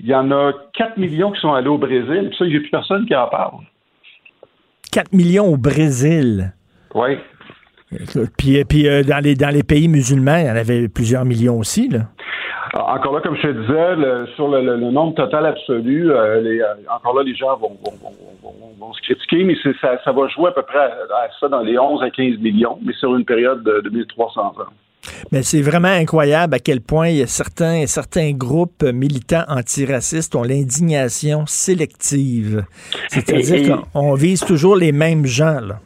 [0.01, 2.29] il y en a 4 millions qui sont allés au Brésil.
[2.29, 3.55] Puis ça, il n'y a plus personne qui en parle.
[4.91, 6.53] 4 millions au Brésil.
[6.95, 7.19] Oui.
[8.37, 11.59] Puis, puis euh, dans, les, dans les pays musulmans, il y en avait plusieurs millions
[11.59, 12.01] aussi, là.
[12.75, 16.41] Encore là, comme je te disais, le- sur le, le- le nombre total absolu, euh,
[16.43, 18.13] les, euh, encore là, les gens vont, vont- vont-
[18.43, 21.49] vont- vont se critiquer, mais ça, ça va jouer à peu près à, à ça
[21.49, 24.53] dans les 11 à 15 millions, mais sur une période de, de 1300 ans.
[25.33, 30.35] Mais c'est vraiment incroyable à quel point il y a certains, certains groupes militants antiracistes
[30.37, 32.65] ont l'indignation sélective.
[33.09, 35.81] C'est-à-dire qu'on vise toujours les mêmes gens, là.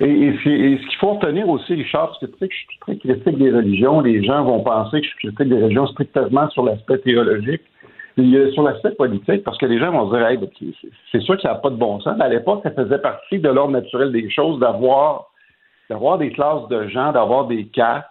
[0.00, 2.48] Et, et ce qui- et ce qu'il faut retenir aussi, Richard, parce que tu sais
[2.48, 5.48] que je suis très critique des religions, les gens vont penser que je suis critique
[5.48, 7.62] des religions strictement sur l'aspect théologique.
[8.52, 10.48] Sur l'aspect politique, parce que les gens vont dire, hey, ben,
[11.12, 12.16] c'est- sûr que ça n'a pas de bon sens.
[12.18, 15.26] Mais à l'époque, ça faisait partie de l'ordre naturel des choses d'avoir
[15.88, 18.04] d'avoir des classes de gens, d'avoir des cas,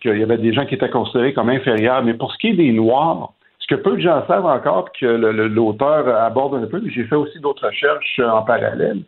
[0.00, 2.02] qu'il y avait des gens qui étaient considérés comme inférieurs.
[2.02, 3.32] Mais pour ce qui est des Noirs,
[3.68, 7.04] ce que peu de gens savent encore, puis que l'auteur aborde un peu, mais j'ai
[7.04, 9.00] fait aussi d'autres recherches euh, en parallèle,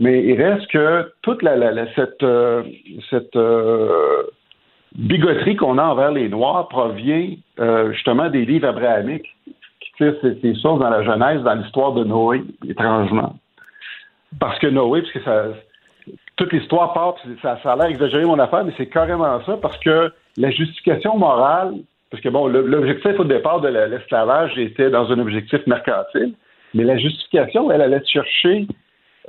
[0.00, 1.40] mais il reste que toute
[1.94, 2.62] cette, euh,
[3.36, 4.22] euh,
[4.96, 7.34] bigoterie qu'on a envers les Noirs provient
[7.92, 9.28] justement des livres abrahamiques
[9.80, 13.34] qui tirent ses sources dans la Genèse, dans l'histoire de Noé, étrangement.
[14.38, 15.44] Parce que Noé, parce que ça,
[16.36, 19.78] toute l'histoire part, ça, ça a l'air exagéré mon affaire, mais c'est carrément ça, parce
[19.78, 21.74] que la justification morale,
[22.10, 26.32] parce que bon, l'objectif au départ de la- l'esclavage était dans un objectif mercantile,
[26.74, 28.66] mais la justification, elle allait chercher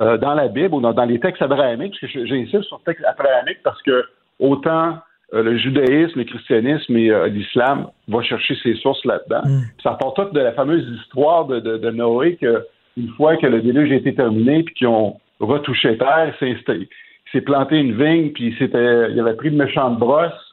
[0.01, 2.91] euh, dans la Bible ou dans, dans les textes abrahamiques, parce que j'insiste sur le
[2.91, 4.03] texte abrahamique parce que
[4.39, 4.97] autant
[5.33, 9.41] euh, le judaïsme, le christianisme et euh, l'islam vont chercher ses sources là-dedans.
[9.81, 12.65] Ça part tout de la fameuse histoire de, de, de Noé que
[12.97, 16.87] une fois que le déluge a été terminé puis qu'ils ont retouché terre, il
[17.31, 20.44] s'est planté une vigne puis il s'était il avait pris de méchantes brosses.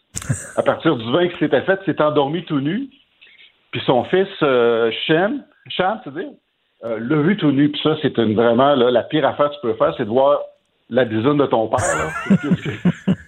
[0.56, 2.89] À partir du vin qui s'était fait, il s'est endormi tout nu.
[3.70, 6.30] Puis son fils euh, Shem, Cham, c'est-à-dire,
[6.84, 7.70] euh, l'a vu tout nu.
[7.70, 10.10] Puis ça, c'est une, vraiment là, la pire affaire que tu peux faire, c'est de
[10.10, 10.40] voir
[10.90, 11.78] la bisoune de ton père.
[11.97, 13.14] là.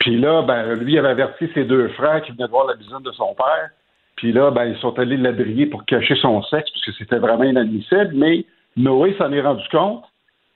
[0.00, 2.74] Puis là, ben, lui, il avait averti ses deux frères qui venaient de voir la
[2.74, 3.68] bisoune de son père.
[4.16, 7.44] Puis là, ben, ils sont allés l'adriller pour cacher son sexe, parce que c'était vraiment
[7.44, 8.10] inadmissible.
[8.14, 8.44] Mais
[8.76, 10.04] Noé s'en est rendu compte.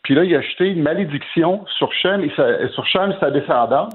[0.02, 3.30] Puis là, il a jeté une malédiction sur Shem et sa, sur Shem et sa
[3.30, 3.94] descendance.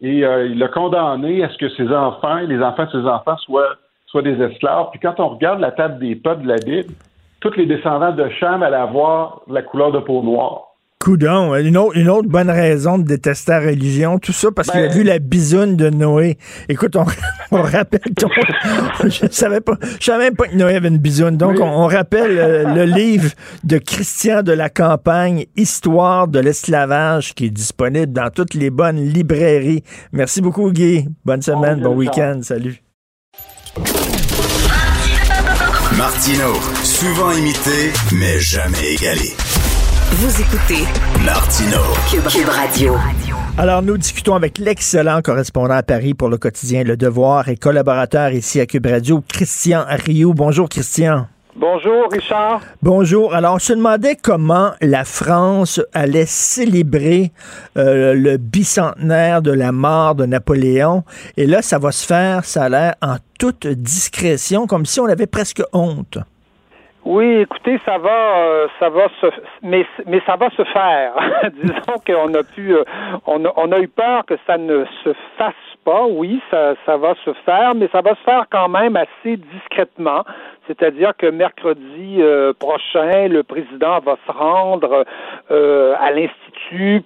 [0.00, 3.36] Et euh, il l'a condamné à ce que ses enfants, les enfants de ses enfants,
[3.38, 3.76] soient,
[4.06, 4.88] soient des esclaves.
[4.92, 6.92] Puis quand on regarde la table des peuples de la Bible,
[7.40, 10.67] tous les descendants de Cham allaient avoir la couleur de peau noire.
[11.00, 14.80] Coudon, une autre, une autre bonne raison de détester la religion, tout ça parce qu'il
[14.80, 16.38] a Ben- vu la bisoune de Noé.
[16.68, 17.04] Écoute, on,
[17.52, 18.28] on rappelle qu'on-
[19.08, 21.36] je savais pas, je savais même pas que Noé avait une bisoune.
[21.36, 21.58] Donc, Oui.
[21.62, 23.30] on, on rappelle euh, le livre
[23.62, 29.00] de Christian de la Campagne, Histoire de l'esclavage, qui est disponible dans toutes les bonnes
[29.00, 29.84] librairies.
[30.12, 31.06] Merci beaucoup, Guy.
[31.24, 32.40] Bonne semaine, bon week-end, week-end.
[32.42, 32.82] Salut.
[35.96, 39.32] Martino, souvent imité, mais jamais égalé.
[40.10, 40.84] Vous écoutez
[41.22, 41.76] Martino,
[42.10, 42.96] Cube, Cube Radio.
[43.58, 48.30] Alors, nous discutons avec l'excellent correspondant à Paris pour le quotidien Le Devoir et collaborateur
[48.30, 50.32] ici à Cube Radio, Christian Rioux.
[50.32, 51.26] Bonjour, Christian.
[51.54, 52.62] Bonjour, Richard.
[52.82, 53.34] Bonjour.
[53.34, 57.30] Alors, je me demandais comment la France allait célébrer
[57.76, 61.04] euh, le bicentenaire de la mort de Napoléon.
[61.36, 65.06] Et là, ça va se faire, ça a l'air, en toute discrétion, comme si on
[65.06, 66.18] avait presque honte.
[67.10, 69.28] Oui, écoutez, ça va, euh, ça va se,
[69.62, 71.14] mais mais ça va se faire.
[71.54, 72.84] Disons qu'on a pu, euh,
[73.26, 75.54] on, on a eu peur que ça ne se fasse
[75.86, 76.04] pas.
[76.04, 80.22] Oui, ça, ça va se faire, mais ça va se faire quand même assez discrètement.
[80.66, 85.06] C'est-à-dire que mercredi euh, prochain, le président va se rendre
[85.48, 86.47] à l'institut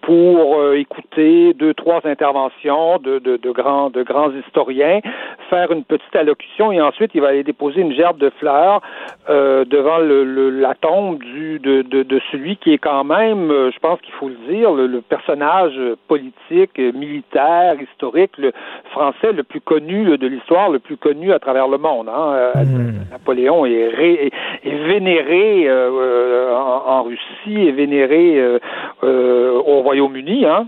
[0.01, 5.01] pour euh, écouter deux, trois interventions de, de, de grands, de grands historiens,
[5.51, 8.81] faire une petite allocution et ensuite il va aller déposer une gerbe de fleurs
[9.29, 13.51] euh, devant le, le, la tombe du, de, de, de celui qui est quand même,
[13.51, 15.79] euh, je pense qu'il faut le dire, le, le personnage
[16.09, 18.53] politique, euh, militaire, historique, le,
[18.91, 22.09] français le plus connu de l'histoire, le plus connu à travers le monde.
[22.09, 22.51] Hein.
[22.57, 23.11] Hmm.
[23.13, 24.31] Napoléon est,
[24.65, 28.41] vénéré en, Russie, est vénéré
[29.53, 30.45] au Royaume-Uni.
[30.47, 30.67] Hein.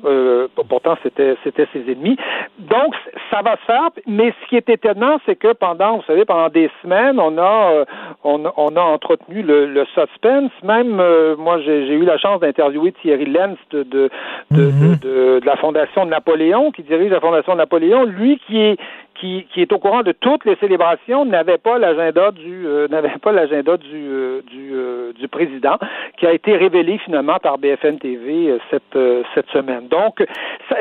[0.69, 2.16] pourtant, c'était c'était ses ennemis.
[2.59, 2.94] Donc,
[3.31, 3.89] ça va se faire.
[4.06, 7.85] Mais ce qui est étonnant, c'est que pendant, vous savez, pendant des semaines, on a
[8.23, 10.52] on, on, a entretenu le, le suspense.
[10.62, 11.02] Même
[11.39, 14.11] moi, j'ai eu la chance d'interviewer Thierry Lenz de, de,
[14.51, 14.97] mhm.
[15.02, 18.78] de, de, la Fondation de Napoléon, qui dirige la Fondation de Napoléon, lui qui est
[19.15, 23.19] qui, qui est au courant de toutes les célébrations, n'avait pas l'agenda du euh, n'avait
[23.20, 25.78] pas l'agenda du euh, du, euh, du président,
[26.16, 28.99] qui a été révélé finalement par BFM TV cette
[29.35, 29.89] cette semaine.
[29.89, 30.24] Donc,
[30.69, 30.77] ça,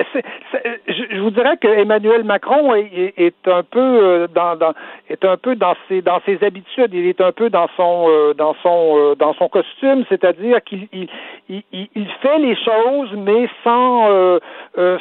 [0.88, 4.74] je, vous dirais que Emmanuel Macron est, est, un peu dans, dans,
[5.10, 6.94] est un peu dans ses dans ses habitudes.
[6.94, 11.08] Il est un peu dans son dans son dans son costume, c'est-à-dire qu'il il,
[11.50, 14.40] il, il, fait les choses, mais sans,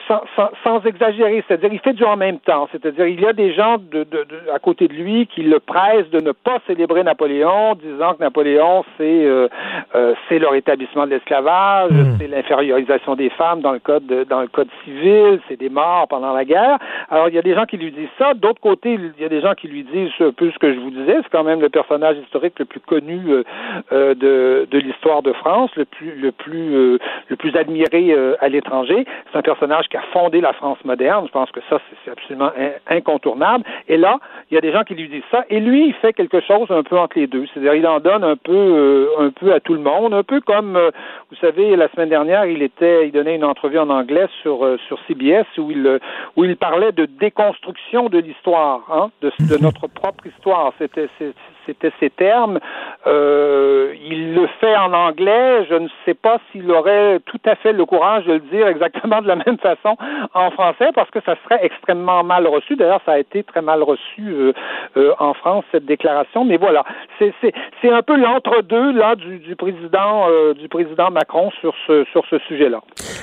[0.08, 1.44] sans, sans, sans exagérer.
[1.46, 2.68] C'est-à-dire il fait du en même temps.
[2.72, 6.10] C'est-à-dire il y a des gens de, de, à côté de lui qui le pressent
[6.10, 9.48] de ne pas célébrer Napoléon, disant que Napoléon, c'est euh,
[9.94, 12.16] euh c'est le rétablissement de l'esclavage, hmm.
[12.18, 16.32] c'est l'infériorisation des femmes dans le code dans le code civil, c'est des morts pendant
[16.32, 16.78] la guerre.
[17.10, 18.34] Alors il y a des gens qui lui disent ça.
[18.34, 20.80] D'autre côté, il y a des gens qui lui disent un peu ce que je
[20.80, 21.16] vous disais.
[21.22, 23.20] C'est quand même le personnage historique le plus connu
[23.92, 29.06] euh, de, de l'histoire de France, le plus le plus le plus admiré à l'étranger.
[29.30, 31.26] C'est un personnage qui a fondé la France moderne.
[31.26, 32.50] Je pense que ça c'est absolument
[32.88, 33.64] incontestable incontournable.
[33.88, 34.18] Et là,
[34.50, 35.44] il y a des gens qui lui disent ça.
[35.50, 37.46] Et lui, il fait quelque chose un peu entre les deux.
[37.52, 40.40] C'est-à-dire, il en donne un peu, euh, un peu à tout le monde, un peu
[40.40, 40.90] comme, euh,
[41.30, 44.78] vous savez, la semaine dernière, il était, il donnait une entrevue en anglais sur euh,
[44.86, 46.00] sur CBS où il
[46.36, 50.72] où il parlait de déconstruction de l'histoire, hein, de, de notre propre histoire.
[50.78, 51.08] C'était
[51.66, 52.58] c'était ses termes.
[53.06, 55.66] Euh, il le fait en anglais.
[55.68, 59.20] Je ne sais pas s'il aurait tout à fait le courage de le dire exactement
[59.22, 59.96] de la même façon
[60.34, 62.76] en français parce que ça serait extrêmement mal reçu.
[62.76, 64.52] D'ailleurs, ça a été très mal reçu euh,
[64.96, 66.44] euh, en France cette déclaration.
[66.44, 66.84] Mais voilà,
[67.18, 72.38] c'est un peu l'entre-deux là du, du président du président Macron sur ce sur ce
[72.40, 72.80] sujet-là.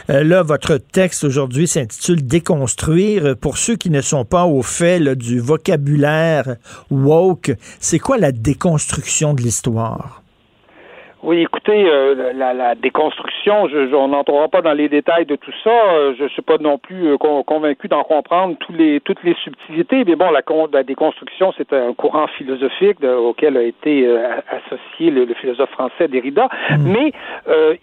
[0.07, 3.36] là, votre texte aujourd'hui s'intitule Déconstruire.
[3.41, 6.56] Pour ceux qui ne sont pas au fait du vocabulaire
[6.90, 10.23] woke, c'est quoi la déconstruction de l'histoire?
[11.22, 15.52] Oui, écoutez, euh, la, la, déconstruction, je, on n'entrera pas dans les détails de tout
[15.66, 15.70] ça.
[15.70, 19.34] Euh, je ne suis pas non plus euh, convaincu d'en comprendre tous les, toutes les
[19.44, 20.06] subtilités.
[20.06, 20.41] Mais bon, la,
[20.72, 24.08] la déconstruction, c'est un courant philosophique auquel a été
[24.50, 26.48] associé le, philosophe français Derrida.
[26.70, 26.90] Mm.
[26.90, 27.12] Mais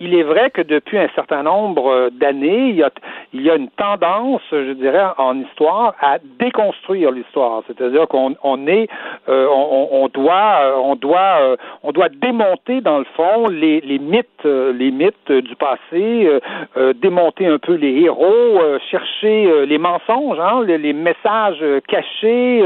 [0.01, 2.91] il est vrai que depuis un certain nombre d'années, il y a,
[3.35, 7.63] il y a une tendance, je dirais, en histoire, à déconstruire l'histoire.
[7.67, 8.89] C'est-à-dire qu'on on est,
[9.29, 14.73] on, on, doit, on doit, on doit démonter dans le fond les, les mythes, euh,
[14.73, 16.40] les mythes du passé, euh,
[16.77, 22.62] euh, démonter un peu les héros, chercher les mensonges, hein, les, messages cachés,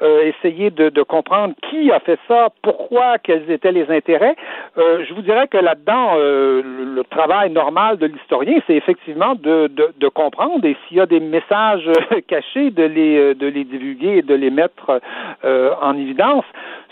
[0.00, 4.36] essayer de, comprendre qui a fait ça, pourquoi, quels étaient les intérêts.
[4.76, 10.76] je vous dirais que là-dedans, le, travail normal de l'historien, c'est effectivement de, comprendre et
[10.86, 11.90] s'il y a des messages
[12.28, 15.00] cachés, de les, de les divulguer et de les mettre
[15.44, 16.44] en évidence.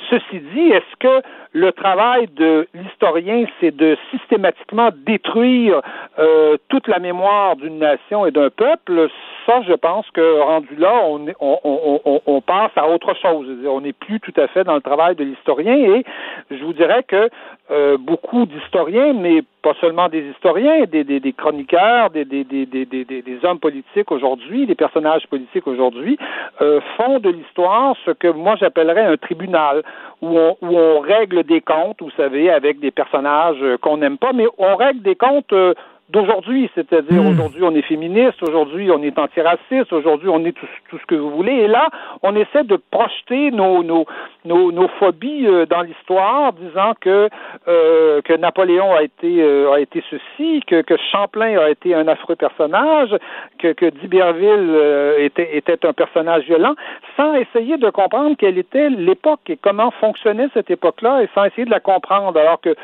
[0.08, 1.22] Ceci dit, est-ce que
[1.52, 5.82] le travail de l'historien, c'est de systématiquement détruire
[6.18, 9.08] euh, toute la mémoire d'une nation et d'un peuple?
[9.46, 13.46] Ça, je pense que rendu là, on, on, on, on passe à autre chose.
[13.66, 16.04] On n'est plus tout à fait dans le travail de l'historien et
[16.50, 17.28] je vous dirais que
[17.70, 23.60] euh, beaucoup d'historiens, mais pas seulement des historiens, des, des, des chroniqueurs, des, des, hommes
[23.60, 26.18] politiques aujourd'hui, des personnages politiques aujourd'hui,
[26.62, 29.82] euh, font de l'histoire ce que moi j'appellerais un tribunal,
[30.20, 34.32] où on, où on règle des comptes, vous savez, avec des personnages qu'on n'aime pas,
[34.32, 35.74] mais on règle des comptes euh,
[36.10, 37.28] d'aujourd'hui, c'est-à-dire hmm.
[37.28, 41.14] aujourd'hui on est féministe, aujourd'hui on est antiraciste, aujourd'hui on est tout, tout, ce que
[41.14, 41.88] vous voulez, et là
[42.22, 44.06] on essaie de projeter nos nos
[44.44, 47.28] nos, nos phobies euh, dans l'histoire, disant que
[47.68, 52.08] euh, que Napoléon a été euh, a été ceci, que que Champlain a été un
[52.08, 53.16] affreux personnage,
[53.58, 54.70] que que d'Iberville
[55.18, 56.74] était était un personnage violent,
[57.16, 61.64] sans essayer de comprendre quelle était l'époque et comment fonctionnait cette époque-là, et sans essayer
[61.64, 62.74] de la comprendre, alors que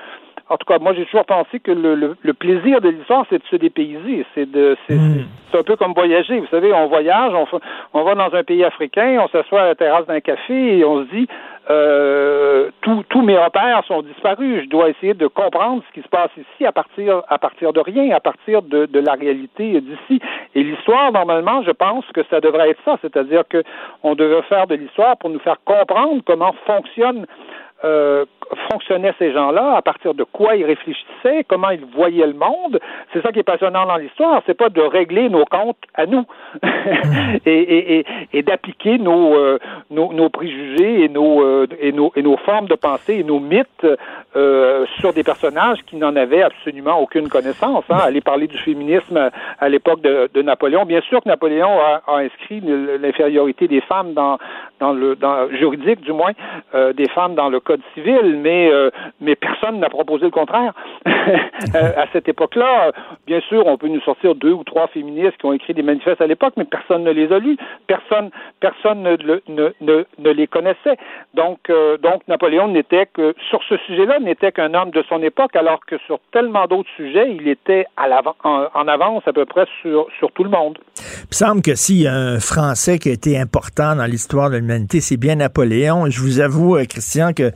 [0.48, 3.47] en tout cas, moi, j'ai toujours pensé que le, le, plaisir de l'histoire, c'est de
[3.51, 4.24] se dépayser.
[4.35, 5.24] C'est de, hmm.
[5.51, 6.39] c'est, un peu comme voyager.
[6.39, 7.47] Vous savez, on voyage, on,
[7.93, 11.05] on va dans un pays africain, on s'assoit à la terrasse d'un café et on
[11.05, 11.27] se dit,
[11.68, 14.62] euh, tous mes repères sont disparus.
[14.64, 17.81] Je dois essayer de comprendre ce qui se passe ici à partir, à partir de
[17.81, 20.20] rien, à partir de, de la réalité d'ici.
[20.55, 22.98] Et l'histoire, normalement, je pense que ça devrait être ça.
[23.02, 23.64] C'est-à-dire que
[24.05, 27.27] on devrait faire de l'histoire pour nous faire comprendre comment fonctionne
[27.85, 28.24] euh,
[28.70, 32.78] fonctionnaient ces gens-là, à partir de quoi ils réfléchissaient, comment ils voyaient le monde.
[33.12, 34.43] C'est ça qui est passionnant dans l'histoire.
[34.47, 36.24] C'est pas de régler nos comptes à nous
[37.47, 39.59] et, et, et, et d'appliquer nos, euh,
[39.90, 43.40] nos, nos préjugés et nos, euh, et nos et nos formes de pensée et nos
[43.40, 43.86] mythes
[44.36, 47.85] euh, sur des personnages qui n'en avaient absolument aucune connaissance.
[47.90, 47.98] Hein.
[48.02, 50.85] Aller parler du féminisme à l'époque de, de, Napoléon.
[50.85, 54.39] Bien sûr que Napoléon a, a inscrit l'infériorité des femmes dans
[54.81, 56.32] dans le dans juridique du moins
[56.74, 58.91] des femmes dans le code civil, mais euh,
[59.21, 60.73] mais personne n'a proposé le contraire.
[61.75, 62.93] Euh, à cette époque-là,
[63.27, 66.21] bien sûr, on peut nous sortir deux ou trois féministes qui ont écrit des manifestes
[66.21, 67.57] à l'époque, mais personne ne les a lus,
[67.89, 68.31] personne
[68.61, 70.97] personne ne, les connaissait.
[71.35, 75.57] Donc euh, donc Napoléon n'était que sur ce sujet-là n'était qu'un homme de son époque,
[75.57, 78.07] alors que sur tellement d'autres sujets, il était à
[78.45, 80.79] en, en, avance à peu près sur sur tout le monde.
[81.31, 85.17] Il semble que s'il un Français qui a été important dans l'histoire de l'humanité, c'est
[85.17, 86.09] bien Napoléon.
[86.09, 87.51] Je vous avoue, Christian, que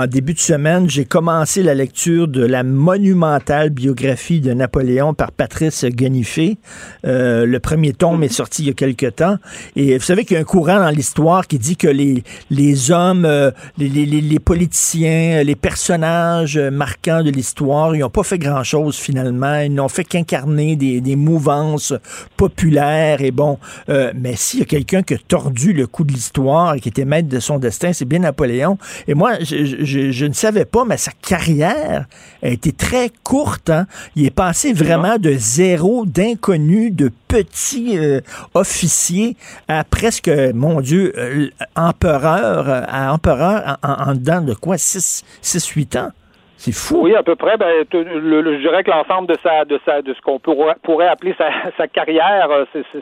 [0.00, 5.30] en début de semaine, j'ai commencé la lecture de la monumentale biographie de Napoléon par
[5.30, 6.56] Patrice Guenifé.
[7.04, 9.36] Euh, le premier tome est sorti il y a quelque temps.
[9.76, 12.90] Et vous savez qu'il y a un courant dans l'histoire qui dit que les, les
[12.90, 18.38] hommes, euh, les, les, les, politiciens, les personnages marquants de l'histoire, ils n'ont pas fait
[18.38, 19.60] grand-chose finalement.
[19.60, 21.92] Ils n'ont fait qu'incarner des, des mouvances
[22.38, 23.20] populaires.
[23.20, 23.58] Et bon,
[23.90, 26.88] euh, mais s'il y a quelqu'un qui a tordu le coup de l'histoire et qui
[26.88, 28.78] était maître de son destin, c'est bien Napoléon.
[29.06, 29.32] Et moi,
[29.90, 32.06] je, ne savais pas, mais sa carrière
[32.42, 33.70] a été très courte.
[33.70, 33.86] Hein?
[34.16, 38.20] Il est passé vraiment de zéro, d'inconnu, de petit euh,
[38.54, 39.36] officier
[39.68, 46.12] à presque, mon Dieu, euh, empereur, à empereur en, en dedans de quoi, 6-8 ans.
[47.00, 47.56] Oui, à peu près.
[47.56, 51.08] Ben, le, je dirais que l'ensemble de sa, de sa, de ce qu'on pourrait, pourrait
[51.08, 51.34] appeler
[51.76, 52.48] sa, carrière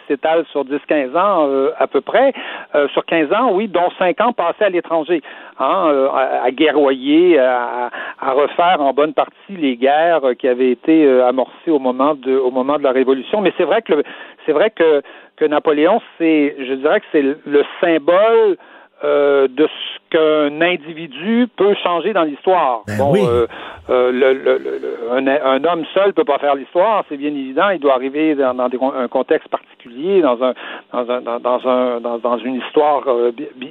[0.07, 2.33] s'étale sur 10-15 ans euh, à peu près.
[2.75, 5.23] Euh, sur 15 ans, oui, dont 5 ans passés à l'étranger,
[5.59, 7.91] hein, euh, à, à, guerroyer, à,
[8.21, 12.51] à, refaire en bonne partie les guerres qui avaient été amorcées au moment de, au
[12.51, 13.41] moment de la Révolution.
[13.41, 14.05] Mais c'est vrai que
[14.47, 15.03] c'est vrai que
[15.37, 18.57] que Napoléon, c'est, je dirais que c'est le symbole
[19.05, 22.83] euh, de ce qu'un individu peut changer dans l'histoire.
[22.87, 23.21] Ben bon, oui.
[23.23, 23.47] euh,
[23.91, 27.69] euh, le, le, le, un, un, homme seul peut pas faire l'histoire, c'est bien évident.
[27.71, 30.55] Il doit arriver dans, dans des, un contexte particulier, dans un
[30.93, 33.05] dans un dans, dans un dans, dans, une histoire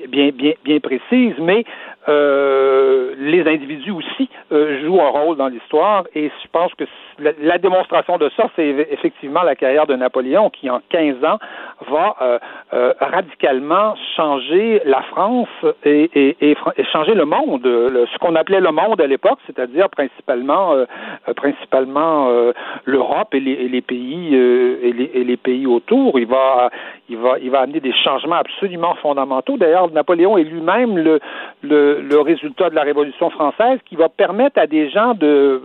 [0.07, 1.65] bien bien bien précise, mais
[2.07, 6.85] les individus aussi jouent un rôle dans l'histoire et je pense que
[7.19, 11.39] la, démonstration de ça, c'est effectivement la carrière de Napoléon qui, en 15 ans,
[11.89, 12.39] va euh,
[12.73, 15.47] euh, radicalement changer la France
[15.83, 19.89] et, et, et, et changer le monde, ce qu'on appelait le monde à l'époque, c'est-à-dire
[19.89, 20.85] principalement, euh,
[21.35, 22.29] principalement
[22.85, 26.19] l'Europe et les, et les pays et les, et les pays autour.
[26.19, 26.69] Il va,
[27.09, 29.57] il va, il va amener des changements absolument fondamentaux.
[29.57, 31.19] D'ailleurs, Napoléon est lui-même le,
[31.61, 35.61] le, le résultat de la Révolution française qui va permettre à des gens de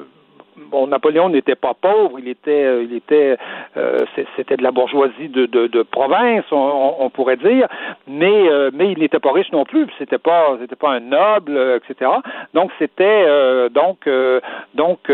[0.57, 3.37] bon, Napoléon n'était pas pauvre, il était, il était,
[3.77, 3.99] euh,
[4.37, 7.69] c'était de la bourgeoisie de, de, de province, on, on, pourrait dire,
[8.07, 11.59] mais euh, mais il n'était pas riche non plus, c'était pas, c'était pas un noble,
[11.77, 12.11] etc.
[12.55, 14.09] Donc c'était euh, donc
[14.75, 15.11] donc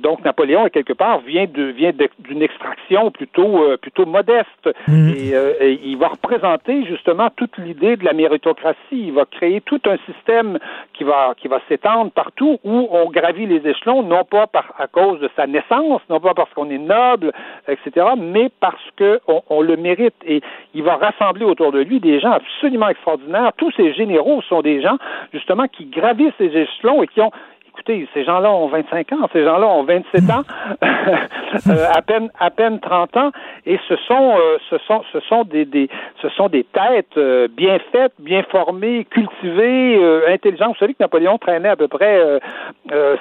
[0.00, 5.08] donc Napoléon quelque part vient de vient d'une extraction plutôt plutôt modeste mmh.
[5.08, 9.80] et, et, il va représenter justement toute l'idée de la méritocratie, il va créer tout
[9.86, 10.58] un système
[10.92, 14.88] qui va qui va s'étendre partout où on gravit les échelons non pas par à
[14.88, 17.32] cause de sa naissance, non pas parce qu'on est noble,
[17.68, 20.14] etc., mais parce qu'on on le mérite.
[20.26, 20.40] Et
[20.74, 23.52] il va rassembler autour de lui des gens absolument extraordinaires.
[23.56, 24.98] Tous ces généraux sont des gens,
[25.32, 27.30] justement, qui gravissent ces échelons et qui ont
[27.72, 30.42] écoutez, ces gens-là ont 25 ans, ces gens-là ont 27 ans,
[30.82, 33.30] euh, à peine à peine 30 ans,
[33.66, 35.88] et ce sont euh, ce sont ce sont des, des
[36.20, 40.74] ce sont des têtes euh, bien faites, bien formées, cultivées, euh, intelligentes.
[40.74, 42.40] Vous savez que Napoléon traînait à peu près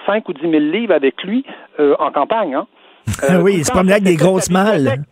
[0.06, 1.46] 5 ou 10 000 livres avec lui
[1.80, 2.56] en campagne.
[2.56, 2.68] Hein?
[3.44, 5.04] oui, il se promenait avec des grosses malles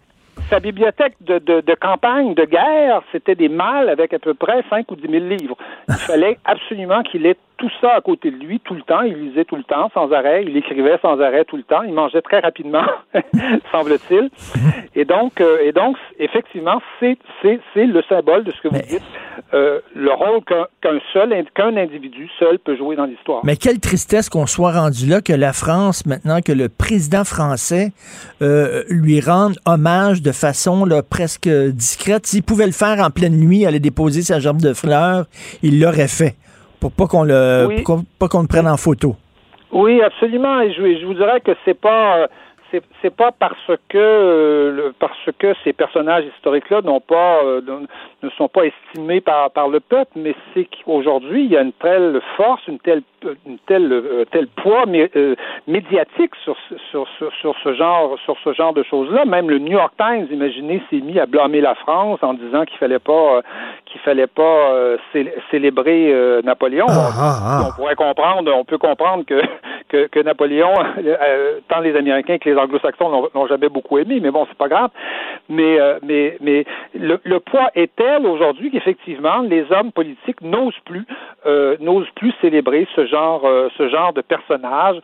[0.49, 4.63] sa bibliothèque de, de, de, campagne, de guerre, c'était des malles avec à peu près
[4.69, 5.57] 5 ou 10 000 livres.
[5.87, 9.01] Il fallait absolument qu'il ait tout ça à côté de lui tout le temps.
[9.01, 10.43] Il lisait tout le temps, sans arrêt.
[10.47, 11.83] Il écrivait sans arrêt tout le temps.
[11.83, 12.85] Il mangeait très rapidement,
[13.71, 14.29] semble-t-il.
[14.95, 18.75] Et donc, euh, et donc, effectivement, c'est c'est c'est le symbole de ce que vous
[18.75, 18.87] Mais...
[18.89, 19.03] dites.
[19.53, 23.41] Euh, le rôle qu'un qu seul qu'un individu seul peut jouer dans l'histoire.
[23.43, 27.91] Mais quelle tristesse qu'on soit rendu là que la France maintenant que le président français
[28.41, 32.27] euh, lui rende hommage de façon là, presque discrète.
[32.27, 35.25] S'il pouvait le faire en pleine nuit, aller déposer sa jambe de fleurs,
[35.63, 36.35] il l'aurait fait
[36.79, 37.83] pour pas qu'on le oui.
[37.83, 39.15] pour pas qu'on le prenne en photo.
[39.71, 40.61] Oui, absolument.
[40.61, 42.27] Et je, je vous dirais que c'est pas
[42.71, 47.61] c'est c'est pas parce que euh, parce que ces personnages historiques-là n'ont pas euh,
[48.23, 51.73] ne sont pas estimés par par le peuple, mais c'est qu'aujourd'hui il y a une
[51.73, 53.01] telle force, une telle
[53.45, 55.09] une telle euh, tel poids mé-
[55.67, 59.25] médiatique sur, ce- sur sur sur ce genre sur ce genre de choses-là.
[59.25, 62.77] Même le New York Times, imaginez, s'est mis à blâmer la France en disant qu'il
[62.77, 63.41] fallait pas
[63.85, 64.73] qu'il fallait pas
[65.13, 66.13] cé- célébrer
[66.43, 66.85] Napoléon.
[66.89, 67.61] Ah, ah, ah.
[67.67, 69.41] On pourrait comprendre, on peut comprendre que
[69.89, 70.71] que, que Napoléon,
[71.67, 74.89] tant les Américains que les Anglo-Saxons l'ont jamais beaucoup aimé, mais bon, c'est pas grave.
[75.49, 80.79] Mais euh, mais mais le, le poids est tel aujourd'hui qu'effectivement les hommes politiques n'osent
[80.85, 81.05] plus
[81.45, 84.97] euh, n'osent plus célébrer ce genre euh, ce genre de personnage.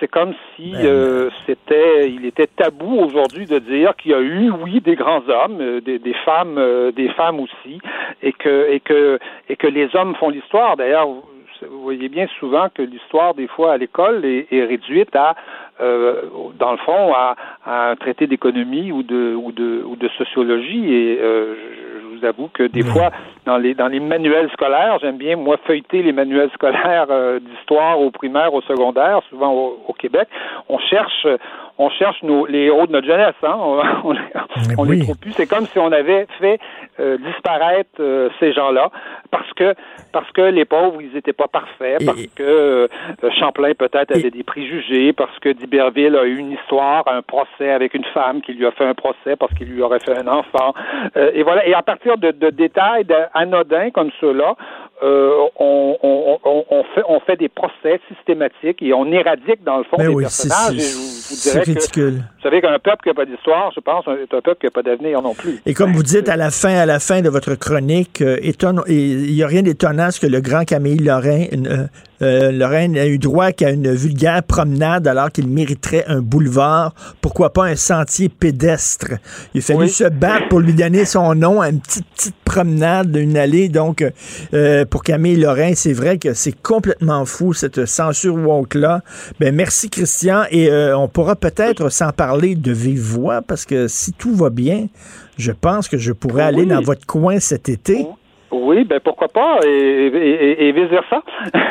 [0.00, 4.50] C'est comme si euh, c'était il était tabou aujourd'hui de dire qu'il y a eu
[4.50, 6.60] oui des grands hommes, des, des femmes
[6.94, 7.80] des femmes aussi,
[8.22, 9.18] et que et que
[9.48, 10.76] et que les hommes font l'histoire.
[10.76, 11.08] D'ailleurs,
[11.68, 15.34] vous voyez bien souvent que l'histoire, des fois, à l'école, est, est réduite à,
[15.80, 16.22] euh,
[16.58, 20.92] dans le fond, à, à un traité d'économie ou de, ou de, ou de sociologie.
[20.92, 23.10] Et euh, je, je vous avoue que des fois,
[23.46, 28.00] dans les, dans les manuels scolaires, j'aime bien, moi, feuilleter les manuels scolaires euh, d'histoire
[28.00, 30.28] au primaire, au secondaire, souvent au, au Québec.
[30.68, 31.26] On cherche,
[31.78, 33.34] on cherche nos, les héros de notre jeunesse.
[33.42, 33.56] Hein?
[33.58, 33.80] On,
[34.78, 35.32] on, les- trouve plus.
[35.32, 36.58] C'est comme si on avait fait
[37.00, 38.90] euh, disparaître euh, ces gens-là
[39.30, 39.74] parce que
[40.12, 42.88] parce que les pauvres ils étaient pas parfaits, parce que euh,
[43.38, 47.94] Champlain peut-être avait des préjugés, parce que d'Iberville a eu une histoire, un procès avec
[47.94, 50.74] une femme qui lui a fait un procès parce qu'il lui aurait fait un enfant.
[51.16, 51.66] Euh, et voilà.
[51.66, 54.56] Et à partir de, de détails anodins comme ceux-là,
[55.02, 59.76] euh, on, on, on, on fait on fait des procès systématiques et on éradique dans
[59.78, 60.74] le fond Ben des oui, personnages.
[60.74, 62.24] Et c'est- je vous- vous c'est dirais que ridicule.
[62.36, 64.70] vous savez qu'un peuple qui n'a pas d'histoire, je pense, est un peuple qui n'a
[64.70, 65.60] pas d'avenir non plus.
[65.66, 68.38] Et comme vous dites à la fin, à la fin de votre chronique, euh,
[68.88, 71.86] il n'y a rien d'étonnant à ce que le grand Camille Lorrain, euh,
[72.22, 76.94] euh, Lorrain a eu droit qu'à une vulgaire promenade alors qu'il mériterait un boulevard.
[77.20, 79.12] Pourquoi pas un sentier pédestre?
[79.54, 79.88] Il a fallu Oui.
[79.90, 83.68] se battre pour lui donner son nom à une petite, petite promenade d'une allée.
[83.68, 84.04] Donc,
[84.54, 89.02] euh, pour Camille Lorrain, c'est vrai que c'est complètement fou, cette censure woke-là.
[89.38, 90.42] Ben, merci, Christian.
[90.50, 94.50] Et euh, on pourra peut-être s'en parler de vive voix parce que si tout va
[94.50, 94.88] bien,
[95.36, 98.06] je pense que je pourrais aller dans votre coin cet été.
[98.50, 101.22] Oui, ben pourquoi pas, et, et, et, et vice versa.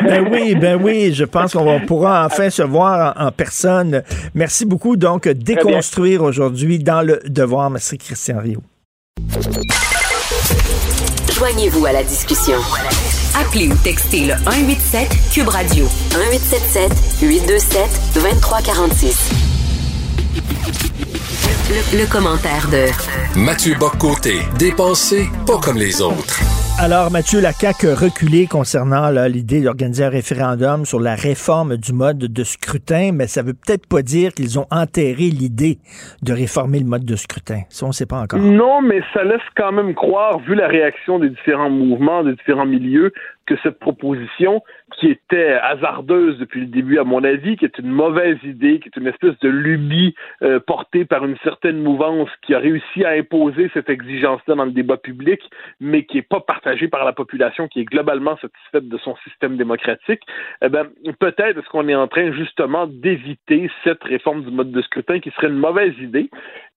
[0.03, 4.03] Ben oui, ben oui, je pense qu'on va- pourra enfin se voir en, en personne.
[4.35, 4.95] Merci beaucoup.
[4.95, 7.69] Donc, déconstruire aujourd'hui dans le devoir.
[7.69, 8.61] Merci, Christian Rio.
[11.35, 12.57] Joignez-vous à la discussion.
[13.39, 16.91] Appelez ou textez le 187 Cube Radio 1877
[17.21, 17.81] 827
[18.15, 19.31] 2346.
[21.69, 22.85] Le, le commentaire de
[23.39, 26.39] Mathieu Boccoté, dépensé pas comme les autres.
[26.79, 31.91] Alors, Mathieu, la CAQ a reculé concernant l'idée d'organiser un référendum sur la réforme du
[31.91, 35.79] mode de scrutin, mais ça veut peut-être pas dire qu'ils ont enterré l'idée
[36.21, 37.61] de réformer le mode de scrutin.
[37.69, 38.37] Ça, on ne sait pas encore.
[38.37, 42.67] Non, mais ça laisse quand même croire, vu la réaction des différents mouvements, des différents
[42.67, 43.11] milieux,
[43.47, 44.61] que cette proposition,
[44.99, 48.89] qui était hasardeuse depuis le début, à mon avis, qui est une mauvaise idée, qui
[48.89, 50.13] est une espèce de lubie
[50.43, 54.71] euh, portée par une certaine mouvance qui a réussi à imposer cette exigence-là dans le
[54.71, 55.39] débat public,
[55.79, 59.57] mais qui n'est pas partagée par la population, qui est globalement satisfaite de son système
[59.57, 60.21] démocratique,
[60.61, 60.87] eh ben,
[61.19, 65.31] peut-être est-ce qu'on est en train justement d'éviter cette réforme du mode de scrutin qui
[65.31, 66.29] serait une mauvaise idée.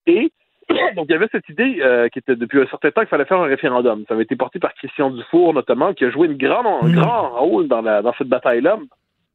[0.07, 0.33] Et
[0.97, 3.25] donc, il y avait cette idée euh, qui était depuis un certain temps qu'il fallait
[3.25, 4.05] faire un référendum.
[4.09, 7.31] Ça avait été porté par Christian Dufour, notamment, qui a joué une grande, un grand
[7.41, 8.79] rôle dans, la, dans cette bataille-là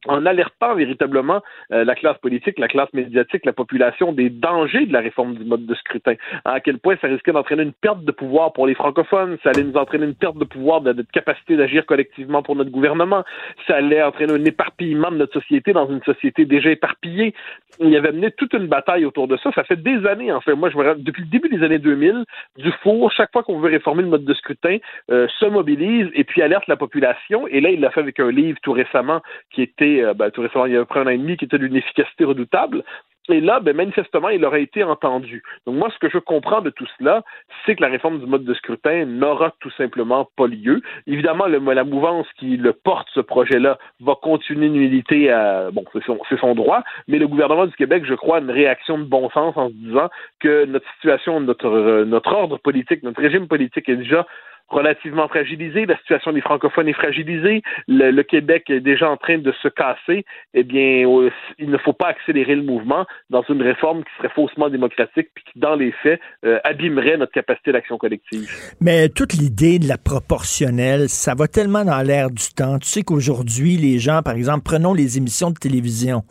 [0.06, 1.42] en alertant véritablement
[1.72, 5.44] euh, la classe politique, la classe médiatique, la population des dangers de la réforme du
[5.44, 6.14] mode de scrutin.
[6.44, 9.64] À quel point ça risquait d'entraîner une perte de pouvoir pour les francophones, ça allait
[9.64, 13.24] nous entraîner une perte de pouvoir, de notre capacité d'agir collectivement pour notre gouvernement,
[13.66, 17.34] ça allait entraîner un éparpillement de notre société dans une société déjà éparpillée.
[17.80, 19.50] Il y avait mené toute une bataille autour de ça.
[19.54, 20.54] Ça fait des années, en fait.
[20.54, 22.24] Moi, je me rappelle, depuis le début des années 2000,
[22.58, 24.78] Dufour, chaque fois qu'on veut réformer le mode de scrutin,
[25.10, 27.46] euh, se mobilise et puis alerte la population.
[27.48, 29.20] Et là, il l'a fait avec un livre tout récemment
[29.50, 31.44] qui était, euh, ben, tout récemment, il y a près un an et demi, qui
[31.44, 32.82] était d'une efficacité redoutable.
[33.28, 35.42] Et là, ben, manifestement, il aurait été entendu.
[35.66, 37.24] Donc moi, ce que je comprends de tout cela,
[37.64, 40.80] c'est que la réforme du mode de scrutin n'aura tout simplement pas lieu.
[41.06, 45.70] Évidemment, le, la mouvance qui le porte, ce projet-là, va continuer de militer à...
[45.72, 48.50] Bon, c'est son, c'est son droit, mais le gouvernement du Québec, je crois, a une
[48.50, 50.08] réaction de bon sens en se disant
[50.38, 54.24] que notre situation, notre, euh, notre ordre politique, notre régime politique est déjà
[54.68, 59.38] relativement fragilisé, la situation des francophones est fragilisée, le, le, Québec est déjà en train
[59.38, 60.24] de se casser,
[60.54, 64.32] eh bien, euh, il ne faut pas accélérer le mouvement dans une réforme qui serait
[64.34, 68.48] faussement démocratique puis qui, dans les faits, euh, abîmerait notre capacité d'action collective.
[68.80, 72.78] Mais toute l'idée de la proportionnelle, ça va tellement dans l'air du temps.
[72.78, 76.22] Tu sais qu'aujourd'hui, les gens, par exemple, prenons les émissions de télévision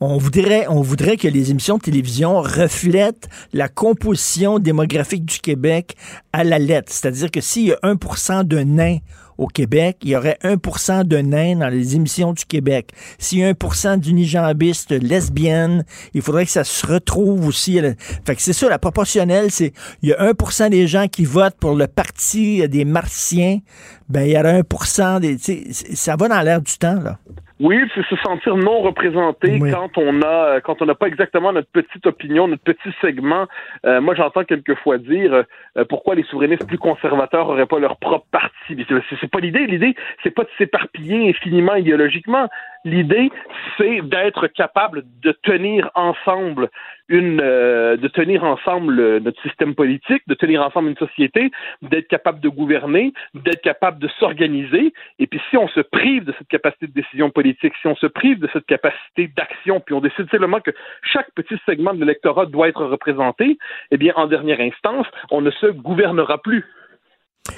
[0.00, 5.96] on voudrait, on voudrait que les émissions de télévision reflètent la composition démographique du Québec
[6.32, 6.92] à la lettre.
[6.92, 8.98] C'est-à-dire que s'il y a 1 de nains
[9.38, 12.90] au Québec, il y aurait 1% de nains dans les émissions du Québec.
[13.18, 17.80] S'il y a 1 d'unijambistes lesbiennes, il faudrait que ça se retrouve aussi.
[18.24, 21.56] Fait que c'est ça, la proportionnelle, c'est il y a 1% des gens qui votent
[21.58, 23.60] pour le parti des Martiens,
[24.08, 24.62] ben il y aurait
[24.98, 25.38] 1 des...
[25.72, 27.18] Ça va dans l'air du temps, là.
[27.62, 31.70] Oui, c'est se sentir non représenté quand on a quand on n'a pas exactement notre
[31.70, 33.46] petite opinion, notre petit segment.
[33.86, 35.44] Euh, moi, j'entends quelquefois dire
[35.76, 38.84] euh, pourquoi les souverainistes plus conservateurs n'auraient pas leur propre parti?
[39.20, 39.64] C'est pas l'idée.
[39.68, 39.94] L'idée,
[40.24, 42.48] c'est pas de s'éparpiller infiniment idéologiquement.
[42.84, 43.30] L'idée,
[43.78, 46.68] c'est d'être capable de tenir ensemble
[47.12, 51.50] une, euh, de tenir ensemble notre système politique, de tenir ensemble une société,
[51.82, 54.94] d'être capable de gouverner, d'être capable de s'organiser.
[55.18, 58.06] Et puis, si on se prive de cette capacité de décision politique, si on se
[58.06, 60.70] prive de cette capacité d'action, puis on décide seulement que
[61.02, 63.58] chaque petit segment de l'électorat doit être représenté,
[63.90, 66.64] eh bien, en dernière instance, on ne se gouvernera plus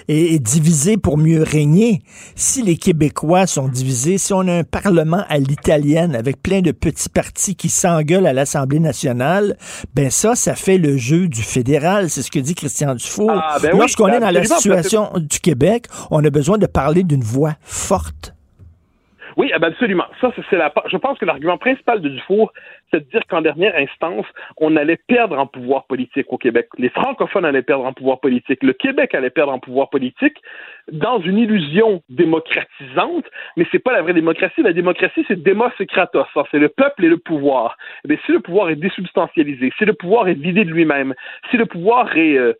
[0.08, 2.02] et, divisé pour mieux régner.
[2.36, 6.72] Si les Québécois sont divisés, si on a un Parlement à l'italienne avec plein de
[6.72, 9.56] petits partis qui s'engueulent à l'Assemblée nationale,
[9.94, 12.10] ben ça, ça fait le jeu du fédéral.
[12.10, 13.32] C'est ce que dit Christian Dufour.
[13.32, 17.24] Ah, ben Lorsqu'on est dans la situation du Québec, on a besoin de parler d'une
[17.24, 18.33] voix forte.
[19.36, 20.06] Oui, eh ben, absolument.
[20.20, 20.72] Ça, c'est la.
[20.90, 22.52] Je pense que l'argument principal de Dufour,
[22.90, 24.26] c'est de dire qu'en dernière instance,
[24.58, 26.68] on allait perdre en pouvoir politique au Québec.
[26.78, 28.62] Les francophones allaient perdre en pouvoir politique.
[28.62, 30.36] Le Québec allait perdre en pouvoir politique
[30.92, 33.24] dans une illusion démocratisante,
[33.56, 34.62] mais c'est pas la vraie démocratie.
[34.62, 36.26] La démocratie, c'est démos et kratos.
[36.50, 37.76] C'est le peuple et le pouvoir.
[38.08, 41.14] Eh si le pouvoir est désubstantialisé, si le pouvoir est vidé de lui-même,
[41.50, 42.52] si le pouvoir est euh,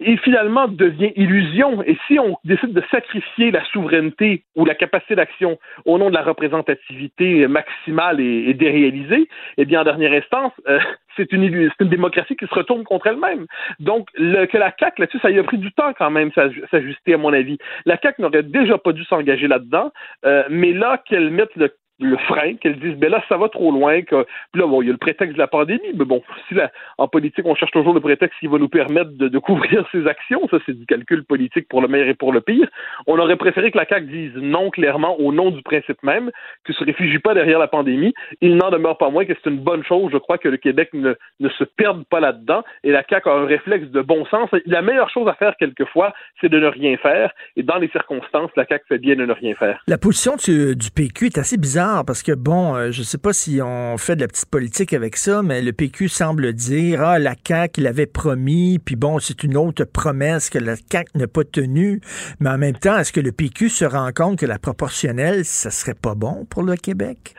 [0.00, 1.82] et finalement devient illusion.
[1.82, 6.14] Et si on décide de sacrifier la souveraineté ou la capacité d'action au nom de
[6.14, 9.28] la représentativité maximale et, déréalisée,
[9.58, 10.78] eh bien, en dernière instance, euh,
[11.16, 13.46] c'est une, une, démocratie qui se retourne contre elle-même.
[13.80, 17.14] Donc, le, que la CAQ, là-dessus, ça y a pris du temps quand même s'ajuster,
[17.14, 17.58] à mon avis.
[17.84, 19.92] La CAQ n'aurait déjà pas dû s'engager là-dedans,
[20.24, 21.70] euh, mais là qu'elle mette le
[22.02, 24.16] le frein, qu'elles disent, ben là, ça va trop loin, puis
[24.60, 26.54] là, bon, il y a le prétexte de la pandémie, mais bon, si
[26.98, 30.46] en politique, on cherche toujours le prétexte qui va nous permettre de, couvrir ses actions,
[30.50, 32.68] ça, c'est du calcul politique pour le meilleur et pour le pire.
[33.06, 36.30] On aurait préféré que la CAQ dise non clairement au nom du principe même,
[36.64, 38.14] que se réfugie pas derrière la pandémie.
[38.40, 40.10] Il n'en demeure pas moins que c'est une bonne chose.
[40.12, 43.32] Je crois que le Québec ne, ne se perde pas là-dedans, et la CAQ a
[43.32, 44.50] un réflexe de bon sens.
[44.66, 48.50] La meilleure chose à faire, quelquefois, c'est de ne rien faire, et dans les circonstances,
[48.56, 49.82] la CAQ fait bien de ne rien faire.
[49.86, 53.60] La position du PQ est assez bizarre parce que, bon, euh, je sais pas si
[53.62, 57.34] on fait de la petite politique avec ça, mais le PQ semble dire, ah, la
[57.34, 61.44] CAQ, il avait promis, puis bon, c'est une autre promesse que la CAQ n'a pas
[61.44, 62.00] tenue.
[62.40, 65.70] Mais en même temps, est-ce que le PQ se rend compte que la proportionnelle, ça
[65.70, 67.34] serait pas bon pour le Québec?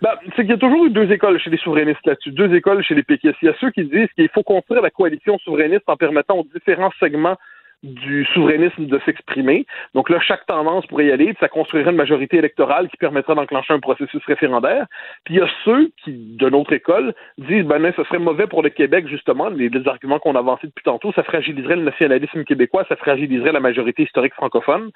[0.00, 2.82] Ben, c'est qu'il y a toujours eu deux écoles chez les souverainistes là-dessus, deux écoles
[2.82, 3.36] chez les péquistes.
[3.40, 6.46] Il y a ceux qui disent qu'il faut construire la coalition souverainiste en permettant aux
[6.52, 7.36] différents segments
[7.82, 9.66] du souverainisme de s'exprimer.
[9.94, 13.74] Donc là, chaque tendance pourrait y aller, ça construirait une majorité électorale qui permettrait d'enclencher
[13.74, 14.86] un processus référendaire.
[15.24, 18.62] Puis il y a ceux qui, de notre école, disent ben ce serait mauvais pour
[18.62, 22.44] le Québec, justement, les, les arguments qu'on a avancés depuis tantôt, ça fragiliserait le nationalisme
[22.44, 24.90] québécois, ça fragiliserait la majorité historique francophone.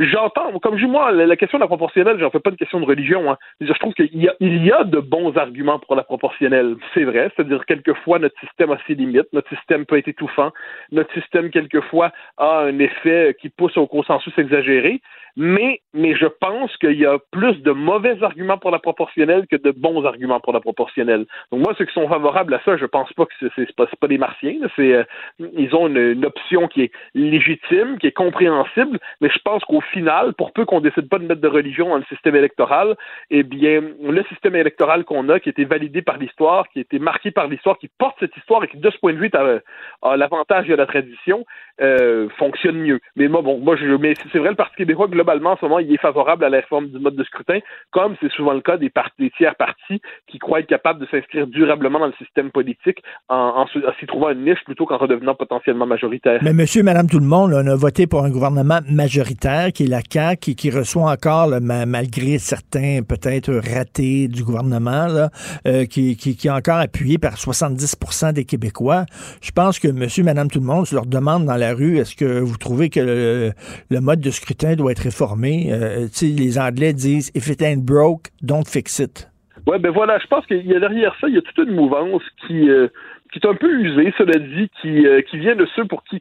[0.00, 2.86] J'entends, comme je moi, la, question de la proportionnelle, j'en fais pas une question de
[2.86, 3.30] religion.
[3.30, 3.36] Hein.
[3.60, 7.30] Je trouve qu'il y y a de bons arguments pour la proportionnelle, c'est vrai.
[7.36, 10.52] C'est-à-dire quelquefois notre système a ses limites, notre système peut être étouffant,
[10.90, 15.02] notre système quelquefois a un effet qui pousse au consensus exagéré.
[15.36, 19.56] Mais, mais je pense qu'il y a plus de mauvais arguments pour la proportionnelle que
[19.56, 21.26] de bons arguments pour la proportionnelle.
[21.52, 24.08] Donc moi, ceux qui sont favorables à ça, je pense pas que c'est pas, pas
[24.08, 24.56] des martiens.
[24.76, 25.04] C'est, euh,
[25.38, 29.80] ils ont une, une, option qui est légitime, qui est compréhensible, mais je pense qu'au
[29.92, 32.96] final, pour peu qu'on décide pas de mettre de religion dans le système électoral,
[33.30, 36.82] eh bien, le système électoral qu'on a, qui a été validé par l'histoire, qui a
[36.82, 39.30] été marqué par l'histoire, qui porte cette histoire et qui, de ce point de vue,
[39.32, 41.44] a, l'avantage de la tradition,
[41.80, 43.00] euh, fonctionne mieux.
[43.16, 45.78] Mais moi, bon, moi, je, mais c'est vrai, le Parti québécois, globalement, en ce moment,
[45.78, 47.60] il est favorable à la réforme du mode de scrutin,
[47.90, 48.90] comme c'est souvent le cas des,
[49.36, 53.66] tiers partis qui croient être capables de s'inscrire durablement dans le système politique en,
[53.98, 56.40] s'y trouvant une niche plutôt qu'en redevenant potentiellement majoritaire.
[56.42, 59.86] Mais monsieur madame tout le monde, on a voté pour un gouvernement majoritaire qui est
[59.86, 65.28] la CAQ qui reçoit encore, malgré certains peut-être ratés du gouvernement,
[65.66, 69.06] euh, qui, qui, qui est encore appuyé par 70% des Québécois.
[69.42, 72.16] Je pense que monsieur madame tout le monde, se leur demande dans la rue, est-ce
[72.16, 75.68] que vous trouvez que le, mode de scrutin doit être réformé?
[75.72, 79.28] Euh, les Anglais disent If it ain't broke, don't fix it.
[79.66, 81.74] Oui, ben voilà, je pense qu'il y a derrière ça, il y a toute une
[81.74, 82.88] mouvance qui, euh,
[83.32, 86.20] qui est un peu usé, cela dit, qui, euh, qui vient de ceux pour qui,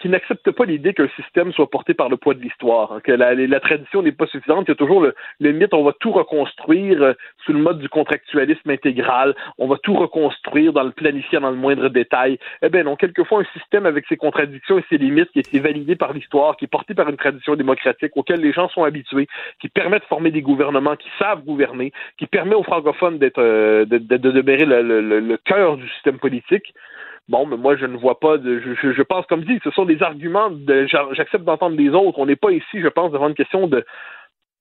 [0.00, 3.12] qui n'acceptent pas l'idée qu'un système soit porté par le poids de l'histoire, hein, que
[3.12, 5.92] la, la tradition n'est pas suffisante, il y a toujours le, le mythe, on va
[6.00, 7.12] tout reconstruire euh,
[7.44, 11.56] sous le mode du contractualisme intégral, on va tout reconstruire dans le planifier dans le
[11.56, 12.38] moindre détail.
[12.62, 15.58] Eh bien non, quelquefois un système avec ses contradictions et ses limites qui a été
[15.60, 19.26] validé par l'histoire, qui est porté par une tradition démocratique auquel les gens sont habitués,
[19.60, 23.84] qui permet de former des gouvernements qui savent gouverner, qui permet aux francophones d'être euh,
[23.84, 26.74] de, de, de demeurer le cœur du système politique.
[27.28, 28.60] Bon, mais moi, je ne vois pas de.
[28.60, 30.50] Je, je pense, comme dit, ce sont des arguments.
[30.50, 32.18] De, j'accepte d'entendre les autres.
[32.18, 33.84] On n'est pas ici, je pense, devant une question de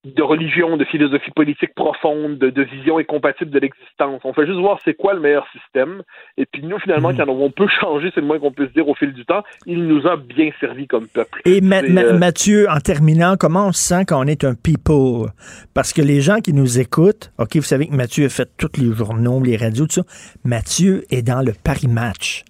[0.03, 4.19] de religion, de philosophie politique profonde, de, de vision incompatible de l'existence.
[4.25, 6.03] On fait juste voir c'est quoi le meilleur système.
[6.37, 8.95] Et puis nous, finalement, quand on peut changer, c'est le moins qu'on puisse dire au
[8.95, 11.41] fil du temps, il nous a bien servi comme peuple.
[11.45, 15.31] Et Ma euh, Mathieu, en terminant, comment on se sent quand on est un people?
[15.73, 18.77] Parce que les gens qui nous écoutent, OK, vous savez que Mathieu a fait tous
[18.77, 20.03] les journaux, les radios, tout ça.
[20.43, 22.43] Mathieu est dans le Paris Match.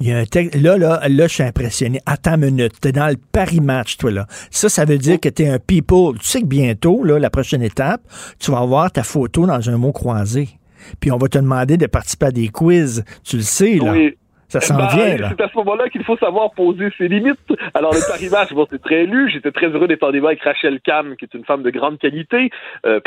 [0.00, 0.54] Il y a un texte.
[0.54, 2.00] Là, là, là, je suis impressionné.
[2.06, 2.74] Attends une minute.
[2.80, 4.26] T'es dans le Paris Match, toi, là.
[4.50, 6.18] Ça, ça veut dire que t'es un people.
[6.20, 8.00] Tu sais que bientôt, là, la prochaine étape,
[8.38, 10.48] tu vas avoir ta photo dans un mot croisé.
[11.00, 13.04] Puis on va te demander de participer à des quiz.
[13.24, 13.92] Tu le sais, là.
[14.48, 15.28] Ça s'en vient, là.
[15.30, 17.38] C'est à ce moment-là qu'il faut savoir poser ses limites.
[17.74, 19.30] Alors, le Paris Match, bon, c'est très lu.
[19.30, 21.98] J'étais très heureux d'être en débat avec Rachel Cam, qui est une femme de grande
[21.98, 22.50] qualité.
[22.86, 23.00] Euh,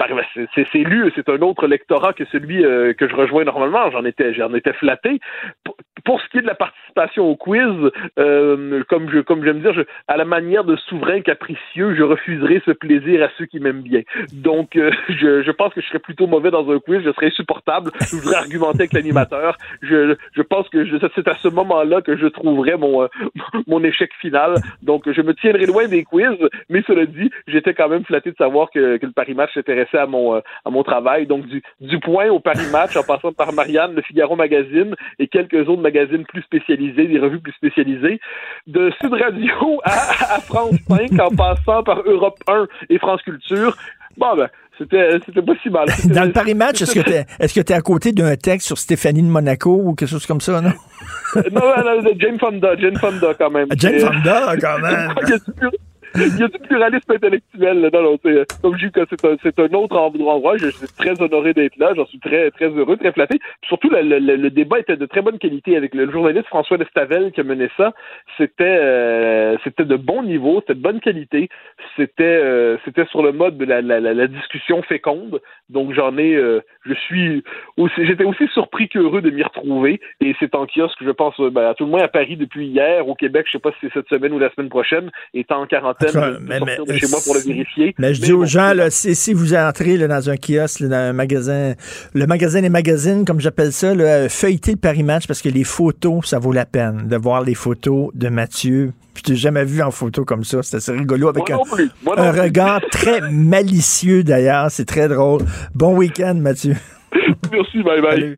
[0.56, 1.12] c'est- lu.
[1.16, 3.90] C'est un autre lectorat que celui euh, que je rejoins normalement.
[3.92, 5.20] J'en étais, j'en étais flatté.
[5.64, 9.62] Pour, pour ce qui est de la participation au quiz, euh, comme je, comme j'aime
[9.62, 13.60] dire, je, à la manière de souverain capricieux, je refuserai ce plaisir à ceux qui
[13.60, 14.02] m'aiment bien.
[14.34, 17.02] Donc, euh, je, je pense que je serais plutôt mauvais dans un quiz.
[17.04, 17.92] Je serais insupportable.
[18.02, 19.58] Je voudrais argumenter avec l'animateur.
[19.82, 23.08] Je, je pense que je, c'est à ce moment-là que je trouverais mon, euh,
[23.68, 24.56] mon échec final.
[24.82, 26.38] Donc, je me tiendrai loin des quiz,
[26.70, 29.98] mais cela dit, j'étais quand même flatté de savoir que, que le Paris Match s'intéressait
[29.98, 31.26] à mon, euh, à mon travail.
[31.28, 35.28] Donc, du, du point au Paris Match, en passant par Marianne, le Figaro Magazine et
[35.28, 38.20] quelques autres magazines plus spécialisés, des revues plus spécialisées,
[38.68, 43.78] de Sud Radio à, à France 5, en passant par Europe 1 et France Culture.
[44.18, 45.88] Bon, ben, c'était, c'était pas si mal.
[46.06, 48.78] Dans le Paris Match, est-ce que t'es est-ce que t'es à côté d'un texte sur
[48.78, 50.72] Stéphanie de Monaco ou quelque chose comme ça, non?
[51.36, 53.68] non, non, non, Jane Fonda, Jane Fonda quand même.
[53.76, 55.14] Jane Fonda, quand même.
[56.16, 57.82] il, y a du pluralisme intellectuel.
[57.82, 57.90] là.
[57.94, 60.58] Non, non, c'est- comme je dis que c'est un, c'est un autre endroit.
[60.58, 61.94] Je suis très honoré d'être là.
[61.96, 63.40] J'en suis très, très heureux, très flatté.
[63.68, 67.32] Surtout, le, le- le- débat était de très bonne qualité avec le journaliste François Lestavel
[67.32, 67.94] qui a mené ça.
[68.38, 71.50] C'était, euh, c'était de bon niveau, c'était de bonne qualité.
[71.96, 75.42] C'était, euh, c'était sur le mode de la, la, la, la discussion féconde.
[75.70, 77.44] Donc j'en ai, euh, je suis
[77.78, 80.02] aussi, j'étais aussi surpris qu'heureux de m'y retrouver.
[80.20, 82.68] Et c'est en kiosque, je pense, euh, ben, à tout le moins à Paris depuis
[82.68, 83.08] hier.
[83.08, 85.10] Au Québec, je sais pas si c'est cette semaine ou la semaine prochaine.
[85.34, 87.96] Étant en quarantaine, Enfin, mais- sortir mais- de chez moi pour le vérifier.
[88.00, 90.80] Mais je dis bon, aux gens, là, si, si vous entrez là, dans un kiosque,
[90.82, 91.74] là, dans un magasin,
[92.14, 95.64] le magasin des magazines, comme j'appelle ça, là, feuilletez le Paris Match parce que les
[95.64, 98.94] photos, ça vaut la peine de voir les photos de Mathieu.
[99.18, 100.64] Je t'ai jamais vu en photo comme ça.
[100.64, 101.90] C'est assez rigolo avec Moi un, non plus.
[102.04, 102.42] Moi non un plus.
[102.42, 104.68] regard très malicieux d'ailleurs.
[104.72, 105.42] C'est très drôle.
[105.76, 106.76] Bon week-end, Mathieu.
[107.52, 108.36] Merci, bye bye.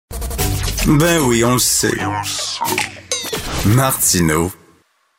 [0.88, 1.92] Ben oui, on le sait.
[3.68, 4.52] Martineau,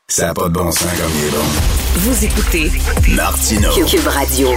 [0.09, 1.84] ça n'a pas de bon sens comme il est bon.
[1.97, 2.71] Vous écoutez
[3.15, 3.71] Martineau.
[3.87, 4.49] Cube Radio.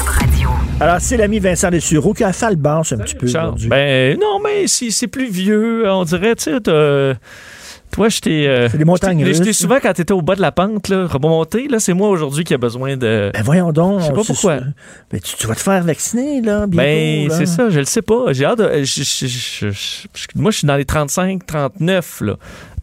[0.79, 3.69] Alors, c'est l'ami Vincent Dessureau qui a fait le un petit peu aujourd'hui.
[3.69, 5.89] Ben non, mais c'est c'est plus vieux.
[5.89, 7.13] On dirait, tu sais, t'as-
[7.91, 8.47] toi, je t'ai.
[8.47, 9.57] euh, C'est des montagnes je t'ai- je t'ai russes.
[9.59, 12.53] souvent, quand t'étais au bas de la pente, là, remonter, là, c'est moi aujourd'hui qui
[12.53, 13.31] a besoin de.
[13.33, 14.01] Ben voyons donc.
[14.01, 14.59] Je sais pas c'est pourquoi.
[14.59, 14.65] ça.
[15.11, 16.75] Ben, tu, tu vas te faire vacciner, là, bientôt.
[16.85, 17.35] Ben, là.
[17.37, 18.33] c'est ça, je le sais pas.
[18.33, 18.83] J'ai hâte de.
[18.83, 22.35] je- je- je- je- je- moi, je suis dans les 35, 39, là.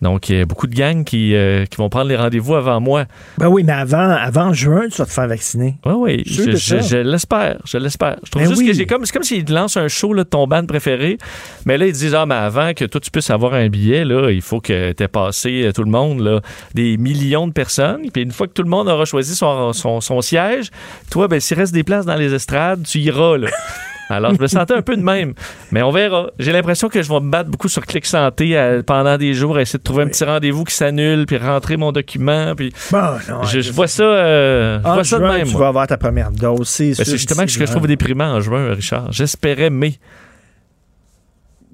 [0.04, 2.78] Donc, il y a beaucoup de gangs qui, euh, qui vont prendre les rendez-vous avant
[2.78, 3.06] moi.
[3.38, 5.76] Ben oui, mais avant, avant juin, tu vas te faire vacciner.
[5.86, 8.18] Oui, oui, Je l'espère, je l'espère.
[8.22, 8.66] Je trouve Ben juste oui.
[8.66, 11.16] que j'ai comme, c'est comme s'ils lancent un show là, de ton band préféré,
[11.64, 14.30] mais là, ils disent, ah, mais avant que toi, tu puisses avoir un billet, là,
[14.30, 16.42] il faut que tu aies passé euh, tout le monde, là,
[16.74, 20.02] des millions de personnes, puis une fois que tout le monde aura choisi son, son,
[20.02, 20.70] son siège,
[21.10, 23.48] toi, ben, s'il reste des places dans les estrades, tu iras, là.
[24.10, 25.34] Alors, je me sentais un peu de même.
[25.70, 26.28] Mais on verra.
[26.38, 29.56] J'ai l'impression que je vais me battre beaucoup sur Clic Santé euh, pendant des jours,
[29.56, 32.54] à essayer de trouver un petit rendez-vous qui s'annule, puis rentrer mon document.
[32.54, 32.98] Puis Bon,
[33.28, 35.46] non, je, je vois ça, euh, je En vois ça de même.
[35.46, 35.60] tu moi.
[35.62, 38.74] vas avoir ta première dose, c'est Ben, justement ce que je trouve déprimant en juin,
[38.74, 39.10] Richard.
[39.12, 39.86] J'espérais mai.
[39.88, 39.94] Ouais,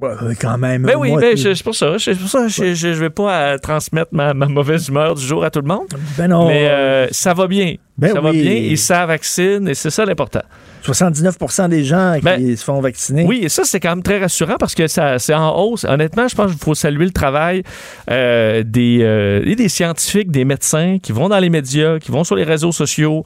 [0.01, 0.83] ouais, quand même.
[0.83, 1.97] Ben oui, moi, ben, c'est pour ça.
[1.99, 5.25] C'est pour ça je, je, je vais pas euh, transmettre ma, ma mauvaise humeur du
[5.25, 5.89] jour à tout le monde.
[6.17, 6.49] Ben non.
[6.49, 7.77] Mais euh, ça va bien.
[7.99, 8.43] Ben ça va oui.
[8.43, 10.43] bien et ça vaccine et c'est ça l'important.
[10.83, 13.25] 79 des gens qui Ben, se font vacciner.
[13.25, 15.85] Oui, et ça, c'est quand même très rassurant parce que ça, c'est en hausse.
[15.85, 17.63] Honnêtement, je pense qu'il faut saluer le travail
[18.11, 22.25] euh, des, euh, et des scientifiques, des médecins qui vont dans les médias, qui vont
[22.25, 23.25] sur les réseaux sociaux,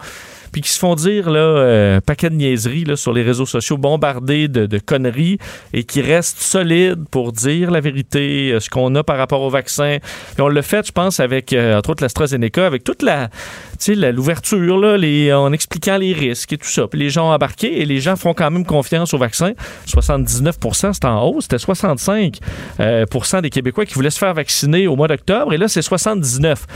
[0.55, 4.47] puis qui se font dire là, euh, paquet de niaiseries sur les réseaux sociaux, bombardés
[4.47, 5.39] de, conneries,
[5.73, 9.51] et qui restent solides pour dire la vérité, euh, ce qu'on a par rapport au
[9.51, 9.99] vaccin.
[10.39, 13.31] Et on l'a fait, je pense, avec, euh, entre autres, l'AstraZeneca, avec toute la,
[13.79, 16.87] tu sais, la- l'ouverture, là, les, en expliquant les risques et tout ça.
[16.89, 19.53] Puis les gens ont embarqué et les gens font quand même confiance au vaccin.
[19.87, 21.45] 79% c'est en hausse.
[21.45, 22.39] C'était 65
[22.81, 23.05] euh,
[23.43, 26.67] des Québécois qui voulaient se faire vacciner au mois d'octobre et là, c'est 79.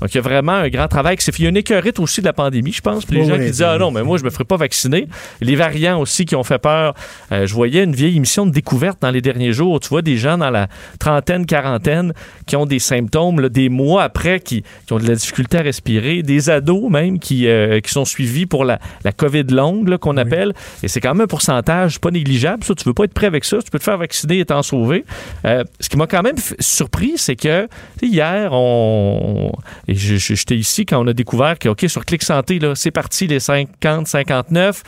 [0.00, 1.38] Donc, il y a vraiment un grand travail qui s'est fait.
[1.40, 3.04] Il y a une écœurite aussi de la pandémie, je pense.
[3.04, 4.56] Puis les Oui, gens oui, qui disaient, ah non, mais moi, je me ferai pas
[4.56, 5.08] vacciner.
[5.40, 6.94] Les variants aussi qui ont fait peur.
[7.32, 9.80] Euh, je voyais une vieille émission de découverte dans les derniers jours.
[9.80, 10.68] Tu vois des gens dans la
[11.00, 12.12] trentaine, quarantaine
[12.46, 15.62] qui ont des symptômes là, des mois après, qui, qui ont de la difficulté à
[15.62, 16.22] respirer.
[16.22, 20.52] Des ados même qui, euh, qui sont suivis pour la, la COVID longue, qu'on appelle.
[20.82, 22.62] Et c'est quand même un pourcentage pas négligeable.
[22.64, 23.58] Ça, tu veux pas être prêt avec ça.
[23.62, 25.04] Tu peux te faire vacciner et t'en sauver.
[25.44, 27.66] Euh, ce qui m'a quand même surpris, c'est que
[28.02, 29.50] hier, on,
[29.88, 34.82] j'étais ici quand on a découvert que, OK, sur Clic Santé, c'est parti les 50-59.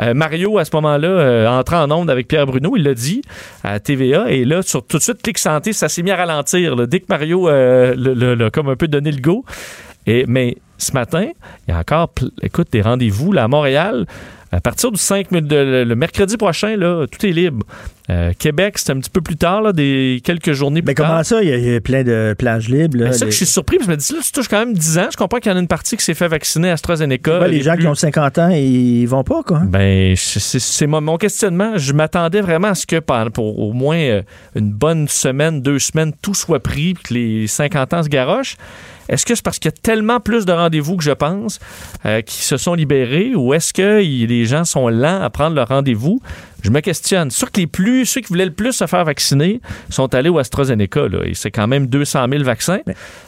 [0.00, 3.22] Euh, Mario, à ce moment-là, entrant en onde avec Pierre Bruno, il l'a dit
[3.64, 4.30] à TVA.
[4.30, 6.76] Et là, sur tout de suite, Clic Santé, ça s'est mis à ralentir.
[6.76, 6.86] là.
[6.86, 9.44] Dès que Mario le- le- l'a comme un peu donné le go.
[10.06, 11.28] Et, mais ce matin,
[11.68, 12.10] il y a encore,
[12.42, 14.06] écoute, des rendez-vous là, à Montréal.
[14.52, 17.64] À partir du 5 mai- de- le, mercredi prochain, là, tout est libre.
[18.10, 21.06] Euh, Québec, c'est un petit peu plus tard, là, des quelques journées plus Mais tard.
[21.06, 21.40] comment ça?
[21.40, 22.98] Il y, a, il y a plein de plages libres.
[22.98, 24.18] Là, Ben, c'est ça que les- je suis surpris, parce que je me dis, là,
[24.26, 25.06] tu touches quand même 10 ans.
[25.12, 27.38] Je comprends qu'il y en a une partie qui s'est fait vacciner à AstraZeneca.
[27.42, 29.60] Ouais, les gens plus- qui ont 50 ans, ils vont pas, quoi.
[29.64, 31.74] Ben, c'est- mon, mon questionnement.
[31.78, 34.22] Je m'attendais vraiment à ce que pour au moins euh,
[34.56, 38.56] une bonne semaine, deux semaines, tout soit pris, puis que les 50 ans se garochent.
[39.10, 41.58] Est-ce que c'est parce qu'il y a tellement plus de rendez-vous que je pense
[42.06, 45.68] euh, qui se sont libérés ou est-ce que les gens sont lents à prendre leur
[45.68, 46.22] rendez-vous?
[46.62, 47.30] Je me questionne.
[47.30, 50.38] Sûr que les plus, ceux qui voulaient le plus se faire vacciner sont allés au
[50.38, 51.08] AstraZeneca.
[51.08, 52.80] Là, et c'est quand même 200 000 vaccins.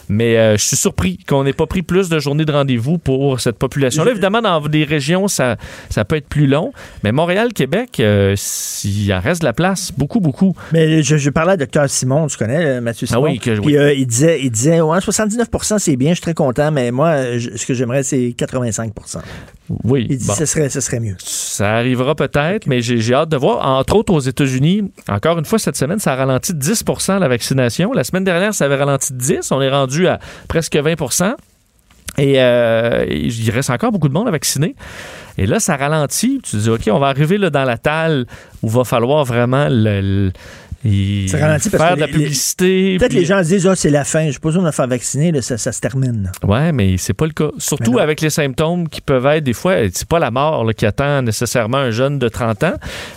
[0.09, 3.39] Mais euh, je suis surpris qu'on n'ait pas pris plus de journées de rendez-vous pour
[3.39, 4.11] cette population-là.
[4.11, 5.55] Évidemment, dans des régions, ça,
[5.89, 6.73] ça peut être plus long.
[7.03, 8.35] Mais Montréal, Québec, euh,
[8.83, 9.91] il en reste de la place.
[9.97, 10.55] Beaucoup, beaucoup.
[10.71, 13.23] Mais je, je parlais à Dr Simon, tu connais euh, Mathieu Ah Simon?
[13.23, 13.77] oui, que- Puis oui.
[13.77, 17.37] euh, il disait, il disait ouais, 79% c'est bien, je suis très content, mais moi,
[17.37, 18.93] je- ce que j'aimerais, c'est 85
[19.83, 20.07] Oui.
[20.09, 20.33] Il dit bon.
[20.33, 21.15] ce, serait, ce serait mieux.
[21.19, 23.65] Ça arrivera peut-être, mais j'ai j'ai hâte de voir.
[23.65, 27.27] Entre autres, aux États-Unis, encore une fois, cette semaine, ça a ralenti de 10% la
[27.27, 27.93] vaccination.
[27.93, 31.35] La semaine dernière, ça avait ralenti de 10% On est rendu à presque 20%
[32.19, 34.75] et euh, il reste encore beaucoup de monde à vacciner.
[35.37, 36.39] Et là, ça ralentit.
[36.43, 38.27] Tu te dis, OK, on va arriver là, dans la talle
[38.61, 40.31] où va falloir vraiment le, le-
[40.83, 42.97] parce faire que de la les- publicité.
[42.97, 44.71] Peut-être puis- les gens se disent, ah, c'est la fin, j'ai pas besoin de me
[44.71, 46.31] faire vacciner, là, ça, ça se termine.
[46.43, 47.49] Ouais, mais c'est pas le cas.
[47.57, 50.85] Surtout avec les symptômes qui peuvent être des fois, c'est pas la mort là, qui
[50.85, 52.73] attend nécessairement un jeune de 30 ans,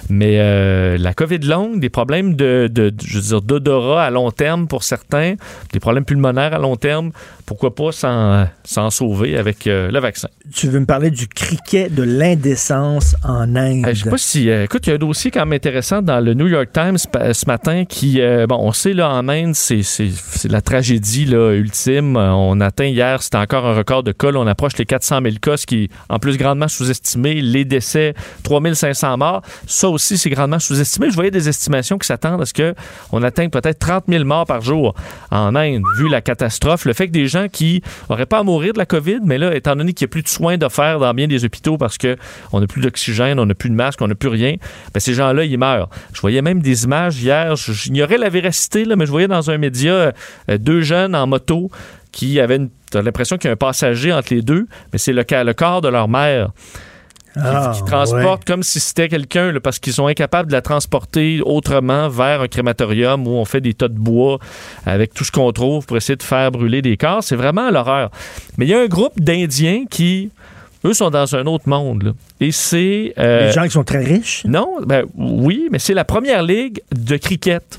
[0.09, 4.11] mais euh, la COVID longue, des problèmes de, de- de- je veux dire, d'odorat à
[4.11, 5.35] long terme pour certains,
[5.73, 7.11] des problèmes pulmonaires à long terme,
[7.47, 10.29] pourquoi pas s'en, s'en sauver avec euh, le vaccin.
[10.55, 13.87] Tu veux me parler du criquet de l'indécence en Inde?
[13.87, 14.51] Euh, je sais pas si.
[14.51, 16.97] euh, écoute, il y a un dossier quand même intéressant dans le New York Times
[16.99, 17.56] ce matin
[17.89, 18.21] qui.
[18.21, 19.83] euh, bon, on sait, là, en Inde, c'est,
[20.49, 22.17] la tragédie ultime.
[22.17, 24.31] Euh, On atteint hier, c'était encore un record de cas.
[24.35, 27.41] on approche les 400 000 cas, ce qui est en plus grandement sous-estimé.
[27.41, 28.15] Les décès,
[28.45, 29.43] 3500 morts.
[29.67, 31.11] Ça aussi, c'est grandement sous-estimé.
[31.11, 34.61] Je voyais des estimations qui s'attendent à ce qu'on atteigne peut-être 30 000 morts par
[34.61, 34.95] jour
[35.31, 36.85] en Inde, vu la catastrophe.
[36.85, 39.55] Le fait que des gens qui n'auraient pas à mourir de la COVID, mais là,
[39.55, 42.61] étant donné qu'il n'y a plus de soins d'offert dans bien des hôpitaux parce qu'on
[42.61, 44.57] n'a plus d'oxygène, on n'a plus de masque, on n'a plus rien,
[44.93, 45.89] ben ces gens-là, ils meurent.
[46.13, 49.59] Je voyais même des images hier, j'ignorais la véracité, là, mais je voyais dans un
[49.59, 51.71] média euh, deux jeunes en moto
[52.13, 55.25] qui avaient une- l'impression qu'il y a un passager entre les deux, mais c'est le,
[55.31, 56.49] le corps de leur mère
[57.35, 60.63] qui, Ah, qui transportent comme si c'était quelqu'un, là, parce qu'ils sont incapables de la
[60.63, 64.39] transporter autrement vers un crématorium où on fait des tas de bois
[64.87, 67.23] avec tout ce qu'on trouve pour essayer de faire brûler des corps.
[67.23, 68.11] C'est vraiment l'horreur.
[68.57, 70.31] Mais il y a un groupe d'Indiens qui,
[70.87, 72.03] eux, sont dans un autre monde.
[72.05, 72.13] là.
[72.41, 73.13] Et c'est...
[73.19, 74.43] euh, Les gens qui sont très riches?
[74.47, 77.79] non, ben oui, mais c'est la première ligue de cricket.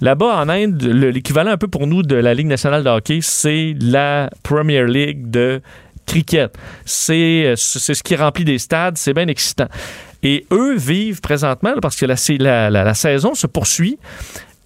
[0.00, 3.20] Là-bas, en Inde, le- l'équivalent un peu pour nous de la Ligue nationale de hockey,
[3.22, 5.60] c'est la Premier League de
[6.04, 6.52] cricket.
[6.84, 9.68] C'est euh, c'est ce qui remplit des stades, c'est bien excitant.
[10.22, 13.98] Et eux vivent présentement, là, parce que la, la- la- la saison se poursuit,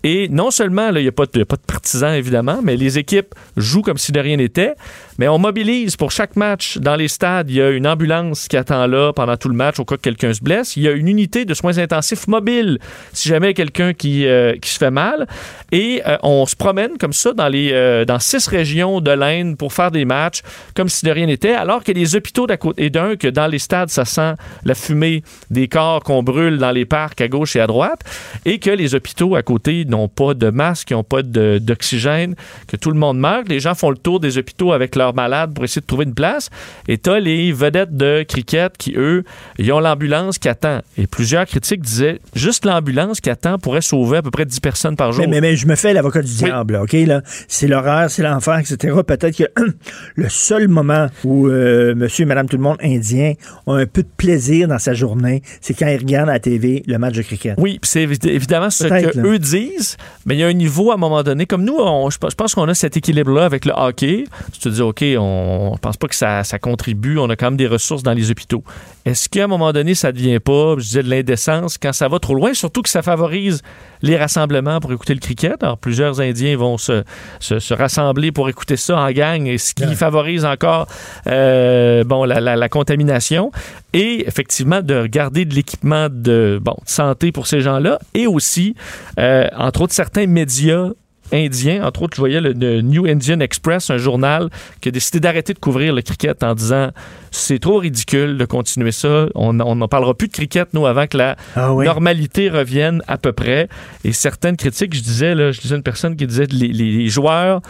[0.03, 3.83] et non seulement, il n'y a, a pas de partisans, évidemment, mais les équipes jouent
[3.83, 4.75] comme si de rien n'était.
[5.19, 7.51] Mais on mobilise pour chaque match dans les stades.
[7.51, 10.03] Il y a une ambulance qui attend là pendant tout le match au cas que
[10.03, 10.77] quelqu'un se blesse.
[10.77, 12.79] Il y a une unité de soins intensifs mobile
[13.13, 15.27] si jamais quelqu'un qui, euh, qui se fait mal.
[15.73, 19.57] Et euh, on se promène comme ça dans, les, euh, dans six régions de l'Inde
[19.57, 20.43] pour faire des matchs
[20.77, 21.53] comme si de rien n'était.
[21.55, 24.35] Alors que les hôpitaux d'à côté, et d'un, que dans les stades, ça sent
[24.65, 28.03] la fumée des corps qu'on brûle dans les parcs à gauche et à droite.
[28.45, 32.37] Et que les hôpitaux à côté n'ont pas de masque, n'ont pas d'oxygène,
[32.69, 33.49] que tout le monde meurt.
[33.49, 36.15] Les gens font le tour des hôpitaux avec leurs malades pour essayer de trouver une
[36.15, 36.51] place.
[36.87, 39.25] Et tu as les vedettes de cricket qui, eux,
[39.59, 40.81] ils ont l'ambulance qui attend.
[40.97, 44.97] Et plusieurs critiques disaient juste l'ambulance qui attend pourrait sauver à peu près 10 personnes
[44.97, 45.25] par jour.
[45.27, 46.93] Mais, mais, mais je me fais l'avocat du diable, là, OK?
[46.93, 47.23] Là?
[47.49, 48.95] C'est l'horreur, c'est l'enfer, etc.
[49.07, 49.45] Peut-être que
[50.17, 53.33] le seul moment où euh, monsieur et madame tout le monde indien
[53.67, 56.83] ont un peu de plaisir dans sa journée, c'est quand ils regardent à la TV
[56.87, 57.55] le match de cricket.
[57.59, 59.23] Oui, c'est évi- évidemment ce que là.
[59.25, 61.47] eux disent, mais il y a un niveau à un moment donné.
[61.47, 64.25] Comme nous, on- je pense je pense qu'on a cet équilibre-là avec le hockey.
[64.53, 67.19] Tu te dis, OK, on ne pense pas que ça, ça contribue.
[67.19, 68.63] On a quand même des ressources dans les hôpitaux.
[69.05, 72.19] Est-ce qu'à un moment donné, ça devient pas, je disais, de l'indécence quand ça va
[72.19, 73.63] trop loin, surtout que ça favorise
[74.03, 75.63] les rassemblements pour écouter le cricket?
[75.63, 77.05] Alors, plusieurs Indiens vont se,
[77.41, 80.87] se, se rassembler pour écouter ça en gang, et ce qui favorise encore
[81.27, 83.51] euh, bon, la, la- la contamination.
[83.95, 87.99] Et effectivement, de garder de l'équipement de, bon, de santé pour ces gens-là.
[88.15, 88.75] Et aussi,
[89.19, 90.89] euh, entre autres, certains médias
[91.33, 91.85] indiens.
[91.85, 94.49] Entre autres, je voyais le, le New Indian Express, un journal
[94.81, 96.91] qui a décidé d'arrêter de couvrir le cricket en disant
[97.31, 99.27] c'est trop ridicule de continuer ça.
[99.35, 101.85] On on n'en parlera plus de cricket, nous, avant que la Ah oui.
[101.85, 103.69] normalité revienne à peu près.
[104.05, 107.09] Et certaines critiques, je disais, là, je disais une personne qui disait les, les- les
[107.09, 107.61] joueurs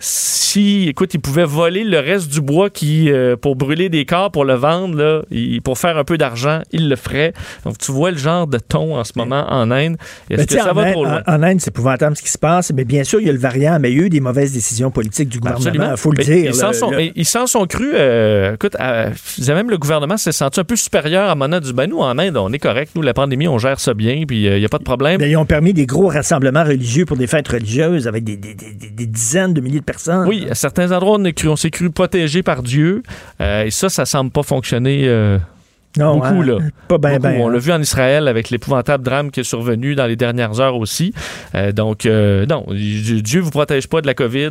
[0.00, 4.30] si, écoute, ils pouvaient voler le reste du bois qui, euh, pour brûler des corps,
[4.32, 5.22] pour le vendre, là,
[5.62, 7.32] pour faire un peu d'argent, ils le feraient.
[7.64, 9.96] Donc, tu vois le genre de ton en ce moment en Inde.
[10.30, 11.22] Est-ce que ça en, va Inde, trop loin?
[11.26, 12.72] en- en Inde, c'est épouvantable ce qui se passe.
[12.74, 14.52] Mais bien sûr, il y a le variant, mais il y a eu des mauvaises
[14.52, 15.90] décisions politiques du gouvernement.
[15.92, 16.44] Il faut le Mais dire.
[16.50, 16.90] Ils s'en sont,
[17.24, 17.92] s'en sont crus.
[17.94, 19.10] euh, écoute, euh,
[19.48, 22.36] même le gouvernement s'est senti un peu supérieur à Mona du ben, nous, en Inde,
[22.38, 22.92] on est correct.
[22.94, 25.20] Nous, la pandémie, on gère ça bien, puis il n'y a pas de problème.
[25.20, 28.54] Mais ils ont permis des gros rassemblements religieux pour des fêtes religieuses avec des, des-
[28.54, 29.84] des- des- des dizaines de milliers de
[30.26, 33.02] Oui, à certains endroits, on s'est cru protégé par Dieu.
[33.40, 35.06] Euh, et ça, ça semble pas fonctionner.
[35.06, 35.38] euh,
[35.98, 36.58] Non, beaucoup, hein, là.
[36.88, 37.22] pas ben, Beaucoup.
[37.22, 37.52] ben, On hein.
[37.52, 41.12] l'a vu en Israël avec l'épouvantable drame qui est survenu dans les dernières heures aussi.
[41.54, 44.50] Euh, donc, euh, non, Dieu vous protège pas de la COVID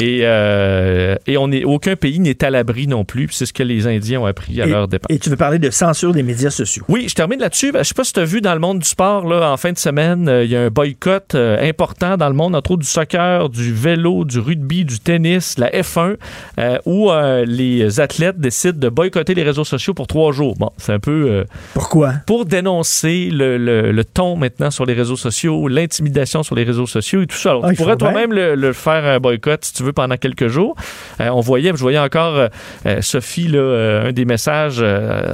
[0.00, 3.28] et, euh, et on est, aucun pays n'est à l'abri non plus.
[3.32, 5.06] C'est ce que les Indiens ont appris à Et- leur départ.
[5.10, 6.84] Et tu veux parler de censure des médias sociaux.
[6.88, 7.70] Oui, je termine là-dessus.
[7.72, 9.56] Ben, Je sais pas si tu as vu dans le monde du sport, là, en
[9.58, 12.88] fin de semaine, il y a un boycott important dans le monde, entre autres du
[12.88, 16.14] soccer, du vélo, du rugby, du tennis, la F1,
[16.58, 17.10] euh, où
[17.46, 20.54] les athlètes décident de boycotter les réseaux sociaux pour trois jours.
[20.58, 21.26] Bon, c'est un peu...
[21.28, 21.44] euh,
[21.74, 22.14] Pourquoi?
[22.26, 26.86] pour dénoncer le, le- le ton maintenant sur les réseaux sociaux, l'intimidation sur les réseaux
[26.86, 27.50] sociaux et tout ça.
[27.50, 30.48] Alors, Ah, tu pourrais toi-même le, le faire un boycott si tu veux pendant quelques
[30.48, 30.74] jours.
[31.20, 32.48] Euh, on voyait, je voyais encore
[32.86, 34.82] euh, Sophie, là, un des messages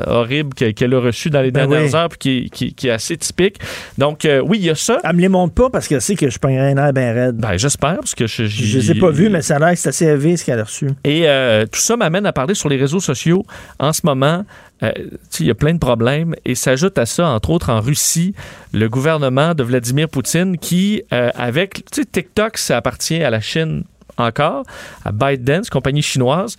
[0.07, 1.97] horribles que- qu'elle a reçus dans les Ben dernières oui.
[1.97, 3.57] heures puis qui, qui- qui est assez typique.
[3.99, 4.99] Donc, oui, il y a ça.
[5.05, 7.37] Elle me les montre pas parce qu'elle sait que je prends un air bien raide.
[7.37, 8.45] Ben, j'espère, parce que je...
[8.47, 10.59] Je les ai pas vus, mais ça a l'air que c'est assez élevé ce qu'elle
[10.61, 10.89] a reçu.
[11.05, 11.27] Et
[11.71, 13.45] tout ça m'amène à parler sur les réseaux sociaux.
[13.79, 14.45] En ce moment,
[14.83, 14.93] euh,
[15.41, 18.35] il y a plein de problèmes et s'ajoute à ça, entre autres en Russie,
[18.73, 23.85] le gouvernement de Vladimir Poutine qui, euh, avec, TikTok, ça appartient à la Chine
[24.17, 24.65] encore,
[25.05, 26.57] à ByteDance, compagnie chinoise.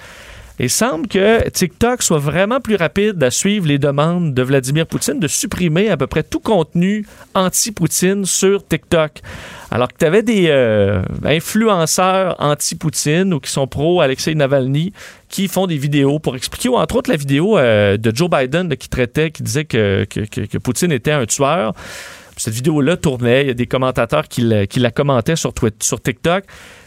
[0.57, 5.19] Et semble que TikTok soit vraiment plus rapide à suivre les demandes de Vladimir Poutine
[5.19, 9.19] de supprimer à peu près tout contenu anti-Poutine sur TikTok.
[9.69, 14.93] Alors que tu avais des euh, influenceurs anti-Poutine ou qui sont pro-Alexei Navalny
[15.27, 18.69] qui font des vidéos pour expliquer, ou entre autres la vidéo euh, de Joe Biden
[18.69, 21.73] là, qui traitait, qui disait que- que Poutine était un tueur.
[22.37, 25.85] Cette vidéo-là tournait, il y a des commentateurs qui la, qui la commentaient sur, Twitter,
[25.85, 26.43] sur TikTok.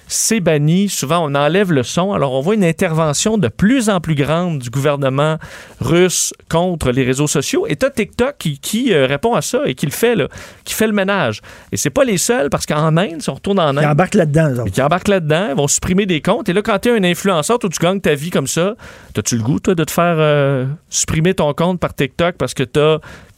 [0.09, 0.89] C'est banni.
[0.89, 2.12] Souvent, on enlève le son.
[2.12, 5.36] Alors, on voit une intervention de plus en plus grande du gouvernement
[5.80, 7.66] russe contre les réseaux sociaux.
[7.68, 10.28] Et t'as TikTok qui, qui, euh, répond à ça et qui le fait, là,
[10.64, 11.43] qui fait le ménage.
[11.72, 13.80] Et c'est pas les seuls, parce qu'en Inde, si on retourne en Inde...
[13.82, 14.64] Ils embarquent là-dedans.
[14.64, 16.48] Ils embarquent là-dedans, ils vont supprimer des comptes.
[16.48, 18.74] Et là, quand tu es un influenceur, toi, tu gagnes ta vie comme ça,
[19.16, 22.62] as-tu le goût, toi, de te faire euh, supprimer ton compte par TikTok parce que
[22.62, 22.80] tu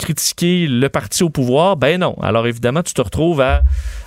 [0.00, 1.76] as critiqué le parti au pouvoir?
[1.76, 2.16] Ben non.
[2.22, 3.62] Alors, évidemment, tu te retrouves à,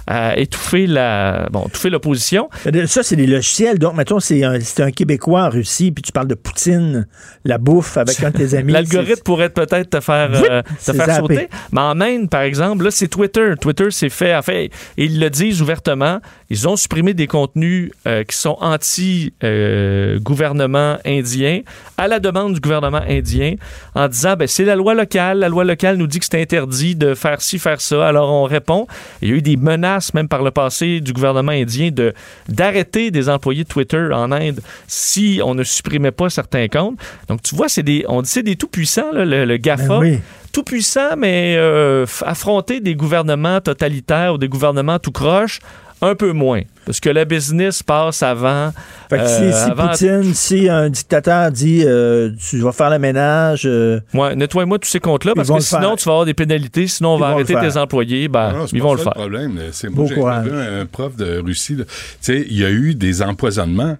[0.07, 2.49] à étouffer la bon, étouffer l'opposition.
[2.87, 3.79] Ça, c'est des logiciels.
[3.79, 7.07] Donc, mettons, c'est un, un Québécois en Russie, puis tu parles de Poutine,
[7.45, 8.73] la bouffe avec un de tes amis.
[8.73, 11.47] L'algorithme pourrait peut-être te faire, euh, te faire sauter.
[11.71, 13.53] Mais en Inde, par exemple, là, c'est Twitter.
[13.59, 14.35] Twitter, c'est fait.
[14.35, 16.19] En fait, ils le disent ouvertement.
[16.49, 21.61] Ils ont supprimé des contenus euh, qui sont anti-gouvernement indien
[21.97, 23.55] à la demande du gouvernement indien
[23.95, 25.39] en disant ben, c'est la loi locale.
[25.39, 28.07] La loi locale nous dit que c'est interdit de faire ci, faire ça.
[28.07, 28.87] Alors, on répond.
[29.21, 32.13] Il y a eu des menaces, même par le passé, du gouvernement indien de
[32.47, 36.99] d'arrêter des employés de Twitter en Inde si on ne supprimait pas certains comptes.
[37.27, 39.87] Donc, tu vois, c'est des, on dit c'est des tout-puissants, là, le, le GAFA.
[39.87, 40.19] Ben oui.
[40.51, 45.59] Tout puissant, mais euh, affronter des gouvernements totalitaires ou des gouvernements tout croche,
[46.03, 46.61] un peu moins.
[46.85, 48.71] Parce que la business passe avant.
[49.09, 52.89] Fait que si, euh, si avant- Poutine, si un dictateur dit euh, tu vas faire
[52.89, 55.95] le ménage, euh, Ouais, nettoie-moi tous ces comptes-là parce que le sinon, faire.
[55.95, 56.87] tu vas avoir des pénalités.
[56.87, 58.27] Sinon, on Ils va arrêter le tes employés.
[58.27, 59.13] Ben, Non, ils vont le faire.
[59.13, 59.57] problème.
[59.71, 60.51] C'est Beau moi, j'ai
[60.81, 61.77] un prof de Russie.
[61.77, 61.83] Tu
[62.21, 63.97] sais, il y a eu des empoisonnements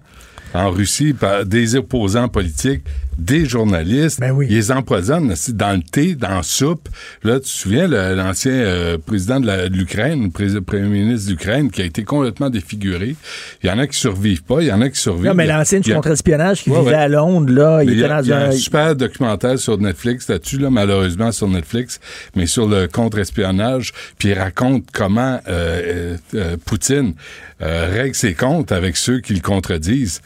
[0.54, 2.82] en Russie par des opposants politiques,
[3.18, 4.20] des journalistes.
[4.42, 6.88] Ils les empoisonnent dans le thé, dans la soupe.
[7.22, 11.84] Là, tu te souviens, l'ancien euh, président de l'Ukraine, le premier ministre d'Ukraine, qui a
[11.84, 13.14] été complètement défiguré.
[13.62, 15.26] Il y en a qui survivent pas, il y en a qui survivent.
[15.26, 16.96] non, mais l'ancien du contre-espionnage qui Ouais, vivait ouais.
[16.96, 18.48] à Londres, là, il Mais il y était a, dans il y a un.
[18.48, 22.00] un super documentaire sur Netflix là-dessus, là, malheureusement sur Netflix,
[22.34, 23.92] mais sur le contre-espionnage.
[24.18, 27.14] Puis il raconte comment euh, euh, euh, Poutine
[27.62, 30.20] euh, règle ses comptes avec ceux qui le contredisent.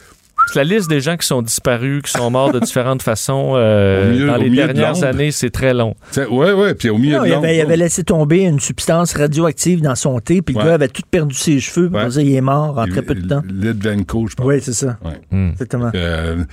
[0.55, 4.27] La liste des gens qui sont disparus, qui sont morts de différentes façons euh, milieu-
[4.27, 5.95] dans les de dernières années, c'est très long.
[6.29, 9.13] Oui, oui, puis au milieu Non, de il, avait, il avait laissé tomber une substance
[9.13, 12.23] radioactive dans son thé, puis le gars avait tout perdu ses cheveux, puis on disait,
[12.25, 13.41] il est mort en très peu de temps.
[13.49, 14.45] Litvenko, je pense.
[14.45, 14.97] Oui, c'est ça.
[15.03, 15.19] Ouais.
[15.51, 15.91] Exactement.
[15.95, 16.43] Euh,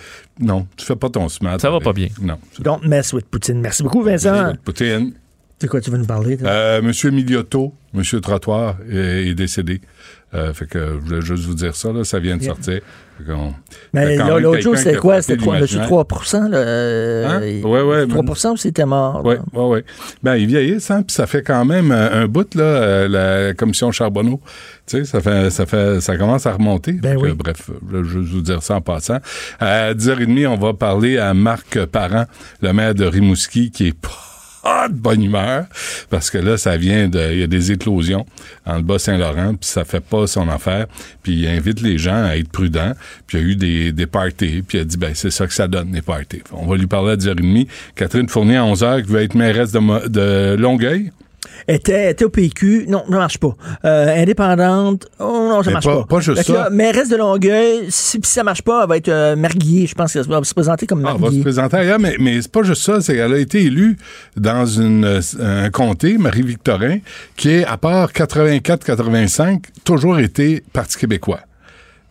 [0.40, 1.60] non, tu fais pas ton smart.
[1.60, 2.09] Ça va pas bien.
[2.20, 2.36] Non.
[2.60, 3.60] Don't mess with Poutine.
[3.60, 4.52] Merci beaucoup, Vincent.
[4.64, 5.12] Poutine.
[5.59, 6.36] C'est quoi tu veux nous parler?
[6.44, 9.81] Euh, Monsieur Miliotto, Monsieur Trottoir est, est décédé.
[10.35, 12.52] Euh, fait que je voulais juste vous dire ça, là, ça vient de Yeah.
[12.52, 12.81] sortir.
[13.93, 15.22] Mais l'autre jour, c'était quoi?
[15.22, 16.06] C'était 3, monsieur l'imaginaire.
[16.06, 17.40] 3 là, euh, Hein?
[17.44, 19.22] il- Ouais, ouais, 3 ou c'était mort?
[19.24, 19.80] Oui, oui, oui.
[20.22, 23.09] Ben, ils vieillissent, hein, puis ça fait quand même un, un bout, là, euh,
[23.48, 24.40] la commission Charbonneau.
[24.86, 26.93] Tu sais, ça fait, ça fait, ça commence à remonter.
[26.93, 27.32] Ben que, oui.
[27.34, 29.18] bref, je vais vous dire ça en passant.
[29.59, 32.26] À 10h30, on va parler à Marc Parent,
[32.62, 34.09] le maire de Rimouski, qui est pas
[34.88, 35.66] de bonne humeur,
[36.10, 38.26] parce que là, ça vient de, il y a des éclosions
[38.64, 40.86] en le Bas-Saint-Laurent, puis ça fait pas son affaire,
[41.22, 42.93] puis il invite les gens à être prudents,
[43.26, 45.47] puis il y a eu des, des parties, puis il a dit, ben, c'est ça
[45.47, 46.43] que ça donne, les parties.
[46.52, 47.68] On va lui parler à 10h30.
[47.94, 51.12] Catherine Fournier, à 11h, qui va être mairesse de, de Longueuil.
[51.68, 52.86] Était, était au PQ.
[52.88, 53.54] Non, ça marche pas.
[53.84, 55.06] Euh, indépendante.
[55.18, 56.04] Oh non, ça Mais marche pas- pas.
[56.04, 56.52] pas juste ça.
[56.52, 59.36] là, mairesse de Longueuil, si, si ça marche pas, elle va être euh.
[59.36, 62.40] Je pense qu'elle va se présenter comme Ah, elle va se présenter ailleurs, mais, mais
[62.42, 63.96] c'est pas juste ça, c'est qu'elle a été élue
[64.36, 66.98] dans une, euh, un comté, Marie-Victorin,
[67.36, 71.40] qui est, à part 84-85, toujours été Parti québécois.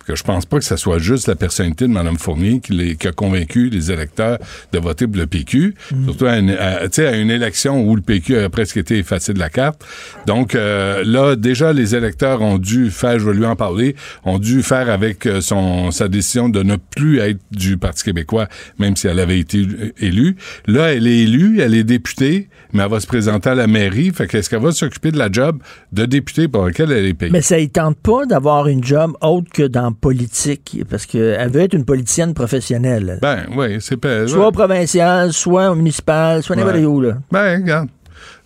[0.07, 2.95] Que je pense pas que ce soit juste la personnalité de Mme Fournier qui, les-
[2.95, 4.37] qui a convaincu les électeurs
[4.71, 5.73] de voter pour le PQ,
[6.05, 9.39] surtout à une, à- à une élection où le PQ a presque été effacé de
[9.39, 9.83] la carte.
[10.27, 13.95] Donc euh, là, déjà, les électeurs ont dû faire, je vais lui en parler,
[14.25, 18.47] ont dû faire avec euh, son sa décision de ne plus être du Parti québécois,
[18.77, 19.65] même si elle avait été
[19.99, 20.35] élue.
[20.67, 24.11] Là, elle est élue, elle est députée, mais elle va se présenter à la mairie.
[24.13, 25.59] Fait qu'est-ce qu'elle va s'occuper de la job
[25.93, 27.31] de députée pour laquelle elle est payée?
[27.31, 31.61] Mais ça ne tente pas d'avoir une job autre que dans politique, parce qu'elle veut
[31.61, 33.19] être une politicienne professionnelle.
[33.21, 34.27] Ben, oui, c'est pas.
[34.27, 36.85] soit au provincial, soit au municipal, soit n'importe Ouais.
[36.85, 37.01] où.
[37.01, 37.17] Là.
[37.31, 37.89] Ben, regarde.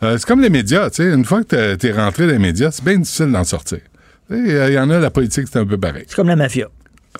[0.03, 1.13] Euh, c'est comme les médias, tu sais.
[1.13, 3.79] Une fois que t'es- rentré dans les médias, c'est bien difficile d'en sortir.
[4.31, 6.03] Il y en a, la politique, c'est un peu pareil.
[6.07, 6.67] C'est comme la mafia.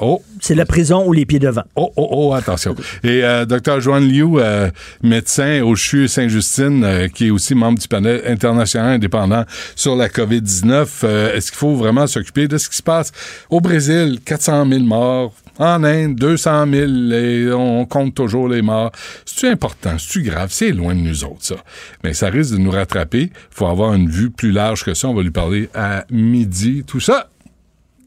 [0.02, 0.22] Oh.
[0.40, 1.64] C'est la prison ou les pieds devant.
[1.76, 2.76] Oh, oh, oh, attention.
[3.04, 3.82] Et euh, Dr.
[3.82, 4.70] Joanne Liu, euh,
[5.04, 9.44] médecin au CHU Saint-Justine, euh, qui est aussi membre du panel international indépendant
[9.76, 13.12] sur la COVID-19, euh, est-ce qu'il faut vraiment s'occuper de ce qui se passe?
[13.50, 14.20] Au Brésil?
[14.24, 15.34] 400 000 morts.
[15.58, 18.94] En Inde, 200 000, et on compte toujours les morts.
[19.26, 19.98] C'est-tu important?
[19.98, 20.48] C'est-tu grave?
[20.54, 21.56] C'est loin de nous autres, ça.
[22.02, 23.24] Mais ça risque de nous rattraper.
[23.24, 25.10] Il faut avoir une vue plus large que ça.
[25.10, 26.86] On va lui parler à midi.
[26.88, 27.30] Tout ça,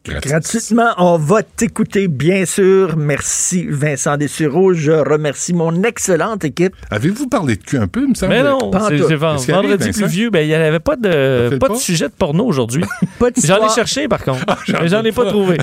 [0.04, 0.30] gratuit.
[0.30, 2.96] Gratuitement, on va t'écouter, bien sûr.
[2.96, 4.72] Merci, Vincent Dessureau.
[4.72, 6.74] Je remercie mon excellente équipe.
[6.90, 8.32] Avez-vous parlé de cul un peu, il me semble?
[8.32, 10.30] Mais non, c'est arrive, vendredi plus vieux.
[10.30, 11.74] Ben, il n'y avait pas de, pas pas?
[11.74, 12.84] de sujet de porno aujourd'hui.
[13.44, 14.44] J'en ai cherché, par contre.
[14.66, 15.26] j'en mais j'en ai pas.
[15.26, 15.58] trouvé.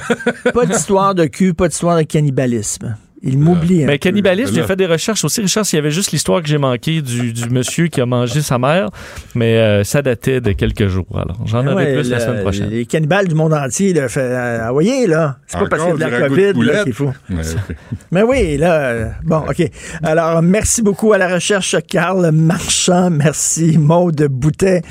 [0.53, 2.95] pas d'histoire de cul, pas d'histoire de cannibalisme.
[3.21, 3.85] Il m'oublie.
[3.85, 4.09] Mais peu.
[4.09, 4.67] cannibalisme, j'ai Là.
[4.67, 5.41] fait des recherches aussi.
[5.41, 8.41] Richard, s'il y avait juste l'histoire que j'ai manquée du, du monsieur qui a mangé
[8.41, 8.89] sa mère,
[9.35, 11.07] mais euh, ça datait de quelques jours.
[11.13, 12.69] Alors, j'en Ah aurai ouais, plus la semaine prochaine.
[12.69, 15.37] Les cannibales du monde entier, là, fait, euh, ah, voyez, là.
[15.47, 17.11] C'est pas parce qu'il y a de la COVID qu'il faut.
[17.29, 17.41] Ouais.
[18.11, 19.69] Mais oui, là, euh, bon, OK.
[20.03, 23.09] Alors, merci beaucoup à la recherche, Carl Marchand.
[23.09, 24.81] Merci, Maude Boutet,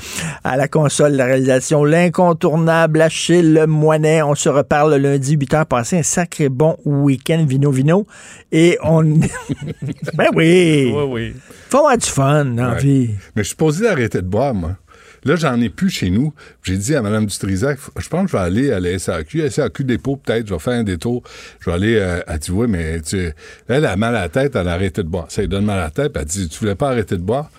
[0.45, 4.23] à la console, la réalisation, l'incontournable Achille Moinet.
[4.23, 5.65] On se reparle lundi, 8 h.
[5.65, 8.07] Passez un sacré bon week-end, vino, vino.
[8.51, 9.03] Et on...
[10.15, 10.91] ben oui!
[10.95, 11.35] Oui, oui.
[11.69, 13.11] Faut avoir du fun dans la vie.
[13.37, 14.77] Mais je suis posé d'arrêter de boire, moi.
[15.25, 16.33] Là, j'en ai plus chez nous.
[16.63, 19.51] J'ai dit à Mme Dutrisac, je pense que je vais aller à la SAQ.
[19.51, 21.23] SAQ dépôt, peut-être, je vais faire un détour.
[21.61, 23.31] Je vais aller, euh, dit, oui, mais tu,
[23.69, 25.27] elle a mal à la tête, elle a arrêté de boire.
[25.29, 27.23] Ça lui donne mal à la tête, puis elle dit, tu voulais pas arrêter de
[27.23, 27.51] boire?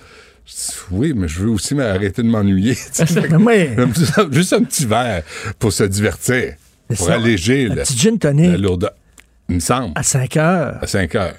[0.45, 2.75] Je dis, oui, mais je veux aussi m'arrêter de m'ennuyer.
[2.93, 3.05] Tu
[4.31, 5.23] juste- un petit verre
[5.59, 6.53] pour se divertir,
[6.87, 8.91] pour ça, alléger Un la, petit gin la tonic lourdeur.
[9.49, 10.77] Il me semble, à 5 heures.
[10.81, 11.33] à 5 heures.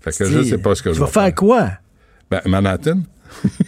[0.00, 1.70] Fait que je sais pas ce que tu je vas vais faire quoi?
[2.30, 3.00] Ben, Manhattan?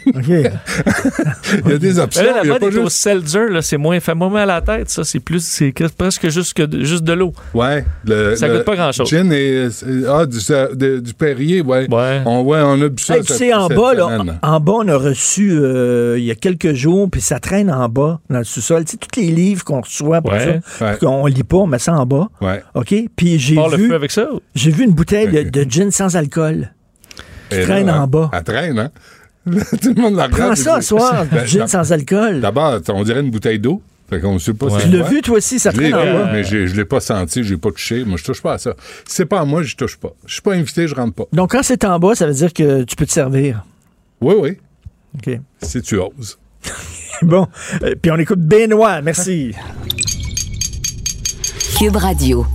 [0.06, 0.24] OK.
[1.64, 2.22] Il y a des options.
[2.24, 4.54] Là, la il y a pas au seltzer, là, c'est moins, fait moins mal à
[4.54, 5.04] la tête, ça.
[5.04, 7.32] C'est plus, c'est presque juste, que de, juste de l'eau.
[7.54, 7.84] Ouais.
[8.04, 9.08] Le, Ça le coûte pas grand-chose.
[9.08, 9.68] Gin et.
[10.08, 10.38] Ah, du,
[10.76, 11.86] de- du Perrier, ouais.
[12.26, 13.16] On, ouais, on a bu ça.
[13.16, 14.08] Hey, tu sais, en bas, là,
[14.42, 17.88] en bas, on a reçu euh, il y a quelques jours, puis ça traîne en
[17.88, 18.84] bas, dans le sous-sol.
[18.84, 20.60] Tu sais, tous les livres qu'on reçoit pour Ouais.
[20.78, 20.96] ça, Ouais.
[20.98, 22.28] qu'on lit pas, on met ça en bas.
[22.40, 22.62] Ouais.
[22.74, 22.94] OK?
[23.16, 24.28] Puis j'ai Part le vu, feu avec ça?
[24.54, 26.72] j'ai vu une bouteille de, de gin sans alcool.
[27.50, 28.30] qui Et là, traîne en bas.
[28.32, 28.90] Elle traîne, hein?
[29.82, 30.42] Tout le monde la regarde.
[30.42, 32.40] Prends ça ce soir, Ben, gin sans alcool.
[32.40, 33.82] D'abord, on dirait une bouteille d'eau.
[34.10, 34.80] Fait qu'on sait pas Ouais.
[34.80, 36.30] c'est Tu l'as vu, toi aussi, ça traîne en bas.
[36.32, 38.04] Mais je l'ai pas senti, je l'ai pas touché.
[38.04, 38.74] Moi, je touche pas à ça.
[39.06, 40.10] Si c'est pas à moi, je touche pas.
[40.26, 41.24] Je suis pas invité, je rentre pas.
[41.32, 43.64] Donc, quand c'est en bas, ça veut dire que tu peux te servir.
[44.20, 44.58] Oui, oui.
[45.16, 45.38] OK.
[45.62, 46.38] Si tu oses.
[47.22, 47.46] Bon.
[47.82, 49.02] Euh, puis on écoute Benoît.
[49.02, 49.52] Merci.
[51.78, 52.46] Cube Radio.